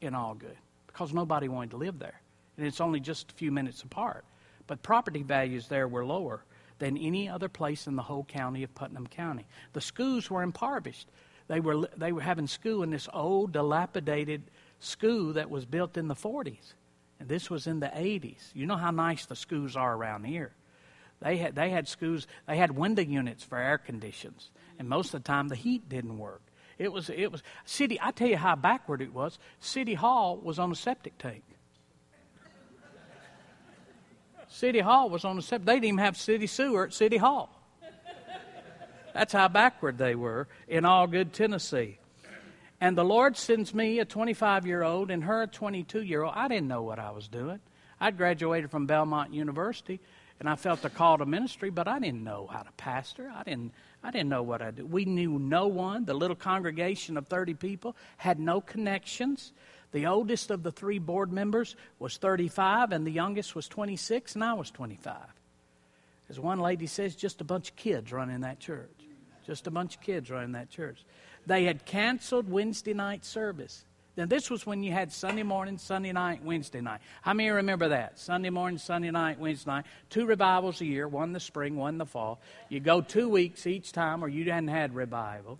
in 0.00 0.14
Algood 0.14 0.54
because 0.86 1.12
nobody 1.12 1.48
wanted 1.48 1.72
to 1.72 1.78
live 1.78 1.98
there. 1.98 2.20
And 2.56 2.64
it's 2.64 2.80
only 2.80 3.00
just 3.00 3.32
a 3.32 3.34
few 3.34 3.50
minutes 3.50 3.82
apart. 3.82 4.24
But 4.68 4.84
property 4.84 5.24
values 5.24 5.66
there 5.66 5.88
were 5.88 6.04
lower 6.04 6.44
than 6.78 6.96
any 6.96 7.28
other 7.28 7.48
place 7.48 7.88
in 7.88 7.96
the 7.96 8.02
whole 8.02 8.22
county 8.22 8.62
of 8.62 8.72
Putnam 8.72 9.08
County. 9.08 9.46
The 9.72 9.80
schools 9.80 10.30
were 10.30 10.44
impoverished. 10.44 11.08
They 11.52 11.60
were, 11.60 11.86
they 11.98 12.12
were 12.12 12.22
having 12.22 12.46
school 12.46 12.82
in 12.82 12.88
this 12.88 13.10
old, 13.12 13.52
dilapidated 13.52 14.44
school 14.80 15.34
that 15.34 15.50
was 15.50 15.66
built 15.66 15.98
in 15.98 16.08
the 16.08 16.14
40s. 16.14 16.72
And 17.20 17.28
this 17.28 17.50
was 17.50 17.66
in 17.66 17.78
the 17.78 17.88
80s. 17.88 18.40
You 18.54 18.64
know 18.64 18.78
how 18.78 18.90
nice 18.90 19.26
the 19.26 19.36
schools 19.36 19.76
are 19.76 19.94
around 19.94 20.24
here. 20.24 20.54
They 21.20 21.36
had, 21.36 21.54
they 21.54 21.68
had 21.68 21.88
schools, 21.88 22.26
they 22.48 22.56
had 22.56 22.70
window 22.70 23.02
units 23.02 23.44
for 23.44 23.58
air 23.58 23.76
conditions. 23.76 24.50
And 24.78 24.88
most 24.88 25.12
of 25.12 25.22
the 25.22 25.26
time 25.26 25.48
the 25.48 25.54
heat 25.54 25.90
didn't 25.90 26.16
work. 26.16 26.40
It 26.78 26.90
was, 26.90 27.10
it 27.10 27.30
was, 27.30 27.42
city, 27.66 27.98
I 28.00 28.12
tell 28.12 28.28
you 28.28 28.38
how 28.38 28.56
backward 28.56 29.02
it 29.02 29.12
was. 29.12 29.38
City 29.60 29.92
Hall 29.92 30.38
was 30.38 30.58
on 30.58 30.72
a 30.72 30.74
septic 30.74 31.18
tank. 31.18 31.44
City 34.48 34.80
Hall 34.80 35.10
was 35.10 35.26
on 35.26 35.36
a 35.36 35.42
septic. 35.42 35.66
They 35.66 35.74
didn't 35.74 35.84
even 35.84 35.98
have 35.98 36.16
city 36.16 36.46
sewer 36.46 36.86
at 36.86 36.94
City 36.94 37.18
Hall. 37.18 37.61
That's 39.14 39.32
how 39.32 39.48
backward 39.48 39.98
they 39.98 40.14
were 40.14 40.48
in 40.68 40.84
Algood 40.84 41.32
Tennessee. 41.32 41.98
And 42.80 42.98
the 42.98 43.04
Lord 43.04 43.36
sends 43.36 43.72
me, 43.72 44.00
a 44.00 44.04
25 44.04 44.66
year 44.66 44.82
old, 44.82 45.10
and 45.10 45.22
her, 45.24 45.42
a 45.42 45.46
22 45.46 46.02
year 46.02 46.22
old. 46.22 46.34
I 46.34 46.48
didn't 46.48 46.68
know 46.68 46.82
what 46.82 46.98
I 46.98 47.12
was 47.12 47.28
doing. 47.28 47.60
I'd 48.00 48.16
graduated 48.16 48.72
from 48.72 48.86
Belmont 48.86 49.32
University, 49.32 50.00
and 50.40 50.48
I 50.48 50.56
felt 50.56 50.82
the 50.82 50.90
call 50.90 51.18
to 51.18 51.26
ministry, 51.26 51.70
but 51.70 51.86
I 51.86 52.00
didn't 52.00 52.24
know 52.24 52.48
how 52.50 52.62
to 52.62 52.72
pastor. 52.72 53.32
I 53.32 53.44
didn't, 53.44 53.72
I 54.02 54.10
didn't 54.10 54.30
know 54.30 54.42
what 54.42 54.60
I 54.60 54.72
did. 54.72 54.90
We 54.90 55.04
knew 55.04 55.38
no 55.38 55.68
one. 55.68 56.04
The 56.04 56.14
little 56.14 56.34
congregation 56.34 57.16
of 57.16 57.28
30 57.28 57.54
people 57.54 57.94
had 58.16 58.40
no 58.40 58.60
connections. 58.60 59.52
The 59.92 60.06
oldest 60.06 60.50
of 60.50 60.64
the 60.64 60.72
three 60.72 60.98
board 60.98 61.32
members 61.32 61.76
was 62.00 62.16
35, 62.16 62.90
and 62.90 63.06
the 63.06 63.12
youngest 63.12 63.54
was 63.54 63.68
26, 63.68 64.34
and 64.34 64.42
I 64.42 64.54
was 64.54 64.72
25. 64.72 65.14
As 66.28 66.40
one 66.40 66.58
lady 66.58 66.88
says, 66.88 67.14
just 67.14 67.40
a 67.40 67.44
bunch 67.44 67.70
of 67.70 67.76
kids 67.76 68.10
running 68.10 68.40
that 68.40 68.58
church. 68.58 69.01
Just 69.46 69.66
a 69.66 69.70
bunch 69.70 69.96
of 69.96 70.00
kids 70.00 70.30
running 70.30 70.52
that 70.52 70.70
church. 70.70 71.04
They 71.46 71.64
had 71.64 71.84
canceled 71.84 72.48
Wednesday 72.48 72.94
night 72.94 73.24
service. 73.24 73.84
Now, 74.16 74.26
this 74.26 74.50
was 74.50 74.66
when 74.66 74.82
you 74.82 74.92
had 74.92 75.10
Sunday 75.10 75.42
morning, 75.42 75.78
Sunday 75.78 76.12
night, 76.12 76.44
Wednesday 76.44 76.82
night. 76.82 77.00
How 77.22 77.32
many 77.32 77.48
remember 77.48 77.88
that? 77.88 78.18
Sunday 78.18 78.50
morning, 78.50 78.76
Sunday 78.78 79.10
night, 79.10 79.38
Wednesday 79.38 79.70
night. 79.70 79.86
Two 80.10 80.26
revivals 80.26 80.82
a 80.82 80.84
year, 80.84 81.08
one 81.08 81.32
the 81.32 81.40
spring, 81.40 81.76
one 81.76 81.96
the 81.96 82.04
fall. 82.04 82.38
You 82.68 82.78
go 82.78 83.00
two 83.00 83.30
weeks 83.30 83.66
each 83.66 83.90
time, 83.90 84.22
or 84.22 84.28
you 84.28 84.44
hadn't 84.44 84.68
had 84.68 84.94
revival. 84.94 85.58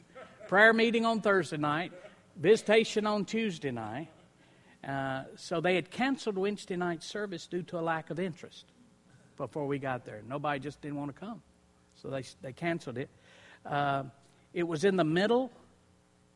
Prayer 0.48 0.74
meeting 0.74 1.06
on 1.06 1.22
Thursday 1.22 1.56
night, 1.56 1.92
visitation 2.36 3.06
on 3.06 3.24
Tuesday 3.24 3.70
night. 3.70 4.08
Uh, 4.86 5.22
so 5.36 5.62
they 5.62 5.74
had 5.74 5.90
canceled 5.90 6.36
Wednesday 6.36 6.76
night 6.76 7.02
service 7.02 7.46
due 7.46 7.62
to 7.62 7.78
a 7.78 7.80
lack 7.80 8.10
of 8.10 8.20
interest 8.20 8.66
before 9.38 9.66
we 9.66 9.78
got 9.78 10.04
there. 10.04 10.20
Nobody 10.28 10.60
just 10.60 10.82
didn't 10.82 10.98
want 10.98 11.14
to 11.14 11.18
come. 11.18 11.40
So 12.02 12.10
they, 12.10 12.22
they 12.42 12.52
canceled 12.52 12.98
it. 12.98 13.08
Uh, 13.64 14.04
it 14.52 14.64
was 14.64 14.84
in 14.84 14.96
the 14.96 15.04
middle 15.04 15.50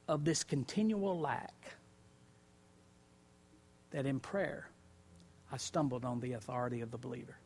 of 0.08 0.24
this 0.24 0.44
continual 0.44 1.18
lack 1.18 1.54
that 3.90 4.06
in 4.06 4.20
prayer 4.20 4.68
I 5.50 5.56
stumbled 5.56 6.04
on 6.04 6.20
the 6.20 6.32
authority 6.32 6.80
of 6.80 6.90
the 6.90 6.98
believer. 6.98 7.36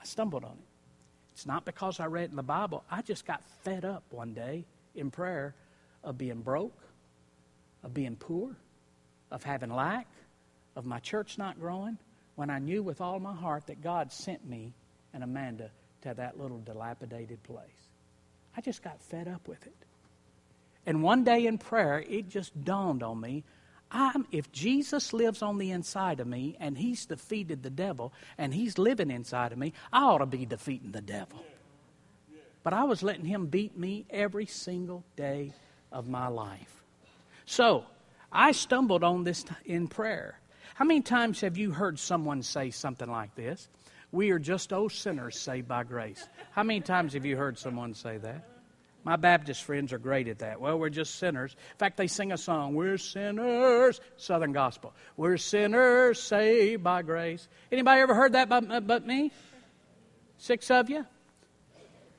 I 0.00 0.04
stumbled 0.04 0.44
on 0.44 0.52
it. 0.52 0.68
It's 1.32 1.46
not 1.46 1.64
because 1.64 1.98
I 1.98 2.06
read 2.06 2.30
in 2.30 2.36
the 2.36 2.42
Bible. 2.42 2.84
I 2.90 3.02
just 3.02 3.26
got 3.26 3.42
fed 3.62 3.84
up 3.84 4.04
one 4.10 4.34
day 4.34 4.64
in 4.94 5.10
prayer 5.10 5.54
of 6.04 6.16
being 6.16 6.42
broke, 6.42 6.78
of 7.82 7.92
being 7.92 8.16
poor, 8.16 8.54
of 9.30 9.42
having 9.42 9.70
lack, 9.70 10.06
of 10.76 10.86
my 10.86 11.00
church 11.00 11.38
not 11.38 11.58
growing, 11.58 11.98
when 12.36 12.50
I 12.50 12.58
knew 12.58 12.82
with 12.82 13.00
all 13.00 13.18
my 13.18 13.34
heart 13.34 13.66
that 13.66 13.82
God 13.82 14.12
sent 14.12 14.48
me 14.48 14.72
and 15.12 15.24
Amanda 15.24 15.70
to 16.02 16.14
that 16.14 16.38
little 16.38 16.58
dilapidated 16.58 17.42
place. 17.42 17.83
I 18.56 18.60
just 18.60 18.82
got 18.82 19.00
fed 19.00 19.28
up 19.28 19.48
with 19.48 19.66
it. 19.66 19.76
And 20.86 21.02
one 21.02 21.24
day 21.24 21.46
in 21.46 21.58
prayer, 21.58 22.04
it 22.08 22.28
just 22.28 22.64
dawned 22.64 23.02
on 23.02 23.20
me 23.20 23.44
I'm, 23.94 24.26
if 24.32 24.50
Jesus 24.50 25.12
lives 25.12 25.40
on 25.40 25.58
the 25.58 25.70
inside 25.70 26.18
of 26.18 26.26
me 26.26 26.56
and 26.58 26.76
he's 26.76 27.06
defeated 27.06 27.62
the 27.62 27.70
devil 27.70 28.12
and 28.36 28.52
he's 28.52 28.76
living 28.76 29.10
inside 29.10 29.52
of 29.52 29.58
me, 29.58 29.72
I 29.92 30.02
ought 30.02 30.18
to 30.18 30.26
be 30.26 30.44
defeating 30.44 30.90
the 30.90 31.00
devil. 31.00 31.44
But 32.64 32.72
I 32.72 32.84
was 32.84 33.04
letting 33.04 33.24
him 33.24 33.46
beat 33.46 33.78
me 33.78 34.04
every 34.10 34.46
single 34.46 35.04
day 35.16 35.52
of 35.92 36.08
my 36.08 36.26
life. 36.26 36.82
So, 37.46 37.84
I 38.32 38.50
stumbled 38.50 39.04
on 39.04 39.22
this 39.22 39.44
in 39.64 39.86
prayer. 39.86 40.40
How 40.74 40.84
many 40.84 41.02
times 41.02 41.42
have 41.42 41.56
you 41.56 41.70
heard 41.70 42.00
someone 42.00 42.42
say 42.42 42.70
something 42.70 43.08
like 43.08 43.36
this? 43.36 43.68
We 44.14 44.30
are 44.30 44.38
just 44.38 44.72
oh, 44.72 44.86
sinners 44.86 45.36
saved 45.36 45.66
by 45.66 45.82
grace. 45.82 46.24
How 46.52 46.62
many 46.62 46.80
times 46.80 47.14
have 47.14 47.26
you 47.26 47.36
heard 47.36 47.58
someone 47.58 47.94
say 47.94 48.16
that? 48.18 48.48
My 49.02 49.16
Baptist 49.16 49.64
friends 49.64 49.92
are 49.92 49.98
great 49.98 50.28
at 50.28 50.38
that. 50.38 50.60
Well, 50.60 50.78
we're 50.78 50.88
just 50.88 51.16
sinners. 51.16 51.56
In 51.72 51.78
fact, 51.78 51.96
they 51.96 52.06
sing 52.06 52.30
a 52.30 52.38
song, 52.38 52.74
We're 52.74 52.96
sinners, 52.96 54.00
Southern 54.16 54.52
Gospel. 54.52 54.94
We're 55.16 55.36
sinners 55.36 56.22
saved 56.22 56.84
by 56.84 57.02
grace. 57.02 57.48
Anybody 57.72 58.02
ever 58.02 58.14
heard 58.14 58.34
that 58.34 58.48
but, 58.48 58.86
but 58.86 59.04
me? 59.04 59.32
Six 60.38 60.70
of 60.70 60.88
you? 60.88 61.04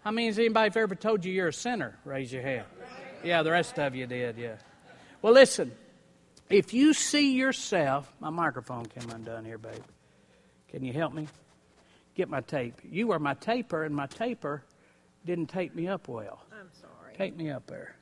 How 0.04 0.12
many 0.12 0.28
has 0.28 0.38
anybody 0.38 0.78
ever 0.78 0.96
told 0.96 1.24
you 1.24 1.32
you're 1.32 1.48
a 1.48 1.54
sinner? 1.54 1.98
Raise 2.04 2.32
your 2.32 2.44
hand. 2.44 2.66
Yeah, 3.24 3.42
the 3.42 3.52
rest 3.52 3.80
of 3.80 3.96
you 3.96 4.06
did, 4.06 4.38
yeah. 4.38 4.58
Well, 5.22 5.34
listen, 5.34 5.72
if 6.50 6.74
you 6.74 6.94
see 6.94 7.36
yourself, 7.38 8.14
my 8.20 8.32
microphone 8.32 8.86
came 8.86 9.10
undone 9.10 9.46
here, 9.46 9.58
babe. 9.58 9.82
Can 10.68 10.84
you 10.84 10.92
help 10.92 11.14
me? 11.14 11.30
Get 12.16 12.30
my 12.30 12.42
tape. 12.42 12.82
You 12.84 13.08
were 13.08 13.20
my 13.20 13.34
taper, 13.34 13.84
and 13.84 13.96
my 13.96 14.08
taper 14.08 14.64
didn't 15.26 15.48
tape 15.48 15.76
me 15.76 15.88
up 15.88 16.08
well. 16.08 16.42
I'm 16.52 16.70
sorry. 16.80 17.16
Take 17.18 17.36
me 17.36 17.50
up 17.50 17.68
there. 17.68 17.96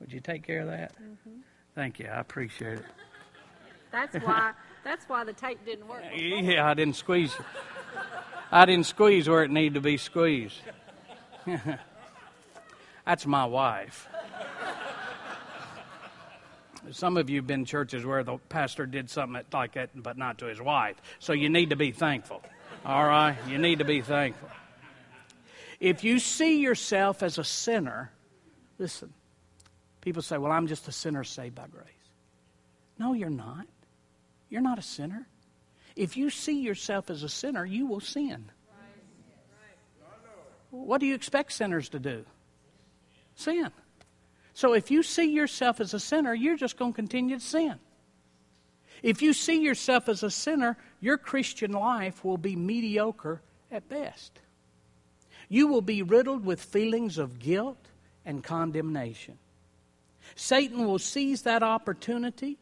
Would 0.00 0.12
you 0.12 0.20
take 0.20 0.42
care 0.46 0.60
of 0.60 0.66
that? 0.68 0.92
Mm-hmm. 0.94 1.40
Thank 1.74 1.98
you. 1.98 2.06
I 2.06 2.20
appreciate 2.20 2.78
it. 2.78 2.84
That's 3.90 4.14
why. 4.16 4.52
that's 4.82 5.08
why 5.08 5.24
the 5.24 5.32
tape 5.32 5.64
didn't 5.64 5.88
work. 5.88 6.02
before. 6.02 6.18
Yeah, 6.18 6.68
I 6.68 6.74
didn't 6.74 6.96
squeeze. 6.96 7.34
I 8.52 8.66
didn't 8.66 8.86
squeeze 8.86 9.28
where 9.28 9.42
it 9.42 9.50
needed 9.50 9.74
to 9.74 9.80
be 9.80 9.96
squeezed. 9.96 10.60
That's 13.06 13.26
my 13.26 13.44
wife. 13.44 14.08
Some 16.90 17.16
of 17.16 17.30
you 17.30 17.36
have 17.36 17.46
been 17.46 17.64
churches 17.64 18.04
where 18.04 18.22
the 18.22 18.38
pastor 18.48 18.86
did 18.86 19.08
something 19.10 19.42
like 19.52 19.72
that, 19.72 19.90
but 19.94 20.18
not 20.18 20.38
to 20.38 20.46
his 20.46 20.60
wife. 20.60 20.96
So 21.18 21.32
you 21.32 21.48
need 21.48 21.70
to 21.70 21.76
be 21.76 21.92
thankful. 21.92 22.42
All 22.84 23.04
right? 23.04 23.36
You 23.48 23.58
need 23.58 23.78
to 23.78 23.84
be 23.84 24.00
thankful. 24.00 24.48
If 25.80 26.04
you 26.04 26.18
see 26.18 26.60
yourself 26.60 27.22
as 27.22 27.38
a 27.38 27.44
sinner, 27.44 28.10
listen, 28.78 29.12
people 30.00 30.22
say, 30.22 30.38
well, 30.38 30.52
I'm 30.52 30.66
just 30.66 30.88
a 30.88 30.92
sinner 30.92 31.24
saved 31.24 31.54
by 31.54 31.66
grace. 31.66 31.86
No, 32.98 33.12
you're 33.12 33.30
not. 33.30 33.66
You're 34.48 34.62
not 34.62 34.78
a 34.78 34.82
sinner. 34.82 35.26
If 35.96 36.16
you 36.16 36.30
see 36.30 36.60
yourself 36.60 37.10
as 37.10 37.22
a 37.22 37.28
sinner, 37.28 37.64
you 37.64 37.86
will 37.86 38.00
sin. 38.00 38.50
What 40.70 41.00
do 41.00 41.06
you 41.06 41.14
expect 41.14 41.52
sinners 41.52 41.88
to 41.90 41.98
do? 41.98 42.24
Sin. 43.36 43.70
So 44.54 44.72
if 44.74 44.90
you 44.90 45.02
see 45.02 45.32
yourself 45.32 45.80
as 45.80 45.94
a 45.94 46.00
sinner, 46.00 46.34
you're 46.34 46.56
just 46.56 46.76
going 46.76 46.92
to 46.92 46.96
continue 46.96 47.38
to 47.38 47.44
sin. 47.44 47.78
If 49.04 49.20
you 49.20 49.34
see 49.34 49.60
yourself 49.60 50.08
as 50.08 50.22
a 50.22 50.30
sinner, 50.30 50.78
your 50.98 51.18
Christian 51.18 51.72
life 51.72 52.24
will 52.24 52.38
be 52.38 52.56
mediocre 52.56 53.42
at 53.70 53.86
best. 53.86 54.32
You 55.50 55.66
will 55.66 55.82
be 55.82 56.00
riddled 56.02 56.42
with 56.42 56.58
feelings 56.58 57.18
of 57.18 57.38
guilt 57.38 57.76
and 58.24 58.42
condemnation. 58.42 59.36
Satan 60.36 60.86
will 60.86 60.98
seize 60.98 61.42
that 61.42 61.62
opportunity, 61.62 62.56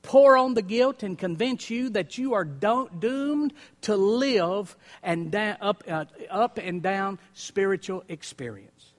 pour 0.00 0.34
on 0.34 0.54
the 0.54 0.62
guilt, 0.62 1.02
and 1.02 1.18
convince 1.18 1.68
you 1.68 1.90
that 1.90 2.16
you 2.16 2.32
are 2.32 2.46
do- 2.46 2.88
doomed 2.98 3.52
to 3.82 3.94
live 3.94 4.74
da- 5.04 5.58
up, 5.60 5.84
uh, 5.86 6.06
up 6.30 6.56
and 6.56 6.80
down 6.80 7.18
spiritual 7.34 8.02
experience. 8.08 8.94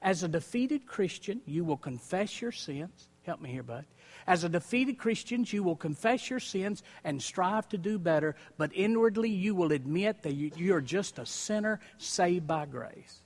As 0.00 0.22
a 0.22 0.28
defeated 0.28 0.86
Christian, 0.86 1.40
you 1.44 1.64
will 1.64 1.76
confess 1.76 2.40
your 2.40 2.52
sins. 2.52 3.08
Help 3.24 3.40
me 3.40 3.50
here, 3.50 3.64
bud. 3.64 3.84
As 4.26 4.44
a 4.44 4.48
defeated 4.48 4.98
Christian, 4.98 5.44
you 5.48 5.62
will 5.62 5.76
confess 5.76 6.30
your 6.30 6.40
sins 6.40 6.82
and 7.04 7.22
strive 7.22 7.68
to 7.70 7.78
do 7.78 7.98
better, 7.98 8.36
but 8.58 8.70
inwardly 8.74 9.30
you 9.30 9.54
will 9.54 9.72
admit 9.72 10.22
that 10.22 10.34
you 10.34 10.74
are 10.74 10.80
just 10.80 11.18
a 11.18 11.26
sinner 11.26 11.80
saved 11.98 12.46
by 12.46 12.66
grace, 12.66 13.22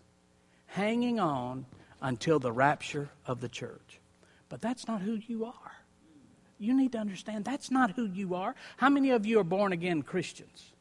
hanging 0.67 1.21
on 1.21 1.67
until 2.01 2.39
the 2.39 2.53
rapture 2.53 3.09
of 3.27 3.41
the 3.41 3.49
church. 3.49 4.01
But 4.49 4.61
that's 4.61 4.87
not 4.87 5.01
who 5.01 5.19
you 5.27 5.47
are. 5.47 5.73
You 6.59 6.75
need 6.75 6.93
to 6.93 6.99
understand 6.99 7.45
that's 7.45 7.71
not 7.71 7.93
who 7.93 8.07
you 8.07 8.35
are. 8.35 8.55
How 8.77 8.89
many 8.89 9.11
of 9.11 9.27
you 9.27 9.41
are 9.41 9.45
born 9.45 9.73
again 9.73 10.03
Christians? 10.03 10.73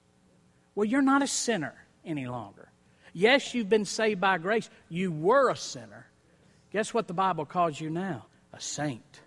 Well, 0.75 0.85
you're 0.85 1.01
not 1.01 1.23
a 1.23 1.27
sinner 1.27 1.73
any 2.05 2.27
longer. 2.27 2.69
Yes, 3.13 3.53
you've 3.53 3.69
been 3.69 3.85
saved 3.85 4.21
by 4.21 4.37
grace. 4.37 4.69
You 4.89 5.11
were 5.11 5.49
a 5.49 5.55
sinner. 5.55 6.07
Guess 6.71 6.93
what 6.93 7.07
the 7.07 7.13
Bible 7.13 7.45
calls 7.45 7.79
you 7.79 7.89
now? 7.89 8.25
A 8.53 8.59
saint. 8.59 9.21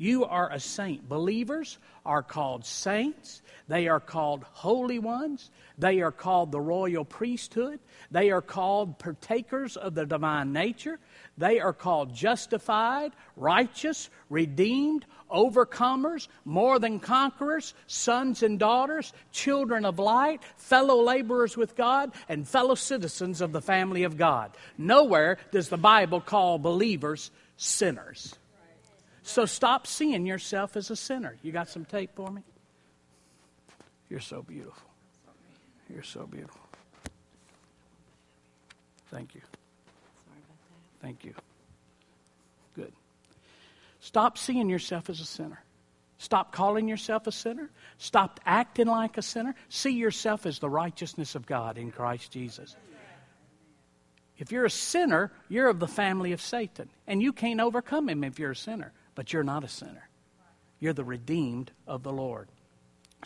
You 0.00 0.24
are 0.24 0.50
a 0.50 0.58
saint. 0.58 1.10
Believers 1.10 1.76
are 2.06 2.22
called 2.22 2.64
saints. 2.64 3.42
They 3.68 3.86
are 3.86 4.00
called 4.00 4.44
holy 4.44 4.98
ones. 4.98 5.50
They 5.76 6.00
are 6.00 6.10
called 6.10 6.52
the 6.52 6.60
royal 6.60 7.04
priesthood. 7.04 7.80
They 8.10 8.30
are 8.30 8.40
called 8.40 8.98
partakers 8.98 9.76
of 9.76 9.94
the 9.94 10.06
divine 10.06 10.54
nature. 10.54 10.98
They 11.36 11.60
are 11.60 11.74
called 11.74 12.14
justified, 12.14 13.12
righteous, 13.36 14.08
redeemed, 14.30 15.04
overcomers, 15.30 16.28
more 16.46 16.78
than 16.78 16.98
conquerors, 16.98 17.74
sons 17.86 18.42
and 18.42 18.58
daughters, 18.58 19.12
children 19.32 19.84
of 19.84 19.98
light, 19.98 20.42
fellow 20.56 21.02
laborers 21.02 21.58
with 21.58 21.76
God, 21.76 22.12
and 22.26 22.48
fellow 22.48 22.74
citizens 22.74 23.42
of 23.42 23.52
the 23.52 23.60
family 23.60 24.04
of 24.04 24.16
God. 24.16 24.52
Nowhere 24.78 25.36
does 25.52 25.68
the 25.68 25.76
Bible 25.76 26.22
call 26.22 26.58
believers 26.58 27.30
sinners. 27.58 28.34
So 29.22 29.46
stop 29.46 29.86
seeing 29.86 30.26
yourself 30.26 30.76
as 30.76 30.90
a 30.90 30.96
sinner. 30.96 31.36
You 31.42 31.52
got 31.52 31.68
some 31.68 31.84
tape 31.84 32.10
for 32.14 32.30
me? 32.30 32.42
You're 34.08 34.20
so 34.20 34.42
beautiful. 34.42 34.88
You're 35.88 36.02
so 36.02 36.26
beautiful. 36.26 36.60
Thank 39.10 39.34
you. 39.34 39.42
Thank 41.00 41.24
you. 41.24 41.34
Good. 42.74 42.92
Stop 44.00 44.38
seeing 44.38 44.68
yourself 44.68 45.10
as 45.10 45.20
a 45.20 45.24
sinner. 45.24 45.62
Stop 46.18 46.52
calling 46.52 46.86
yourself 46.86 47.26
a 47.26 47.32
sinner. 47.32 47.70
Stop 47.98 48.40
acting 48.44 48.86
like 48.86 49.16
a 49.16 49.22
sinner. 49.22 49.54
See 49.68 49.92
yourself 49.92 50.44
as 50.44 50.58
the 50.58 50.68
righteousness 50.68 51.34
of 51.34 51.46
God 51.46 51.78
in 51.78 51.90
Christ 51.90 52.32
Jesus. 52.32 52.76
If 54.36 54.52
you're 54.52 54.64
a 54.64 54.70
sinner, 54.70 55.32
you're 55.48 55.68
of 55.68 55.80
the 55.80 55.88
family 55.88 56.32
of 56.32 56.40
Satan. 56.40 56.88
And 57.06 57.22
you 57.22 57.32
can't 57.32 57.60
overcome 57.60 58.08
him 58.08 58.24
if 58.24 58.38
you're 58.38 58.52
a 58.52 58.56
sinner. 58.56 58.92
But 59.20 59.34
you're 59.34 59.44
not 59.44 59.64
a 59.64 59.68
sinner. 59.68 60.08
You're 60.78 60.94
the 60.94 61.04
redeemed 61.04 61.72
of 61.86 62.02
the 62.02 62.10
Lord. 62.10 62.48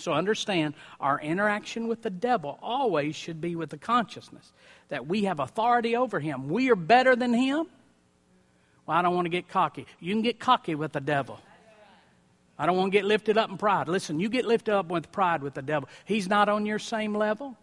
So 0.01 0.13
understand 0.13 0.75
our 0.99 1.21
interaction 1.21 1.87
with 1.87 2.03
the 2.03 2.11
devil 2.11 2.59
always 2.61 3.15
should 3.15 3.41
be 3.41 3.55
with 3.55 3.71
the 3.71 3.79
consciousness 3.79 4.53
that 4.89 5.07
we 5.07 5.23
have 5.23 5.39
authority 5.39 5.95
over 5.95 6.19
him. 6.19 6.49
We 6.49 6.69
are 6.73 6.75
better 6.75 7.15
than 7.15 7.33
him. 7.33 7.67
Well, 8.87 8.99
I 8.99 9.03
don't 9.03 9.15
want 9.15 9.27
to 9.27 9.31
get 9.31 9.49
cocky. 9.49 9.87
You 10.01 10.13
can 10.13 10.23
get 10.23 10.41
cocky 10.41 10.75
with 10.75 10.91
the 10.91 11.01
devil. 11.01 11.39
I 12.59 12.67
don't 12.67 12.77
want 12.77 12.91
to 12.93 12.99
get 12.99 13.05
lifted 13.05 13.39
up 13.39 13.49
in 13.49 13.57
pride. 13.57 13.87
Listen, 13.87 14.19
you 14.19 14.29
get 14.29 14.47
lifted 14.47 14.75
up 14.75 14.87
with 14.87 15.13
pride 15.13 15.45
with 15.45 15.55
the 15.55 15.63
devil. 15.63 15.89
He's 16.07 16.29
not 16.29 16.49
on 16.49 16.67
your 16.67 16.81
same 16.81 17.15
level. 17.15 17.57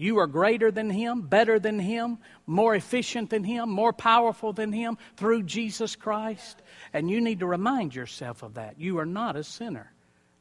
You 0.00 0.20
are 0.20 0.28
greater 0.28 0.70
than 0.70 0.90
him, 0.90 1.22
better 1.22 1.58
than 1.58 1.80
him, 1.80 2.18
more 2.46 2.72
efficient 2.76 3.30
than 3.30 3.42
him, 3.42 3.68
more 3.68 3.92
powerful 3.92 4.52
than 4.52 4.72
him 4.72 4.96
through 5.16 5.42
Jesus 5.42 5.96
Christ. 5.96 6.62
And 6.92 7.10
you 7.10 7.20
need 7.20 7.40
to 7.40 7.46
remind 7.46 7.96
yourself 7.96 8.44
of 8.44 8.54
that. 8.54 8.78
You 8.78 9.00
are 9.00 9.06
not 9.06 9.34
a 9.34 9.42
sinner. 9.42 9.92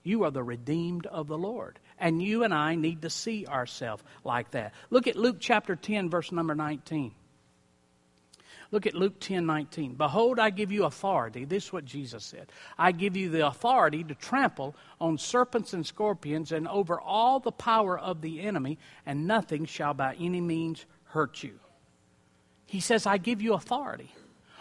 You 0.03 0.25
are 0.25 0.31
the 0.31 0.43
redeemed 0.43 1.07
of 1.07 1.27
the 1.27 1.39
Lord. 1.39 1.79
And 1.97 2.21
you 2.21 2.43
and 2.43 2.53
I 2.53 2.75
need 2.75 3.01
to 3.01 3.09
see 3.09 3.47
ourselves 3.47 4.03
like 4.23 4.51
that. 4.51 4.75
Look 4.91 5.07
at 5.07 5.15
Luke 5.15 5.37
chapter 5.39 5.75
10, 5.75 6.11
verse 6.11 6.31
number 6.31 6.53
19. 6.53 7.15
Look 8.71 8.85
at 8.85 8.95
Luke 8.95 9.19
10 9.19 9.45
19. 9.45 9.95
Behold, 9.95 10.39
I 10.39 10.49
give 10.49 10.71
you 10.71 10.85
authority. 10.85 11.45
This 11.45 11.65
is 11.65 11.73
what 11.73 11.85
Jesus 11.85 12.23
said. 12.25 12.51
I 12.77 12.91
give 12.91 13.15
you 13.15 13.29
the 13.29 13.47
authority 13.47 14.03
to 14.03 14.15
trample 14.15 14.75
on 14.99 15.17
serpents 15.17 15.73
and 15.73 15.85
scorpions 15.85 16.51
and 16.51 16.67
over 16.67 16.99
all 16.99 17.39
the 17.39 17.51
power 17.51 17.97
of 17.97 18.21
the 18.21 18.41
enemy, 18.41 18.77
and 19.05 19.27
nothing 19.27 19.65
shall 19.65 19.93
by 19.93 20.15
any 20.19 20.41
means 20.41 20.85
hurt 21.05 21.43
you. 21.43 21.59
He 22.65 22.81
says, 22.81 23.05
I 23.05 23.17
give 23.17 23.41
you 23.41 23.53
authority 23.53 24.11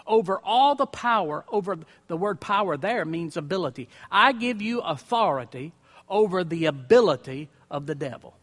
over 0.07 0.41
all 0.45 0.75
the 0.75 0.87
power, 0.87 1.45
over 1.49 1.79
the 2.07 2.17
word 2.17 2.41
power 2.41 2.77
there 2.77 3.05
means 3.05 3.37
ability. 3.37 3.89
I 4.11 4.33
give 4.33 4.63
you 4.63 4.81
authority 4.81 5.73
over 6.09 6.45
the 6.45 6.67
ability 6.67 7.49
of 7.71 7.87
the 7.87 7.95
devil. 7.95 8.35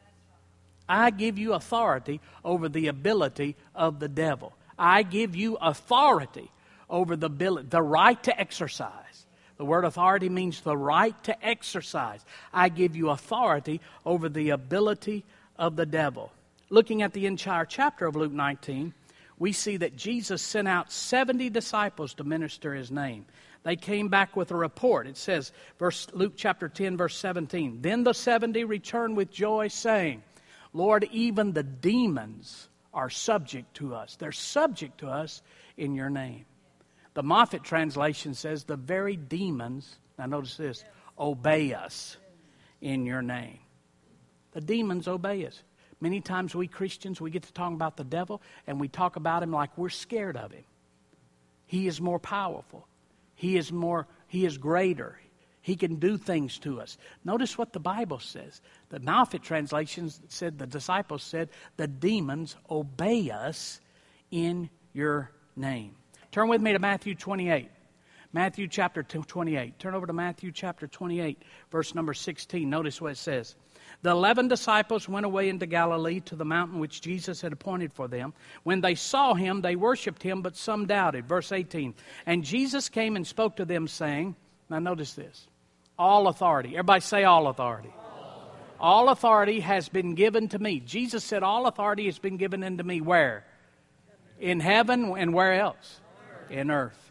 I 0.88 1.12
give 1.12 1.38
you 1.38 1.54
authority 1.54 2.20
over 2.44 2.68
the 2.68 2.88
ability 2.88 3.56
of 3.74 4.00
the 4.00 4.10
devil. 4.10 4.54
I 4.78 5.04
give 5.04 5.36
you 5.36 5.56
authority 5.56 6.50
over 6.90 7.16
the, 7.16 7.28
ability, 7.28 7.68
the 7.70 7.82
right 7.82 8.22
to 8.24 8.40
exercise. 8.40 9.26
The 9.58 9.66
word 9.66 9.86
authority 9.86 10.30
means 10.30 10.62
the 10.62 10.78
right 10.78 11.16
to 11.24 11.46
exercise. 11.46 12.24
I 12.54 12.70
give 12.70 12.96
you 12.96 13.10
authority 13.10 13.82
over 14.06 14.30
the 14.30 14.50
ability 14.50 15.24
of 15.58 15.76
the 15.76 15.86
devil. 15.86 16.32
Looking 16.70 17.02
at 17.02 17.14
the 17.14 17.28
entire 17.28 17.66
chapter 17.66 18.06
of 18.06 18.16
Luke 18.16 18.32
19, 18.32 18.94
we 19.40 19.52
see 19.52 19.78
that 19.78 19.96
Jesus 19.96 20.42
sent 20.42 20.68
out 20.68 20.92
70 20.92 21.50
disciples 21.50 22.14
to 22.16 22.24
minister 22.24 22.74
his 22.74 22.92
name. 22.92 23.26
They 23.64 23.76
came 23.76 24.10
back 24.10 24.36
with 24.36 24.52
a 24.52 24.56
report. 24.56 25.08
It 25.08 25.18
says, 25.18 25.52
verse, 25.80 26.08
Luke 26.14 26.34
chapter 26.36 26.68
10, 26.68 26.98
verse 26.98 27.16
17. 27.16 27.82
Then 27.82 28.04
the 28.04 28.14
70 28.14 28.66
returned 28.66 29.16
with 29.16 29.32
joy, 29.32 29.70
saying, 29.70 30.24
Lord, 30.74 31.08
even 31.12 31.54
the 31.54 31.64
demons 31.64 32.68
are 32.94 33.10
subject 33.10 33.76
to 33.76 33.96
us. 33.96 34.16
They're 34.16 34.32
subject 34.32 35.00
to 35.00 35.08
us 35.08 35.42
in 35.78 35.96
your 35.96 36.10
name. 36.10 36.46
The 37.14 37.24
Moffatt 37.24 37.64
translation 37.64 38.34
says, 38.34 38.64
The 38.64 38.76
very 38.76 39.16
demons, 39.16 39.98
now 40.18 40.26
notice 40.26 40.58
this, 40.58 40.84
obey 41.18 41.74
us 41.74 42.18
in 42.82 43.06
your 43.06 43.22
name. 43.22 43.60
The 44.52 44.62
demons 44.62 45.08
obey 45.08 45.46
us. 45.46 45.62
Many 46.00 46.22
times 46.22 46.54
we 46.54 46.68
Christians, 46.68 47.22
we 47.22 47.32
get 47.32 47.44
to 47.44 47.54
talk 47.54 47.74
about 47.74 47.98
the 47.98 48.04
devil 48.04 48.42
and 48.68 48.80
we 48.80 48.88
talk 48.88 49.16
about 49.16 49.42
him 49.42 49.52
like 49.52 49.78
we're 49.78 49.90
scared 49.90 50.36
of 50.36 50.52
him. 50.52 50.66
He 51.66 51.88
is 51.88 52.02
more 52.02 52.20
powerful. 52.20 52.88
He 53.36 53.58
is 53.58 53.72
more, 53.72 54.08
he 54.28 54.46
is 54.46 54.58
greater. 54.58 55.18
He 55.64 55.78
can 55.78 55.96
do 55.96 56.18
things 56.18 56.60
to 56.60 56.82
us. 56.82 56.98
Notice 57.24 57.58
what 57.58 57.72
the 57.72 57.80
Bible 57.80 58.20
says. 58.20 58.62
The 58.90 59.00
Moffatt 59.00 59.42
translation 59.42 60.12
said, 60.28 60.60
the 60.60 60.68
disciples 60.68 61.24
said, 61.24 61.50
the 61.78 61.88
demons 61.88 62.58
obey 62.70 63.32
us 63.32 63.80
in 64.30 64.70
your 64.92 65.32
name. 65.56 65.96
Turn 66.34 66.50
with 66.50 66.62
me 66.62 66.74
to 66.74 66.80
Matthew 66.80 67.16
28. 67.16 67.70
Matthew 68.34 68.68
chapter 68.68 69.04
28. 69.04 69.80
Turn 69.80 69.96
over 69.96 70.06
to 70.06 70.12
Matthew 70.12 70.52
chapter 70.52 70.86
28, 70.86 71.42
verse 71.72 71.96
number 71.96 72.14
16. 72.14 72.70
Notice 72.70 73.00
what 73.00 73.14
it 73.14 73.18
says. 73.18 73.56
The 74.02 74.10
eleven 74.10 74.50
disciples 74.50 75.08
went 75.08 75.26
away 75.26 75.48
into 75.48 75.66
Galilee 75.66 76.20
to 76.22 76.36
the 76.36 76.44
mountain 76.44 76.80
which 76.80 77.00
Jesus 77.00 77.40
had 77.40 77.54
appointed 77.54 77.94
for 77.94 78.10
them. 78.10 78.34
When 78.64 78.82
they 78.82 78.96
saw 78.96 79.34
him, 79.34 79.62
they 79.62 79.78
worshipped 79.78 80.24
him, 80.24 80.42
but 80.42 80.58
some 80.58 80.88
doubted. 80.88 81.26
Verse 81.26 81.54
18. 81.54 81.94
And 82.26 82.44
Jesus 82.44 82.90
came 82.90 83.16
and 83.16 83.26
spoke 83.26 83.56
to 83.58 83.66
them, 83.66 83.88
saying, 83.88 84.36
Now 84.70 84.80
notice 84.80 85.14
this 85.14 85.48
all 85.98 86.28
authority. 86.28 86.70
Everybody 86.70 87.02
say, 87.02 87.24
All 87.24 87.48
authority. 87.48 87.94
All 88.80 89.10
authority 89.10 89.62
has 89.62 89.88
been 89.88 90.14
given 90.16 90.50
to 90.50 90.60
me. 90.60 90.80
Jesus 90.80 91.24
said, 91.24 91.44
All 91.44 91.68
authority 91.68 92.06
has 92.06 92.20
been 92.20 92.38
given 92.38 92.64
unto 92.64 92.84
me. 92.84 93.02
Where? 93.02 93.46
In 94.40 94.60
heaven 94.60 95.14
and 95.18 95.34
where 95.34 95.54
else? 95.54 96.02
In 96.50 96.70
earth. 96.70 97.03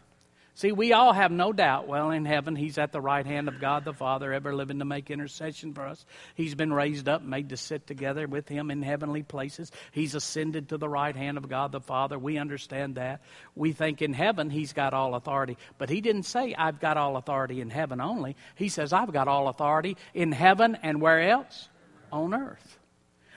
See, 0.55 0.71
we 0.71 0.93
all 0.93 1.13
have 1.13 1.31
no 1.31 1.51
doubt, 1.51 1.87
well, 1.87 2.11
in 2.11 2.25
heaven, 2.25 2.55
He's 2.55 2.77
at 2.77 2.91
the 2.91 3.01
right 3.01 3.25
hand 3.25 3.47
of 3.47 3.59
God 3.59 3.85
the 3.85 3.93
Father, 3.93 4.31
ever 4.31 4.53
living 4.53 4.79
to 4.79 4.85
make 4.85 5.09
intercession 5.09 5.73
for 5.73 5.87
us. 5.87 6.05
He's 6.35 6.53
been 6.53 6.71
raised 6.71 7.09
up, 7.09 7.23
made 7.23 7.49
to 7.49 7.57
sit 7.57 7.87
together 7.87 8.27
with 8.27 8.47
Him 8.47 8.69
in 8.69 8.83
heavenly 8.83 9.23
places. 9.23 9.71
He's 9.91 10.13
ascended 10.13 10.69
to 10.69 10.77
the 10.77 10.87
right 10.87 11.15
hand 11.15 11.37
of 11.37 11.49
God 11.49 11.71
the 11.71 11.81
Father. 11.81 12.19
We 12.19 12.37
understand 12.37 12.95
that. 12.95 13.21
We 13.55 13.71
think 13.71 14.03
in 14.03 14.13
heaven 14.13 14.51
He's 14.51 14.73
got 14.73 14.93
all 14.93 15.15
authority. 15.15 15.57
But 15.79 15.89
He 15.89 16.01
didn't 16.01 16.23
say, 16.23 16.53
I've 16.53 16.79
got 16.79 16.97
all 16.97 17.17
authority 17.17 17.59
in 17.59 17.71
heaven 17.71 17.99
only. 17.99 18.35
He 18.53 18.69
says, 18.69 18.93
I've 18.93 19.11
got 19.11 19.27
all 19.27 19.47
authority 19.47 19.97
in 20.13 20.31
heaven 20.31 20.77
and 20.83 21.01
where 21.01 21.21
else? 21.21 21.67
On 22.11 22.31
earth. 22.31 22.77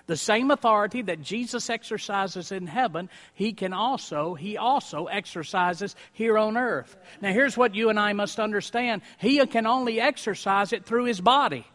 The 0.07 0.17
same 0.17 0.53
authority 0.53 1.03
that 1.03 1.21
Jesus 1.21 1.69
exercises 1.69 2.53
in 2.53 2.69
heaven, 2.69 3.11
he 3.35 3.53
can 3.53 3.73
also, 3.73 4.35
he 4.35 4.57
also 4.57 5.07
exercises 5.07 5.97
here 6.13 6.39
on 6.39 6.57
earth. 6.57 6.97
Now 7.21 7.33
here's 7.33 7.57
what 7.57 7.75
you 7.75 7.91
and 7.91 7.99
I 7.99 8.13
must 8.13 8.39
understand. 8.39 9.03
He 9.19 9.45
can 9.47 9.67
only 9.67 10.01
exercise 10.01 10.73
it 10.73 10.85
through 10.85 11.07
his 11.07 11.21
body. 11.21 11.67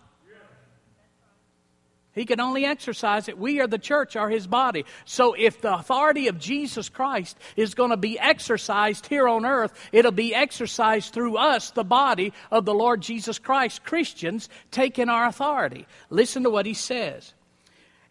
He 2.13 2.25
can 2.25 2.41
only 2.41 2.65
exercise 2.65 3.29
it. 3.29 3.37
We 3.37 3.61
are 3.61 3.67
the 3.67 3.77
church, 3.77 4.17
are 4.17 4.29
his 4.29 4.45
body. 4.45 4.85
So 5.05 5.33
if 5.33 5.61
the 5.61 5.73
authority 5.73 6.27
of 6.27 6.39
Jesus 6.39 6.89
Christ 6.89 7.37
is 7.55 7.73
going 7.73 7.91
to 7.91 7.97
be 7.97 8.19
exercised 8.19 9.07
here 9.07 9.29
on 9.29 9.45
earth, 9.45 9.73
it'll 9.93 10.11
be 10.11 10.35
exercised 10.35 11.13
through 11.13 11.37
us, 11.37 11.71
the 11.71 11.85
body 11.85 12.33
of 12.49 12.65
the 12.65 12.73
Lord 12.73 13.01
Jesus 13.01 13.39
Christ, 13.39 13.85
Christians, 13.85 14.49
taking 14.71 15.07
our 15.07 15.25
authority. 15.25 15.87
Listen 16.09 16.43
to 16.43 16.49
what 16.49 16.65
he 16.65 16.73
says. 16.73 17.33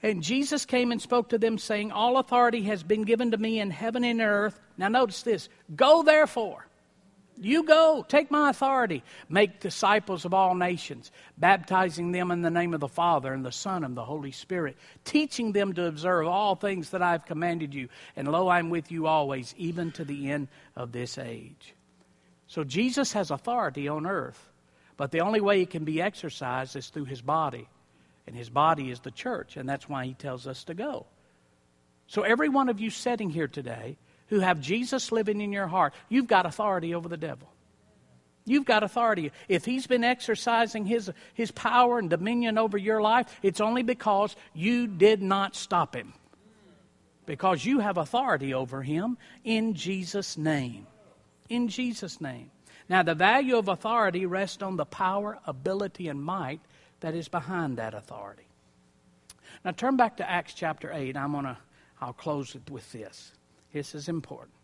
And 0.03 0.23
Jesus 0.23 0.65
came 0.65 0.93
and 0.93 1.01
spoke 1.01 1.29
to 1.31 1.39
them, 1.39 1.59
saying, 1.59 1.93
All 1.93 2.17
authority 2.17 2.63
has 2.63 2.83
been 2.83 3.03
given 3.03 3.33
to 3.33 3.37
me 3.37 3.61
in 3.61 3.71
heaven 3.71 4.05
and 4.05 4.21
earth. 4.21 4.59
Now, 4.79 4.89
notice 4.89 5.23
this 5.23 5.49
go 5.75 6.03
therefore. 6.03 6.67
You 7.43 7.63
go, 7.63 8.05
take 8.07 8.31
my 8.31 8.51
authority, 8.51 9.03
make 9.31 9.61
disciples 9.61 10.27
of 10.27 10.35
all 10.35 10.55
nations, 10.55 11.11
baptizing 11.39 12.13
them 12.13 12.31
in 12.31 12.43
the 12.43 12.51
name 12.51 12.75
of 12.75 12.81
the 12.81 12.89
Father 12.89 13.33
and 13.33 13.43
the 13.43 13.51
Son 13.51 13.83
and 13.83 13.97
the 13.97 14.05
Holy 14.05 14.31
Spirit, 14.31 14.77
teaching 15.05 15.53
them 15.53 15.73
to 15.73 15.87
observe 15.87 16.27
all 16.27 16.55
things 16.55 16.91
that 16.91 17.01
I 17.01 17.13
have 17.13 17.25
commanded 17.25 17.73
you. 17.73 17.89
And 18.15 18.31
lo, 18.31 18.51
I'm 18.51 18.69
with 18.69 18.93
you 18.93 19.07
always, 19.07 19.55
even 19.57 19.91
to 19.93 20.05
the 20.05 20.31
end 20.31 20.49
of 20.77 20.93
this 20.93 21.17
age. 21.17 21.75
So 22.47 22.63
Jesus 22.63 23.15
has 23.15 23.31
authority 23.31 23.89
on 23.89 24.07
earth, 24.07 24.51
but 24.99 25.11
the 25.11 25.21
only 25.21 25.41
way 25.41 25.63
it 25.63 25.71
can 25.71 25.85
be 25.85 26.03
exercised 26.03 26.77
is 26.77 26.89
through 26.89 27.07
his 27.07 27.23
body. 27.23 27.69
And 28.27 28.37
his 28.37 28.51
body 28.51 28.91
is 28.91 29.01
the 29.01 29.11
church, 29.11 29.57
and 29.57 29.69
that's 29.69 29.89
why 29.89 30.07
he 30.07 30.15
tells 30.15 30.47
us 30.47 30.65
to 30.65 30.75
go. 30.75 31.07
So, 32.07 32.23
every 32.23 32.49
one 32.49 32.69
of 32.69 32.81
you 32.81 32.91
sitting 32.91 33.31
here 33.31 33.49
today, 33.49 33.97
who 34.31 34.41
have 34.41 34.61
Jesus 34.61 35.13
living 35.13 35.41
in 35.41 35.53
your 35.53 35.67
heart, 35.67 35.93
you've 36.09 36.29
got 36.29 36.47
authority 36.47 36.95
over 36.95 37.09
the 37.09 37.17
devil. 37.17 37.53
You've 38.47 38.65
got 38.65 38.83
authority. 38.83 39.33
If 39.49 39.65
he's 39.65 39.87
been 39.87 40.05
exercising 40.05 40.87
his, 40.87 41.11
his 41.35 41.51
power 41.51 41.99
and 41.99 42.09
dominion 42.09 42.57
over 42.57 42.79
your 42.79 43.03
life, 43.03 43.27
it's 43.43 43.61
only 43.61 43.83
because 43.83 44.35
you 44.55 44.87
did 44.87 45.23
not 45.23 45.55
stop 45.55 45.95
him. 45.95 46.15
Because 47.27 47.65
you 47.65 47.81
have 47.81 47.99
authority 47.99 48.55
over 48.55 48.83
him 48.83 49.19
in 49.45 49.75
Jesus' 49.75 50.39
name. 50.39 50.87
In 51.49 51.69
Jesus' 51.69 52.21
name. 52.21 52.51
Now, 52.89 53.03
the 53.03 53.15
value 53.15 53.57
of 53.57 53.69
authority 53.69 54.27
rests 54.27 54.63
on 54.63 54.77
the 54.77 54.85
power, 54.85 55.39
ability, 55.47 56.09
and 56.09 56.21
might 56.21 56.61
that 57.01 57.15
is 57.15 57.29
behind 57.29 57.79
that 57.79 57.95
authority. 57.95 58.47
Now, 59.65 59.73
turn 59.73 59.97
back 59.97 60.17
to 60.19 60.31
Acts 60.31 60.55
chapter 60.55 60.91
8. 60.93 61.17
I'm 61.17 61.33
going 61.33 61.45
to, 61.45 61.59
I'll 62.01 62.13
close 62.13 62.55
it 62.55 62.71
with 62.71 62.91
this. 62.93 63.33
This 63.73 63.95
is 63.95 64.09
important. 64.09 64.55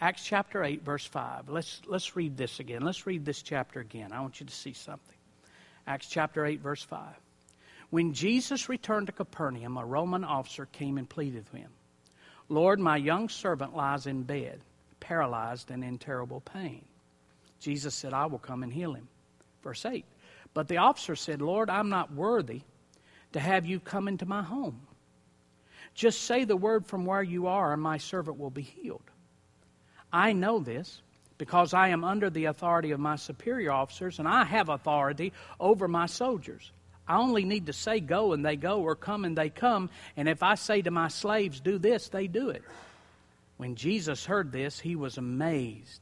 Acts 0.00 0.24
chapter 0.24 0.62
8, 0.62 0.82
verse 0.82 1.06
5. 1.06 1.48
Let's, 1.48 1.80
let's 1.86 2.14
read 2.16 2.36
this 2.36 2.60
again. 2.60 2.82
Let's 2.82 3.06
read 3.06 3.24
this 3.24 3.42
chapter 3.42 3.80
again. 3.80 4.12
I 4.12 4.20
want 4.20 4.40
you 4.40 4.46
to 4.46 4.54
see 4.54 4.72
something. 4.72 5.16
Acts 5.86 6.08
chapter 6.08 6.44
8, 6.44 6.60
verse 6.60 6.82
5. 6.82 7.00
When 7.90 8.12
Jesus 8.12 8.68
returned 8.68 9.06
to 9.06 9.12
Capernaum, 9.12 9.76
a 9.76 9.84
Roman 9.84 10.24
officer 10.24 10.66
came 10.66 10.98
and 10.98 11.08
pleaded 11.08 11.44
with 11.52 11.62
him 11.62 11.70
Lord, 12.48 12.78
my 12.78 12.96
young 12.96 13.28
servant 13.28 13.74
lies 13.74 14.06
in 14.06 14.22
bed, 14.22 14.60
paralyzed 15.00 15.70
and 15.70 15.82
in 15.82 15.98
terrible 15.98 16.40
pain. 16.40 16.84
Jesus 17.60 17.94
said, 17.94 18.12
I 18.12 18.26
will 18.26 18.38
come 18.38 18.62
and 18.62 18.72
heal 18.72 18.92
him. 18.92 19.08
Verse 19.64 19.84
8. 19.84 20.04
But 20.52 20.68
the 20.68 20.76
officer 20.76 21.16
said, 21.16 21.42
Lord, 21.42 21.68
I'm 21.68 21.88
not 21.88 22.12
worthy 22.12 22.60
to 23.32 23.40
have 23.40 23.66
you 23.66 23.80
come 23.80 24.06
into 24.06 24.26
my 24.26 24.42
home. 24.42 24.80
Just 25.94 26.22
say 26.22 26.44
the 26.44 26.56
word 26.56 26.86
from 26.86 27.06
where 27.06 27.22
you 27.22 27.48
are, 27.48 27.72
and 27.72 27.82
my 27.82 27.98
servant 27.98 28.38
will 28.38 28.50
be 28.50 28.62
healed. 28.62 29.02
I 30.12 30.32
know 30.32 30.60
this 30.60 31.00
because 31.38 31.74
I 31.74 31.88
am 31.88 32.04
under 32.04 32.30
the 32.30 32.44
authority 32.44 32.92
of 32.92 33.00
my 33.00 33.16
superior 33.16 33.72
officers, 33.72 34.20
and 34.20 34.28
I 34.28 34.44
have 34.44 34.68
authority 34.68 35.32
over 35.58 35.88
my 35.88 36.06
soldiers. 36.06 36.70
I 37.08 37.16
only 37.16 37.44
need 37.44 37.66
to 37.66 37.72
say 37.72 38.00
go, 38.00 38.32
and 38.32 38.44
they 38.44 38.56
go, 38.56 38.80
or 38.80 38.94
come, 38.94 39.24
and 39.24 39.36
they 39.36 39.50
come. 39.50 39.90
And 40.16 40.28
if 40.28 40.42
I 40.42 40.54
say 40.54 40.82
to 40.82 40.90
my 40.90 41.08
slaves, 41.08 41.60
do 41.60 41.78
this, 41.78 42.08
they 42.08 42.28
do 42.28 42.50
it. 42.50 42.62
When 43.56 43.74
Jesus 43.74 44.24
heard 44.24 44.52
this, 44.52 44.78
he 44.78 44.96
was 44.96 45.18
amazed. 45.18 46.00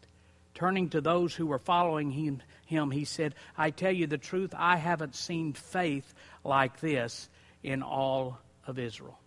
Turning 0.54 0.90
to 0.90 1.00
those 1.00 1.34
who 1.34 1.46
were 1.46 1.58
following 1.58 2.10
him, 2.10 2.42
him, 2.72 2.90
he 2.90 3.04
said, 3.04 3.34
I 3.56 3.70
tell 3.70 3.92
you 3.92 4.06
the 4.06 4.18
truth, 4.18 4.54
I 4.56 4.76
haven't 4.76 5.14
seen 5.14 5.52
faith 5.52 6.12
like 6.44 6.80
this 6.80 7.28
in 7.62 7.82
all 7.82 8.38
of 8.66 8.78
Israel. 8.78 9.18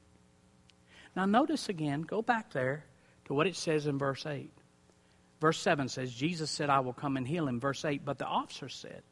Now, 1.16 1.26
notice 1.26 1.70
again, 1.70 2.02
go 2.02 2.22
back 2.22 2.52
there 2.52 2.84
to 3.26 3.34
what 3.34 3.48
it 3.48 3.56
says 3.56 3.88
in 3.88 3.98
verse 3.98 4.26
8. 4.26 4.52
Verse 5.40 5.60
7 5.60 5.88
says, 5.90 6.14
Jesus 6.14 6.50
said, 6.50 6.70
I 6.70 6.80
will 6.80 6.94
come 6.94 7.18
and 7.18 7.28
heal 7.28 7.48
him. 7.48 7.60
Verse 7.60 7.86
8, 7.86 8.04
but 8.04 8.18
the 8.18 8.26
officer 8.26 8.70
said, 8.70 9.04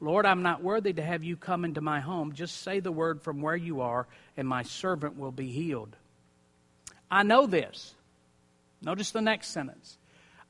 Lord, 0.00 0.24
I'm 0.24 0.42
not 0.42 0.62
worthy 0.62 0.94
to 0.94 1.02
have 1.02 1.22
you 1.22 1.36
come 1.36 1.64
into 1.64 1.82
my 1.82 2.00
home. 2.00 2.32
Just 2.32 2.62
say 2.62 2.80
the 2.80 2.92
word 2.92 3.20
from 3.20 3.42
where 3.42 3.56
you 3.56 3.82
are, 3.82 4.06
and 4.36 4.48
my 4.48 4.62
servant 4.62 5.18
will 5.18 5.32
be 5.32 5.50
healed. 5.50 5.94
I 7.10 7.22
know 7.22 7.46
this. 7.46 7.94
Notice 8.80 9.10
the 9.10 9.20
next 9.20 9.48
sentence. 9.48 9.98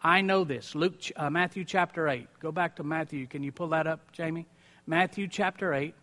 I 0.03 0.23
know 0.23 0.45
this. 0.45 0.75
Luke, 0.75 0.95
uh, 1.17 1.29
Matthew 1.29 1.65
chapter 1.65 2.09
8. 2.09 2.27
Go 2.41 2.53
back 2.53 2.77
to 2.77 2.83
Matthew. 2.83 3.27
Can 3.27 3.43
you 3.43 3.53
pull 3.53 3.69
that 3.69 3.87
up, 3.87 4.13
Jamie? 4.13 4.47
Matthew 4.87 5.29
chapter 5.29 5.75
8. 5.75 5.95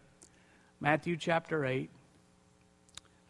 Matthew 0.79 1.17
chapter 1.17 1.65
8. 1.65 1.89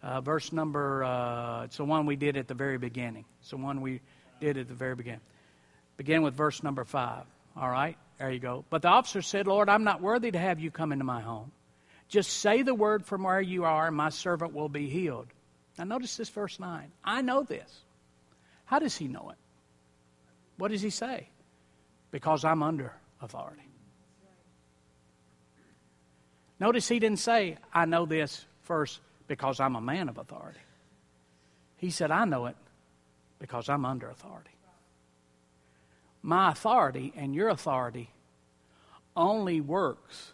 Uh, 0.03 0.21
verse 0.21 0.51
number, 0.51 1.03
uh, 1.03 1.63
it's 1.63 1.77
the 1.77 1.85
one 1.85 2.05
we 2.05 2.17
did 2.17 2.37
at 2.37 2.47
the 2.47 2.53
very 2.53 2.77
beginning. 2.77 3.25
It's 3.41 3.51
the 3.51 3.57
one 3.57 3.81
we 3.81 4.01
did 4.41 4.57
at 4.57 4.67
the 4.67 4.73
very 4.73 4.95
beginning. 4.95 5.21
Begin 5.95 6.21
with 6.21 6.33
verse 6.33 6.61
number 6.61 6.83
5. 6.83 7.23
All 7.55 7.69
right? 7.69 7.97
There 8.19 8.29
you 8.29 8.39
go. 8.39 8.65
But 8.69 8.81
the 8.81 8.89
officer 8.89 9.21
said, 9.21 9.47
Lord, 9.47 9.69
I'm 9.69 9.83
not 9.83 10.01
worthy 10.01 10.31
to 10.31 10.39
have 10.39 10.59
you 10.59 10.69
come 10.69 10.91
into 10.91 11.05
my 11.05 11.21
home. 11.21 11.51
Just 12.09 12.41
say 12.41 12.61
the 12.61 12.75
word 12.75 13.05
from 13.05 13.23
where 13.23 13.41
you 13.41 13.65
are, 13.65 13.87
and 13.87 13.95
my 13.95 14.09
servant 14.09 14.53
will 14.53 14.69
be 14.69 14.89
healed. 14.89 15.27
Now, 15.77 15.85
notice 15.85 16.17
this 16.17 16.29
verse 16.29 16.59
9. 16.59 16.91
I 17.03 17.21
know 17.21 17.43
this. 17.43 17.71
How 18.65 18.79
does 18.79 18.97
he 18.97 19.07
know 19.07 19.29
it? 19.31 19.37
What 20.57 20.71
does 20.71 20.81
he 20.81 20.89
say? 20.89 21.29
Because 22.11 22.43
I'm 22.43 22.63
under 22.63 22.93
authority. 23.21 23.61
Notice 26.59 26.87
he 26.87 26.99
didn't 26.99 27.19
say, 27.19 27.57
I 27.71 27.85
know 27.85 28.05
this 28.05 28.45
first 28.63 28.99
because 29.27 29.59
I'm 29.59 29.75
a 29.75 29.81
man 29.81 30.09
of 30.09 30.17
authority. 30.17 30.59
He 31.77 31.91
said, 31.91 32.09
I 32.09 32.25
know 32.25 32.47
it 32.47 32.55
because 33.39 33.69
I'm 33.69 33.85
under 33.85 34.09
authority. 34.09 34.49
My 36.23 36.51
authority 36.51 37.13
and 37.15 37.35
your 37.35 37.49
authority 37.49 38.09
only 39.15 39.61
works 39.61 40.33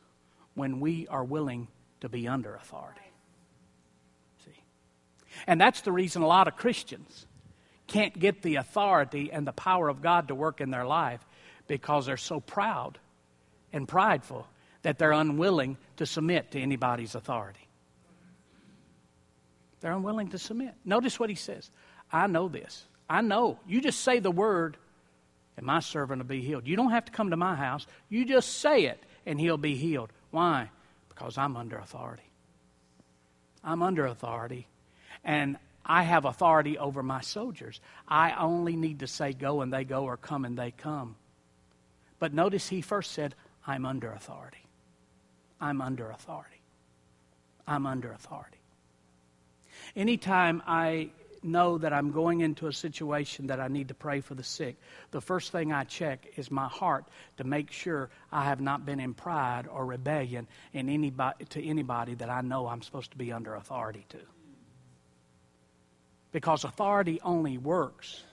when 0.56 0.80
we 0.80 1.08
are 1.08 1.24
willing 1.24 1.68
to 2.02 2.10
be 2.10 2.28
under 2.28 2.56
authority. 2.56 3.02
See? 4.46 4.64
And 5.46 5.60
that's 5.60 5.82
the 5.82 5.92
reason 5.92 6.22
a 6.22 6.28
lot 6.28 6.48
of 6.48 6.56
Christians 6.56 7.26
can't 7.93 8.17
get 8.17 8.41
the 8.41 8.56
authority 8.56 9.32
and 9.32 9.45
the 9.45 9.53
power 9.53 9.88
of 9.88 10.01
God 10.01 10.29
to 10.29 10.36
work 10.36 10.62
in 10.62 10.71
their 10.71 10.86
life 10.86 11.23
because 11.67 12.08
they're 12.08 12.17
so 12.17 12.39
proud 12.39 12.97
and 13.71 13.88
prideful 13.88 14.47
that 14.82 14.97
they're 14.97 15.12
unwilling 15.12 15.77
to 15.97 16.08
submit 16.08 16.51
to 16.51 16.60
anybody's 16.60 17.13
authority. 17.13 17.67
They're 19.79 19.91
unwilling 19.91 20.29
to 20.29 20.39
submit. 20.39 20.73
Notice 20.84 21.19
what 21.19 21.29
he 21.29 21.36
says 21.36 21.69
I 22.12 22.25
know 22.25 22.47
this. 22.47 22.84
I 23.08 23.21
know. 23.21 23.60
You 23.67 23.79
just 23.79 23.99
say 23.99 24.19
the 24.19 24.32
word, 24.32 24.75
and 25.56 25.65
my 25.65 25.79
servant 25.79 26.19
will 26.19 26.27
be 26.27 26.41
healed. 26.41 26.65
You 26.65 26.75
don't 26.75 26.91
have 26.91 27.06
to 27.06 27.12
come 27.12 27.29
to 27.29 27.38
my 27.38 27.53
house. 27.53 27.86
You 28.10 28.25
just 28.25 28.58
say 28.58 28.86
it, 28.86 29.03
and 29.27 29.39
he'll 29.39 29.58
be 29.58 29.75
healed. 29.75 30.12
Why? 30.32 30.71
Because 31.10 31.38
I'm 31.38 31.56
under 31.56 31.77
authority. 31.77 32.23
I'm 33.63 33.84
under 33.84 34.08
authority, 34.08 34.67
and 35.23 35.58
I 35.86 36.04
have 36.04 36.26
authority 36.26 36.78
over 36.78 37.04
my 37.04 37.22
soldiers. 37.22 37.82
I 38.08 38.32
only 38.34 38.76
need 38.76 39.00
to 39.00 39.08
say 39.08 39.34
go, 39.34 39.62
and 39.62 39.74
they 39.74 39.84
go, 39.84 40.04
or 40.04 40.17
come, 40.17 40.46
and 40.46 40.58
they 40.58 40.72
come. 40.72 41.15
But 42.19 42.34
notice 42.34 42.69
he 42.69 42.82
first 42.82 43.12
said, 43.12 43.36
I'm 43.67 43.86
under 43.86 44.12
authority. 44.12 44.65
I'm 45.60 45.82
under 45.82 46.10
authority. 46.10 46.62
I'm 47.67 47.86
under 47.86 48.12
authority. 48.12 48.58
Anytime 49.96 50.62
I 50.65 51.10
know 51.41 51.78
that 51.78 51.91
I'm 51.91 52.12
going 52.12 52.41
into 52.41 52.67
a 52.67 52.74
situation 52.74 53.48
that 53.48 53.60
I 53.60 53.67
need 53.67 53.89
to 53.89 53.93
pray 53.93 54.22
for 54.22 54.36
the 54.36 54.43
sick, 54.43 54.78
the 55.12 55.22
first 55.22 55.52
thing 55.52 55.74
I 55.74 55.84
check 55.84 56.26
is 56.38 56.50
my 56.50 56.67
heart 56.67 57.06
to 57.38 57.43
make 57.43 57.72
sure 57.72 58.10
I 58.32 58.46
have 58.46 58.62
not 58.62 58.86
been 58.86 59.00
in 59.00 59.13
pride 59.13 59.67
or 59.67 59.86
rebellion 59.86 60.48
in 60.72 60.89
anybody, 60.89 61.46
to 61.46 61.63
anybody 61.63 62.15
that 62.15 62.30
I 62.30 62.41
know 62.41 62.67
I'm 62.67 62.82
supposed 62.82 63.12
to 63.12 63.17
be 63.17 63.32
under 63.32 63.56
authority 63.56 64.06
to. 64.10 64.19
Because 66.34 66.65
authority 66.65 67.22
only 67.24 67.58
works. 67.58 68.24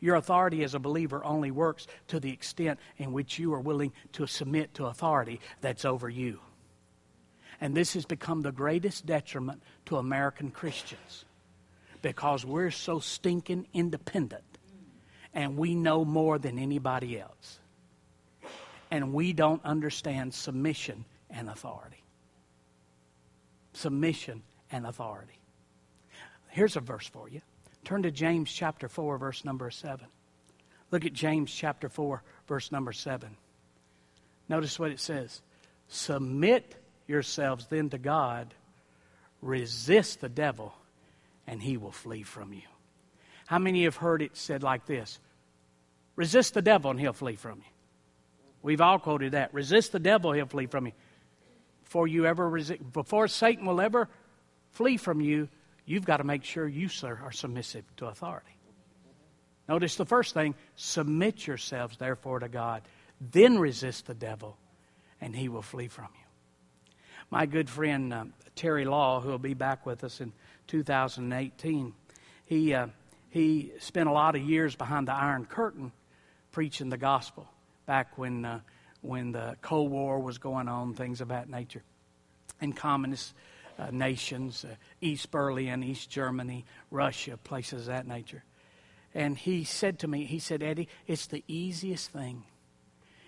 Your 0.00 0.16
authority 0.16 0.64
as 0.64 0.74
a 0.74 0.78
believer 0.78 1.22
only 1.24 1.50
works 1.50 1.86
to 2.06 2.20
the 2.20 2.32
extent 2.32 2.78
in 2.96 3.12
which 3.12 3.38
you 3.38 3.52
are 3.52 3.60
willing 3.60 3.92
to 4.12 4.26
submit 4.26 4.72
to 4.74 4.86
authority 4.86 5.40
that's 5.60 5.84
over 5.84 6.08
you. 6.08 6.40
And 7.60 7.76
this 7.76 7.94
has 7.94 8.06
become 8.06 8.40
the 8.40 8.52
greatest 8.52 9.04
detriment 9.04 9.62
to 9.86 9.96
American 9.96 10.50
Christians 10.50 11.24
because 12.00 12.46
we're 12.46 12.70
so 12.70 13.00
stinking 13.00 13.66
independent 13.74 14.44
and 15.34 15.56
we 15.56 15.74
know 15.74 16.04
more 16.04 16.38
than 16.38 16.58
anybody 16.58 17.18
else. 17.18 17.58
And 18.90 19.12
we 19.12 19.32
don't 19.32 19.62
understand 19.64 20.32
submission 20.32 21.04
and 21.28 21.50
authority. 21.50 22.02
Submission 23.72 24.42
and 24.70 24.86
authority. 24.86 25.38
Here's 26.48 26.76
a 26.76 26.80
verse 26.80 27.06
for 27.06 27.28
you. 27.28 27.42
Turn 27.88 28.02
to 28.02 28.10
James 28.10 28.52
chapter 28.52 28.86
4, 28.86 29.16
verse 29.16 29.46
number 29.46 29.70
7. 29.70 30.04
Look 30.90 31.06
at 31.06 31.14
James 31.14 31.50
chapter 31.50 31.88
4, 31.88 32.22
verse 32.46 32.70
number 32.70 32.92
7. 32.92 33.34
Notice 34.46 34.78
what 34.78 34.90
it 34.90 35.00
says 35.00 35.40
Submit 35.88 36.76
yourselves 37.06 37.66
then 37.70 37.88
to 37.88 37.96
God, 37.96 38.52
resist 39.40 40.20
the 40.20 40.28
devil, 40.28 40.74
and 41.46 41.62
he 41.62 41.78
will 41.78 41.90
flee 41.90 42.24
from 42.24 42.52
you. 42.52 42.60
How 43.46 43.58
many 43.58 43.84
have 43.84 43.96
heard 43.96 44.20
it 44.20 44.36
said 44.36 44.62
like 44.62 44.84
this? 44.84 45.18
Resist 46.14 46.52
the 46.52 46.60
devil 46.60 46.90
and 46.90 47.00
he'll 47.00 47.14
flee 47.14 47.36
from 47.36 47.60
you. 47.60 47.72
We've 48.60 48.82
all 48.82 48.98
quoted 48.98 49.32
that. 49.32 49.54
Resist 49.54 49.92
the 49.92 49.98
devil, 49.98 50.32
he'll 50.32 50.44
flee 50.44 50.66
from 50.66 50.84
you. 50.84 50.92
Before 51.84 52.06
you 52.06 52.26
ever 52.26 52.50
resist, 52.50 52.92
before 52.92 53.28
Satan 53.28 53.64
will 53.64 53.80
ever 53.80 54.10
flee 54.72 54.98
from 54.98 55.22
you, 55.22 55.48
you've 55.88 56.04
got 56.04 56.18
to 56.18 56.24
make 56.24 56.44
sure 56.44 56.68
you, 56.68 56.88
sir, 56.88 57.18
are 57.22 57.32
submissive 57.32 57.84
to 57.96 58.06
authority. 58.06 58.56
Notice 59.68 59.96
the 59.96 60.06
first 60.06 60.34
thing 60.34 60.54
submit 60.76 61.46
yourselves, 61.46 61.96
therefore, 61.98 62.40
to 62.40 62.48
God. 62.48 62.82
Then 63.20 63.58
resist 63.58 64.06
the 64.06 64.14
devil, 64.14 64.56
and 65.20 65.34
he 65.34 65.48
will 65.48 65.62
flee 65.62 65.88
from 65.88 66.08
you. 66.14 66.84
My 67.30 67.46
good 67.46 67.68
friend 67.68 68.14
uh, 68.14 68.24
Terry 68.54 68.84
Law, 68.84 69.20
who 69.20 69.28
will 69.28 69.38
be 69.38 69.54
back 69.54 69.84
with 69.84 70.04
us 70.04 70.20
in 70.20 70.32
2018, 70.68 71.92
he, 72.46 72.74
uh, 72.74 72.86
he 73.30 73.72
spent 73.80 74.08
a 74.08 74.12
lot 74.12 74.36
of 74.36 74.42
years 74.42 74.74
behind 74.74 75.08
the 75.08 75.14
Iron 75.14 75.44
Curtain 75.44 75.92
preaching 76.52 76.88
the 76.88 76.96
gospel 76.96 77.46
back 77.84 78.16
when, 78.16 78.44
uh, 78.44 78.60
when 79.02 79.32
the 79.32 79.56
Cold 79.60 79.90
War 79.90 80.18
was 80.20 80.38
going 80.38 80.68
on, 80.68 80.94
things 80.94 81.20
of 81.20 81.28
that 81.28 81.50
nature. 81.50 81.82
and 82.60 82.76
communist 82.76 83.34
uh, 83.78 83.90
nations, 83.92 84.64
uh, 84.64 84.74
East 85.00 85.30
Berlin, 85.30 85.82
East 85.82 86.10
Germany, 86.10 86.64
Russia, 86.90 87.36
places 87.36 87.82
of 87.82 87.86
that 87.86 88.06
nature. 88.06 88.42
And 89.14 89.36
he 89.38 89.64
said 89.64 90.00
to 90.00 90.08
me, 90.08 90.24
he 90.24 90.38
said, 90.38 90.62
Eddie, 90.62 90.88
it's 91.06 91.26
the 91.26 91.44
easiest 91.48 92.10
thing. 92.10 92.44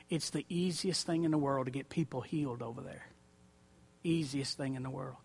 It's 0.08 0.30
the 0.30 0.44
easiest 0.48 1.06
thing 1.06 1.24
in 1.24 1.30
the 1.30 1.38
world 1.38 1.66
to 1.66 1.70
get 1.70 1.88
people 1.88 2.20
healed 2.20 2.62
over 2.62 2.80
there. 2.80 3.06
Easiest 4.02 4.56
thing 4.56 4.74
in 4.74 4.82
the 4.82 4.90
world. 4.90 5.16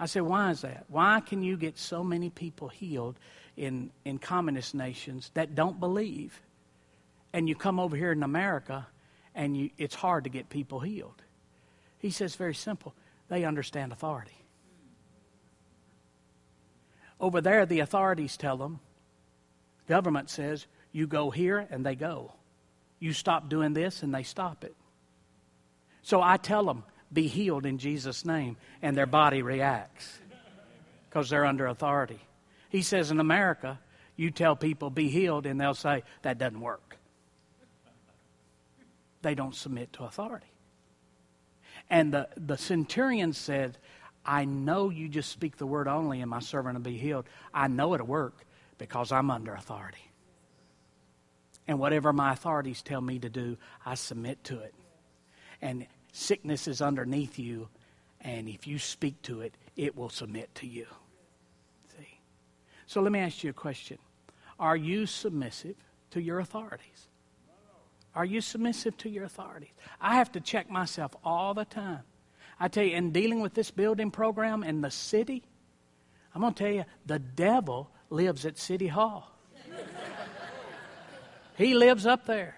I 0.00 0.06
said, 0.06 0.22
why 0.22 0.50
is 0.50 0.60
that? 0.60 0.84
Why 0.88 1.20
can 1.20 1.42
you 1.42 1.56
get 1.56 1.76
so 1.76 2.04
many 2.04 2.30
people 2.30 2.68
healed 2.68 3.16
in, 3.56 3.90
in 4.04 4.18
communist 4.18 4.74
nations 4.74 5.30
that 5.34 5.56
don't 5.56 5.80
believe? 5.80 6.40
And 7.32 7.48
you 7.48 7.56
come 7.56 7.80
over 7.80 7.96
here 7.96 8.12
in 8.12 8.22
America 8.22 8.86
and 9.34 9.56
you, 9.56 9.70
it's 9.76 9.96
hard 9.96 10.24
to 10.24 10.30
get 10.30 10.48
people 10.48 10.80
healed. 10.80 11.22
He 11.98 12.10
says, 12.10 12.36
very 12.36 12.54
simple. 12.54 12.94
They 13.28 13.44
understand 13.44 13.92
authority. 13.92 14.32
Over 17.20 17.40
there, 17.40 17.66
the 17.66 17.80
authorities 17.80 18.36
tell 18.36 18.56
them, 18.56 18.80
government 19.88 20.30
says, 20.30 20.66
you 20.92 21.06
go 21.06 21.30
here 21.30 21.66
and 21.70 21.84
they 21.84 21.94
go. 21.94 22.32
You 23.00 23.12
stop 23.12 23.48
doing 23.48 23.74
this 23.74 24.02
and 24.02 24.14
they 24.14 24.22
stop 24.22 24.64
it. 24.64 24.74
So 26.02 26.22
I 26.22 26.36
tell 26.36 26.64
them, 26.64 26.84
be 27.12 27.26
healed 27.26 27.66
in 27.66 27.78
Jesus' 27.78 28.24
name, 28.24 28.56
and 28.82 28.96
their 28.96 29.06
body 29.06 29.42
reacts 29.42 30.18
because 31.08 31.30
they're 31.30 31.44
under 31.44 31.66
authority. 31.66 32.20
He 32.68 32.82
says 32.82 33.10
in 33.10 33.18
America, 33.18 33.78
you 34.16 34.30
tell 34.30 34.56
people, 34.56 34.90
be 34.90 35.08
healed, 35.08 35.46
and 35.46 35.60
they'll 35.60 35.74
say, 35.74 36.02
that 36.22 36.38
doesn't 36.38 36.60
work. 36.60 36.96
They 39.22 39.34
don't 39.34 39.54
submit 39.54 39.92
to 39.94 40.04
authority. 40.04 40.46
And 41.90 42.12
the, 42.12 42.28
the 42.36 42.58
centurion 42.58 43.32
said, 43.32 43.78
I 44.24 44.44
know 44.44 44.90
you 44.90 45.08
just 45.08 45.30
speak 45.30 45.56
the 45.56 45.66
word 45.66 45.88
only, 45.88 46.20
and 46.20 46.30
my 46.30 46.40
servant 46.40 46.74
will 46.74 46.82
be 46.82 46.98
healed. 46.98 47.26
I 47.54 47.68
know 47.68 47.94
it'll 47.94 48.06
work 48.06 48.44
because 48.76 49.10
I'm 49.10 49.30
under 49.30 49.54
authority. 49.54 50.10
And 51.66 51.78
whatever 51.78 52.12
my 52.12 52.32
authorities 52.32 52.82
tell 52.82 53.00
me 53.00 53.18
to 53.18 53.28
do, 53.28 53.56
I 53.84 53.94
submit 53.94 54.44
to 54.44 54.58
it. 54.60 54.74
And 55.60 55.86
sickness 56.12 56.68
is 56.68 56.80
underneath 56.80 57.38
you, 57.38 57.68
and 58.20 58.48
if 58.48 58.66
you 58.66 58.78
speak 58.78 59.20
to 59.22 59.40
it, 59.40 59.54
it 59.76 59.96
will 59.96 60.08
submit 60.08 60.54
to 60.56 60.66
you. 60.66 60.86
See? 61.96 62.20
So 62.86 63.00
let 63.00 63.12
me 63.12 63.18
ask 63.18 63.42
you 63.42 63.50
a 63.50 63.54
question 63.54 63.98
Are 64.58 64.76
you 64.76 65.06
submissive 65.06 65.76
to 66.10 66.20
your 66.20 66.40
authorities? 66.40 67.07
Are 68.14 68.24
you 68.24 68.40
submissive 68.40 68.96
to 68.98 69.08
your 69.08 69.24
authorities? 69.24 69.70
I 70.00 70.16
have 70.16 70.32
to 70.32 70.40
check 70.40 70.70
myself 70.70 71.14
all 71.24 71.54
the 71.54 71.64
time. 71.64 72.00
I 72.60 72.68
tell 72.68 72.84
you, 72.84 72.96
in 72.96 73.12
dealing 73.12 73.40
with 73.40 73.54
this 73.54 73.70
building 73.70 74.10
program 74.10 74.64
in 74.64 74.80
the 74.80 74.90
city, 74.90 75.44
I'm 76.34 76.40
going 76.40 76.54
to 76.54 76.64
tell 76.64 76.72
you, 76.72 76.84
the 77.06 77.18
devil 77.18 77.90
lives 78.10 78.44
at 78.44 78.58
City 78.58 78.88
Hall. 78.88 79.30
he 81.56 81.74
lives 81.74 82.06
up 82.06 82.26
there. 82.26 82.57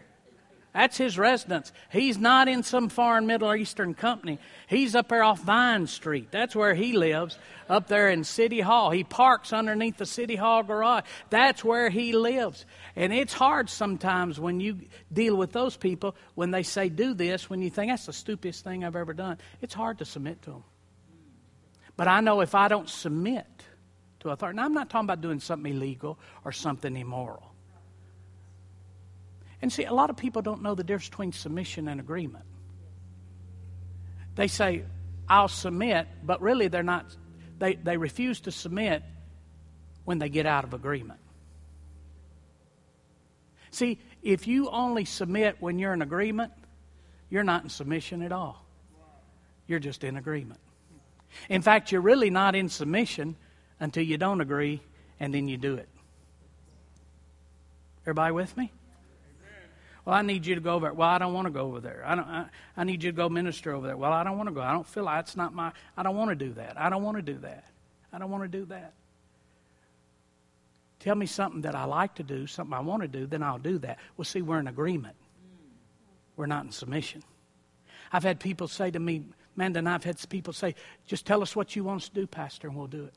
That's 0.73 0.97
his 0.97 1.19
residence. 1.19 1.73
He's 1.91 2.17
not 2.17 2.47
in 2.47 2.63
some 2.63 2.91
foreign 2.91 3.27
Middle 3.27 3.53
Eastern 3.57 3.93
company. 3.93 4.39
He's 4.69 4.95
up 4.95 5.09
there 5.09 5.25
off 5.25 5.43
Vine 5.43 5.89
Street. 5.89 6.29
That's 6.31 6.55
where 6.55 6.75
he 6.75 6.97
lives, 6.97 7.39
up 7.69 7.89
there 7.89 8.09
in 8.09 8.23
City 8.23 8.61
Hall. 8.61 8.91
He 8.91 9.03
parks 9.03 9.53
underneath 9.53 9.97
the 9.97 10.07
City 10.07 10.37
Hall 10.37 10.63
garage. 10.63 11.05
That's 11.29 11.65
where 11.65 11.91
he 11.91 12.13
lives. 12.13 12.67
And 12.95 13.13
it's 13.13 13.33
hard 13.33 13.69
sometimes 13.69 14.39
when 14.39 14.61
you 14.61 14.83
deal 15.13 15.35
with 15.35 15.51
those 15.51 15.77
people 15.77 16.15
when 16.37 16.53
they 16.53 16.63
say, 16.63 16.89
do 16.89 17.15
this, 17.15 17.51
when 17.51 17.63
you 17.63 17.71
think, 17.71 17.91
that's 17.91 18.07
the 18.07 18.13
stupidest 18.13 18.63
thing 18.63 18.85
I've 18.85 18.95
ever 18.95 19.13
done. 19.13 19.39
It's 19.61 19.75
hard 19.75 19.99
to 19.99 20.05
submit 20.05 20.41
to 20.43 20.51
them. 20.51 20.65
But 21.97 22.07
I 22.07 22.21
know 22.21 22.43
if 22.43 22.55
I 22.55 22.69
don't 22.69 22.89
submit 22.89 23.47
to 24.21 24.31
authority, 24.31 24.57
now 24.57 24.67
I'm 24.67 24.75
not 24.75 24.89
talking 24.89 25.07
about 25.07 25.21
doing 25.21 25.41
something 25.41 25.75
illegal 25.75 26.17
or 26.45 26.53
something 26.53 26.97
immoral. 26.97 27.50
And 29.63 29.73
see, 29.73 29.85
a 29.85 29.93
lot 29.93 30.11
of 30.11 30.17
people 30.17 30.43
don't 30.43 30.63
know 30.63 30.75
the 30.75 30.85
difference 30.85 31.09
between 31.09 31.33
submission 31.33 31.89
and 31.89 32.01
agreement. 32.01 32.45
They 34.37 34.49
say, 34.49 34.85
I'll 35.29 35.49
submit, 35.49 36.09
but 36.25 36.41
really 36.41 36.69
they're 36.69 36.83
not, 36.83 37.15
they, 37.59 37.75
they 37.75 37.97
refuse 37.97 38.41
to 38.43 38.51
submit 38.51 39.03
when 40.05 40.19
they 40.19 40.29
get 40.29 40.47
out 40.47 40.65
of 40.65 40.73
agreement. 40.73 41.21
See, 43.71 43.99
if 44.23 44.47
you 44.47 44.69
only 44.71 45.05
submit 45.05 45.57
when 45.61 45.79
you're 45.79 45.93
in 45.93 46.03
agreement, 46.03 46.53
you're 47.29 47.45
not 47.45 47.63
in 47.63 47.69
submission 47.69 48.23
at 48.23 48.33
all. 48.33 48.65
You're 49.67 49.79
just 49.79 50.03
in 50.03 50.17
agreement. 50.17 50.61
In 51.49 51.63
fact, 51.63 51.93
you're 51.93 52.01
really 52.01 52.31
not 52.31 52.57
in 52.57 52.69
submission 52.69 53.37
until 53.79 54.03
you 54.03 54.19
don't 54.19 54.41
agree 54.41 54.83
and 55.21 55.33
then 55.33 55.47
you 55.47 55.57
do 55.57 55.75
it. 55.75 55.89
Everybody 58.03 58.33
with 58.33 58.57
me? 58.57 58.73
Well, 60.05 60.15
I 60.15 60.23
need 60.23 60.47
you 60.47 60.55
to 60.55 60.61
go 60.61 60.75
over 60.75 60.87
there. 60.87 60.95
Well, 60.95 61.09
I 61.09 61.19
don't 61.19 61.35
want 61.35 61.47
to 61.47 61.51
go 61.51 61.61
over 61.61 61.81
there. 61.81 62.03
I, 62.07 62.15
don't, 62.15 62.27
I, 62.27 62.47
I 62.77 62.85
need 62.85 63.03
you 63.03 63.11
to 63.11 63.17
go 63.17 63.29
minister 63.29 63.73
over 63.75 63.87
there. 63.87 63.97
Well, 63.97 64.13
I 64.13 64.25
don't 64.25 64.37
want 64.37 64.49
to 64.49 64.55
go. 64.55 64.61
I 64.61 64.73
don't 64.73 64.87
feel 64.87 65.05
like 65.05 65.21
it's 65.21 65.37
not 65.37 65.55
my, 65.55 65.73
I 65.97 66.03
don't 66.03 66.17
want 66.17 66.31
to 66.31 66.35
do 66.37 66.53
that. 66.55 66.81
I 66.81 66.89
don't 66.89 67.03
want 67.03 67.17
to 67.17 67.23
do 67.23 67.39
that. 67.41 67.65
I 68.13 68.19
don't 68.19 68.31
want 68.31 68.45
to 68.45 68.49
do 68.49 68.65
that. 68.67 68.95
Tell 71.01 71.15
me 71.15 71.27
something 71.27 71.63
that 71.63 71.75
I 71.75 71.85
like 71.85 72.17
to 72.17 72.23
do, 72.23 72.47
something 72.47 72.75
I 72.75 72.81
want 72.81 73.03
to 73.03 73.09
do, 73.09 73.27
then 73.27 73.43
I'll 73.43 73.59
do 73.59 73.79
that. 73.79 73.99
Well, 74.17 74.25
see, 74.25 74.43
we're 74.43 74.59
in 74.59 74.69
agreement. 74.69 75.17
We're 76.37 76.47
not 76.47 76.65
in 76.65 76.73
submission. 76.73 77.23
I've 78.13 78.23
had 78.23 78.41
people 78.41 78.69
say 78.69 78.91
to 78.91 78.99
me, 78.99 79.25
Amanda 79.57 79.79
and 79.79 79.89
I've 79.89 80.05
had 80.05 80.17
people 80.29 80.53
say, 80.53 80.75
just 81.07 81.27
tell 81.27 81.43
us 81.43 81.55
what 81.55 81.77
you 81.77 81.85
want 81.85 82.03
us 82.03 82.09
to 82.09 82.15
do, 82.15 82.27
Pastor, 82.27 82.69
and 82.69 82.77
we'll 82.77 82.87
do 82.87 83.05
it. 83.05 83.15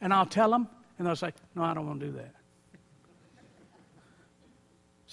And 0.00 0.12
I'll 0.12 0.26
tell 0.26 0.50
them, 0.50 0.68
and 0.98 1.06
they'll 1.06 1.16
say, 1.16 1.32
no, 1.54 1.62
I 1.62 1.74
don't 1.74 1.86
want 1.86 2.00
to 2.00 2.06
do 2.06 2.12
that. 2.12 2.34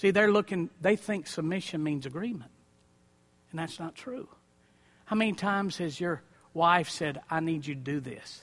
See, 0.00 0.12
they're 0.12 0.32
looking, 0.32 0.70
they 0.80 0.96
think 0.96 1.26
submission 1.26 1.82
means 1.82 2.06
agreement. 2.06 2.50
And 3.50 3.60
that's 3.60 3.78
not 3.78 3.94
true. 3.94 4.28
How 5.04 5.14
many 5.14 5.34
times 5.34 5.76
has 5.76 6.00
your 6.00 6.22
wife 6.54 6.88
said, 6.88 7.20
I 7.30 7.40
need 7.40 7.66
you 7.66 7.74
to 7.74 7.80
do 7.82 8.00
this? 8.00 8.40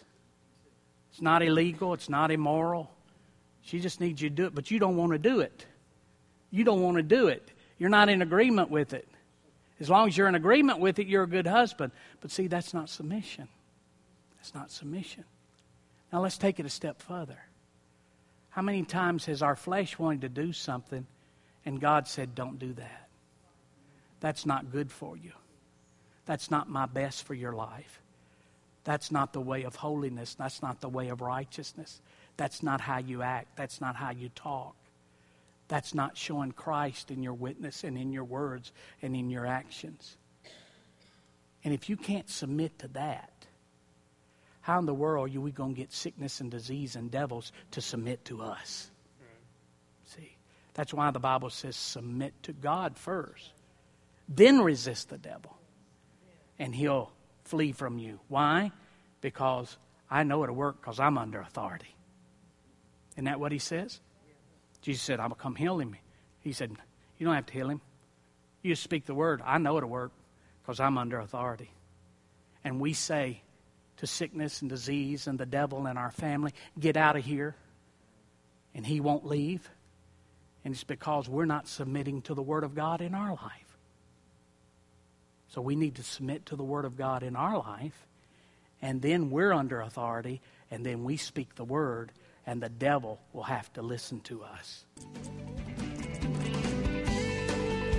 It's 1.12 1.20
not 1.20 1.42
illegal, 1.42 1.96
it's 1.96 2.10
not 2.10 2.30
immoral. 2.30 2.92
She 3.64 3.80
just 3.80 4.00
needs 4.00 4.22
you 4.22 4.30
to 4.30 4.36
do 4.36 4.46
it, 4.46 4.54
but 4.54 4.70
you 4.70 4.78
don't 4.78 4.98
want 4.98 5.14
to 5.14 5.18
do 5.18 5.40
it. 5.40 5.66
You 6.52 6.64
don't 6.64 6.84
want 6.84 6.98
to 6.98 7.02
do 7.02 7.28
it. 7.28 7.50
You're 7.80 7.90
not 7.90 8.08
in 8.08 8.22
agreement 8.22 8.70
with 8.70 8.94
it. 8.94 9.08
As 9.80 9.90
long 9.90 10.10
as 10.10 10.16
you're 10.16 10.28
in 10.28 10.36
agreement 10.36 10.78
with 10.78 11.00
it, 11.00 11.08
you're 11.08 11.24
a 11.24 11.28
good 11.28 11.48
husband. 11.48 11.92
But 12.22 12.30
see, 12.30 12.46
that's 12.46 12.72
not 12.72 12.88
submission. 12.88 13.48
That's 14.36 14.54
not 14.54 14.70
submission. 14.70 15.24
Now 16.14 16.22
let's 16.22 16.38
take 16.38 16.60
it 16.60 16.68
a 16.68 16.70
step 16.70 17.02
further. 17.02 17.40
How 18.52 18.62
many 18.62 18.84
times 18.84 19.26
has 19.26 19.42
our 19.42 19.56
flesh 19.56 19.98
wanted 19.98 20.22
to 20.22 20.30
do 20.30 20.54
something 20.54 21.08
and 21.68 21.82
God 21.82 22.08
said, 22.08 22.34
Don't 22.34 22.60
do 22.60 22.72
that. 22.76 23.10
That's 24.22 24.46
not 24.46 24.72
good 24.72 24.90
for 24.90 25.18
you. 25.18 25.34
That's 26.26 26.50
not 26.50 26.70
my 26.70 26.86
best 26.86 27.24
for 27.24 27.34
your 27.34 27.52
life. 27.52 28.02
That's 28.86 29.12
not 29.12 29.34
the 29.34 29.42
way 29.42 29.64
of 29.64 29.76
holiness. 29.76 30.34
That's 30.34 30.62
not 30.62 30.80
the 30.80 30.88
way 30.88 31.10
of 31.10 31.20
righteousness. 31.20 32.00
That's 32.38 32.64
not 32.64 32.80
how 32.80 33.00
you 33.00 33.22
act. 33.22 33.58
That's 33.58 33.82
not 33.82 33.98
how 33.98 34.12
you 34.12 34.30
talk. 34.30 34.78
That's 35.68 35.94
not 35.94 36.16
showing 36.16 36.54
Christ 36.54 37.12
in 37.12 37.22
your 37.22 37.34
witness 37.34 37.84
and 37.84 37.98
in 37.98 38.14
your 38.14 38.24
words 38.24 38.72
and 39.02 39.14
in 39.14 39.30
your 39.30 39.46
actions. 39.46 40.16
And 41.66 41.74
if 41.74 41.90
you 41.90 41.98
can't 41.98 42.30
submit 42.30 42.80
to 42.80 42.88
that, 42.90 43.34
how 44.62 44.80
in 44.80 44.86
the 44.86 44.94
world 44.94 45.36
are 45.36 45.42
we 45.42 45.52
going 45.52 45.76
to 45.76 45.82
get 45.82 45.92
sickness 45.92 46.40
and 46.40 46.50
disease 46.50 46.96
and 46.96 47.12
devils 47.12 47.52
to 47.72 47.82
submit 47.82 48.24
to 48.26 48.42
us? 48.42 48.90
That's 50.78 50.94
why 50.94 51.10
the 51.10 51.20
Bible 51.20 51.50
says 51.50 51.76
submit 51.76 52.36
to 52.44 52.54
God 52.54 52.98
first, 52.98 53.52
then 54.30 54.62
resist 54.62 55.10
the 55.10 55.18
devil, 55.18 55.58
and 56.60 56.74
he'll 56.74 57.12
flee 57.46 57.72
from 57.72 57.98
you. 57.98 58.20
Why? 58.28 58.72
Because 59.20 59.76
I 60.08 60.22
know 60.22 60.44
it'll 60.44 60.56
work 60.56 60.80
because 60.80 61.00
I'm 61.00 61.18
under 61.18 61.42
authority. 61.42 61.96
Isn't 63.16 63.26
that 63.26 63.40
what 63.40 63.52
he 63.52 63.58
says? 63.58 64.00
Jesus 64.84 65.02
said, 65.02 65.20
I'm 65.20 65.30
going 65.30 65.38
to 65.38 65.42
come 65.42 65.56
heal 65.56 65.80
him. 65.80 65.96
He 66.42 66.54
said, 66.54 66.72
You 67.18 67.26
don't 67.26 67.34
have 67.34 67.48
to 67.48 67.54
heal 67.54 67.72
him. 67.72 67.82
You 68.62 68.74
just 68.74 68.84
speak 68.84 69.08
the 69.08 69.16
word. 69.16 69.42
I 69.44 69.58
know 69.58 69.78
it'll 69.78 69.90
work 69.90 70.12
because 70.62 70.80
I'm 70.80 71.00
under 71.00 71.18
authority. 71.18 71.72
And 72.64 72.80
we 72.80 72.94
say 72.94 73.42
to 73.98 74.06
sickness 74.06 74.62
and 74.62 74.70
disease 74.70 75.26
and 75.26 75.40
the 75.40 75.48
devil 75.48 75.88
and 75.88 75.98
our 75.98 76.12
family, 76.12 76.54
Get 76.80 76.98
out 76.98 77.16
of 77.16 77.26
here. 77.26 77.56
And 78.76 78.86
he 78.86 79.00
won't 79.00 79.26
leave. 79.26 79.68
And 80.68 80.76
it's 80.76 80.84
because 80.84 81.30
we're 81.30 81.46
not 81.46 81.70
submitting 81.70 82.22
to 82.24 82.34
the 82.34 82.42
Word 82.42 82.66
of 82.66 82.76
God 82.76 83.00
in 83.00 83.16
our 83.16 83.30
life. 83.30 83.78
So 85.48 85.62
we 85.62 85.78
need 85.78 85.96
to 85.96 86.04
submit 86.04 86.46
to 86.48 86.58
the 86.58 86.64
Word 86.66 86.84
of 86.84 86.98
God 86.98 87.24
in 87.24 87.38
our 87.38 87.58
life, 87.58 88.06
and 88.82 89.02
then 89.02 89.30
we're 89.30 89.54
under 89.54 89.80
authority, 89.80 90.42
and 90.70 90.86
then 90.86 91.06
we 91.06 91.16
speak 91.16 91.56
the 91.56 91.64
Word, 91.64 92.12
and 92.46 92.62
the 92.62 92.68
devil 92.68 93.22
will 93.32 93.44
have 93.44 93.72
to 93.76 93.82
listen 93.82 94.20
to 94.24 94.44
us. 94.44 94.84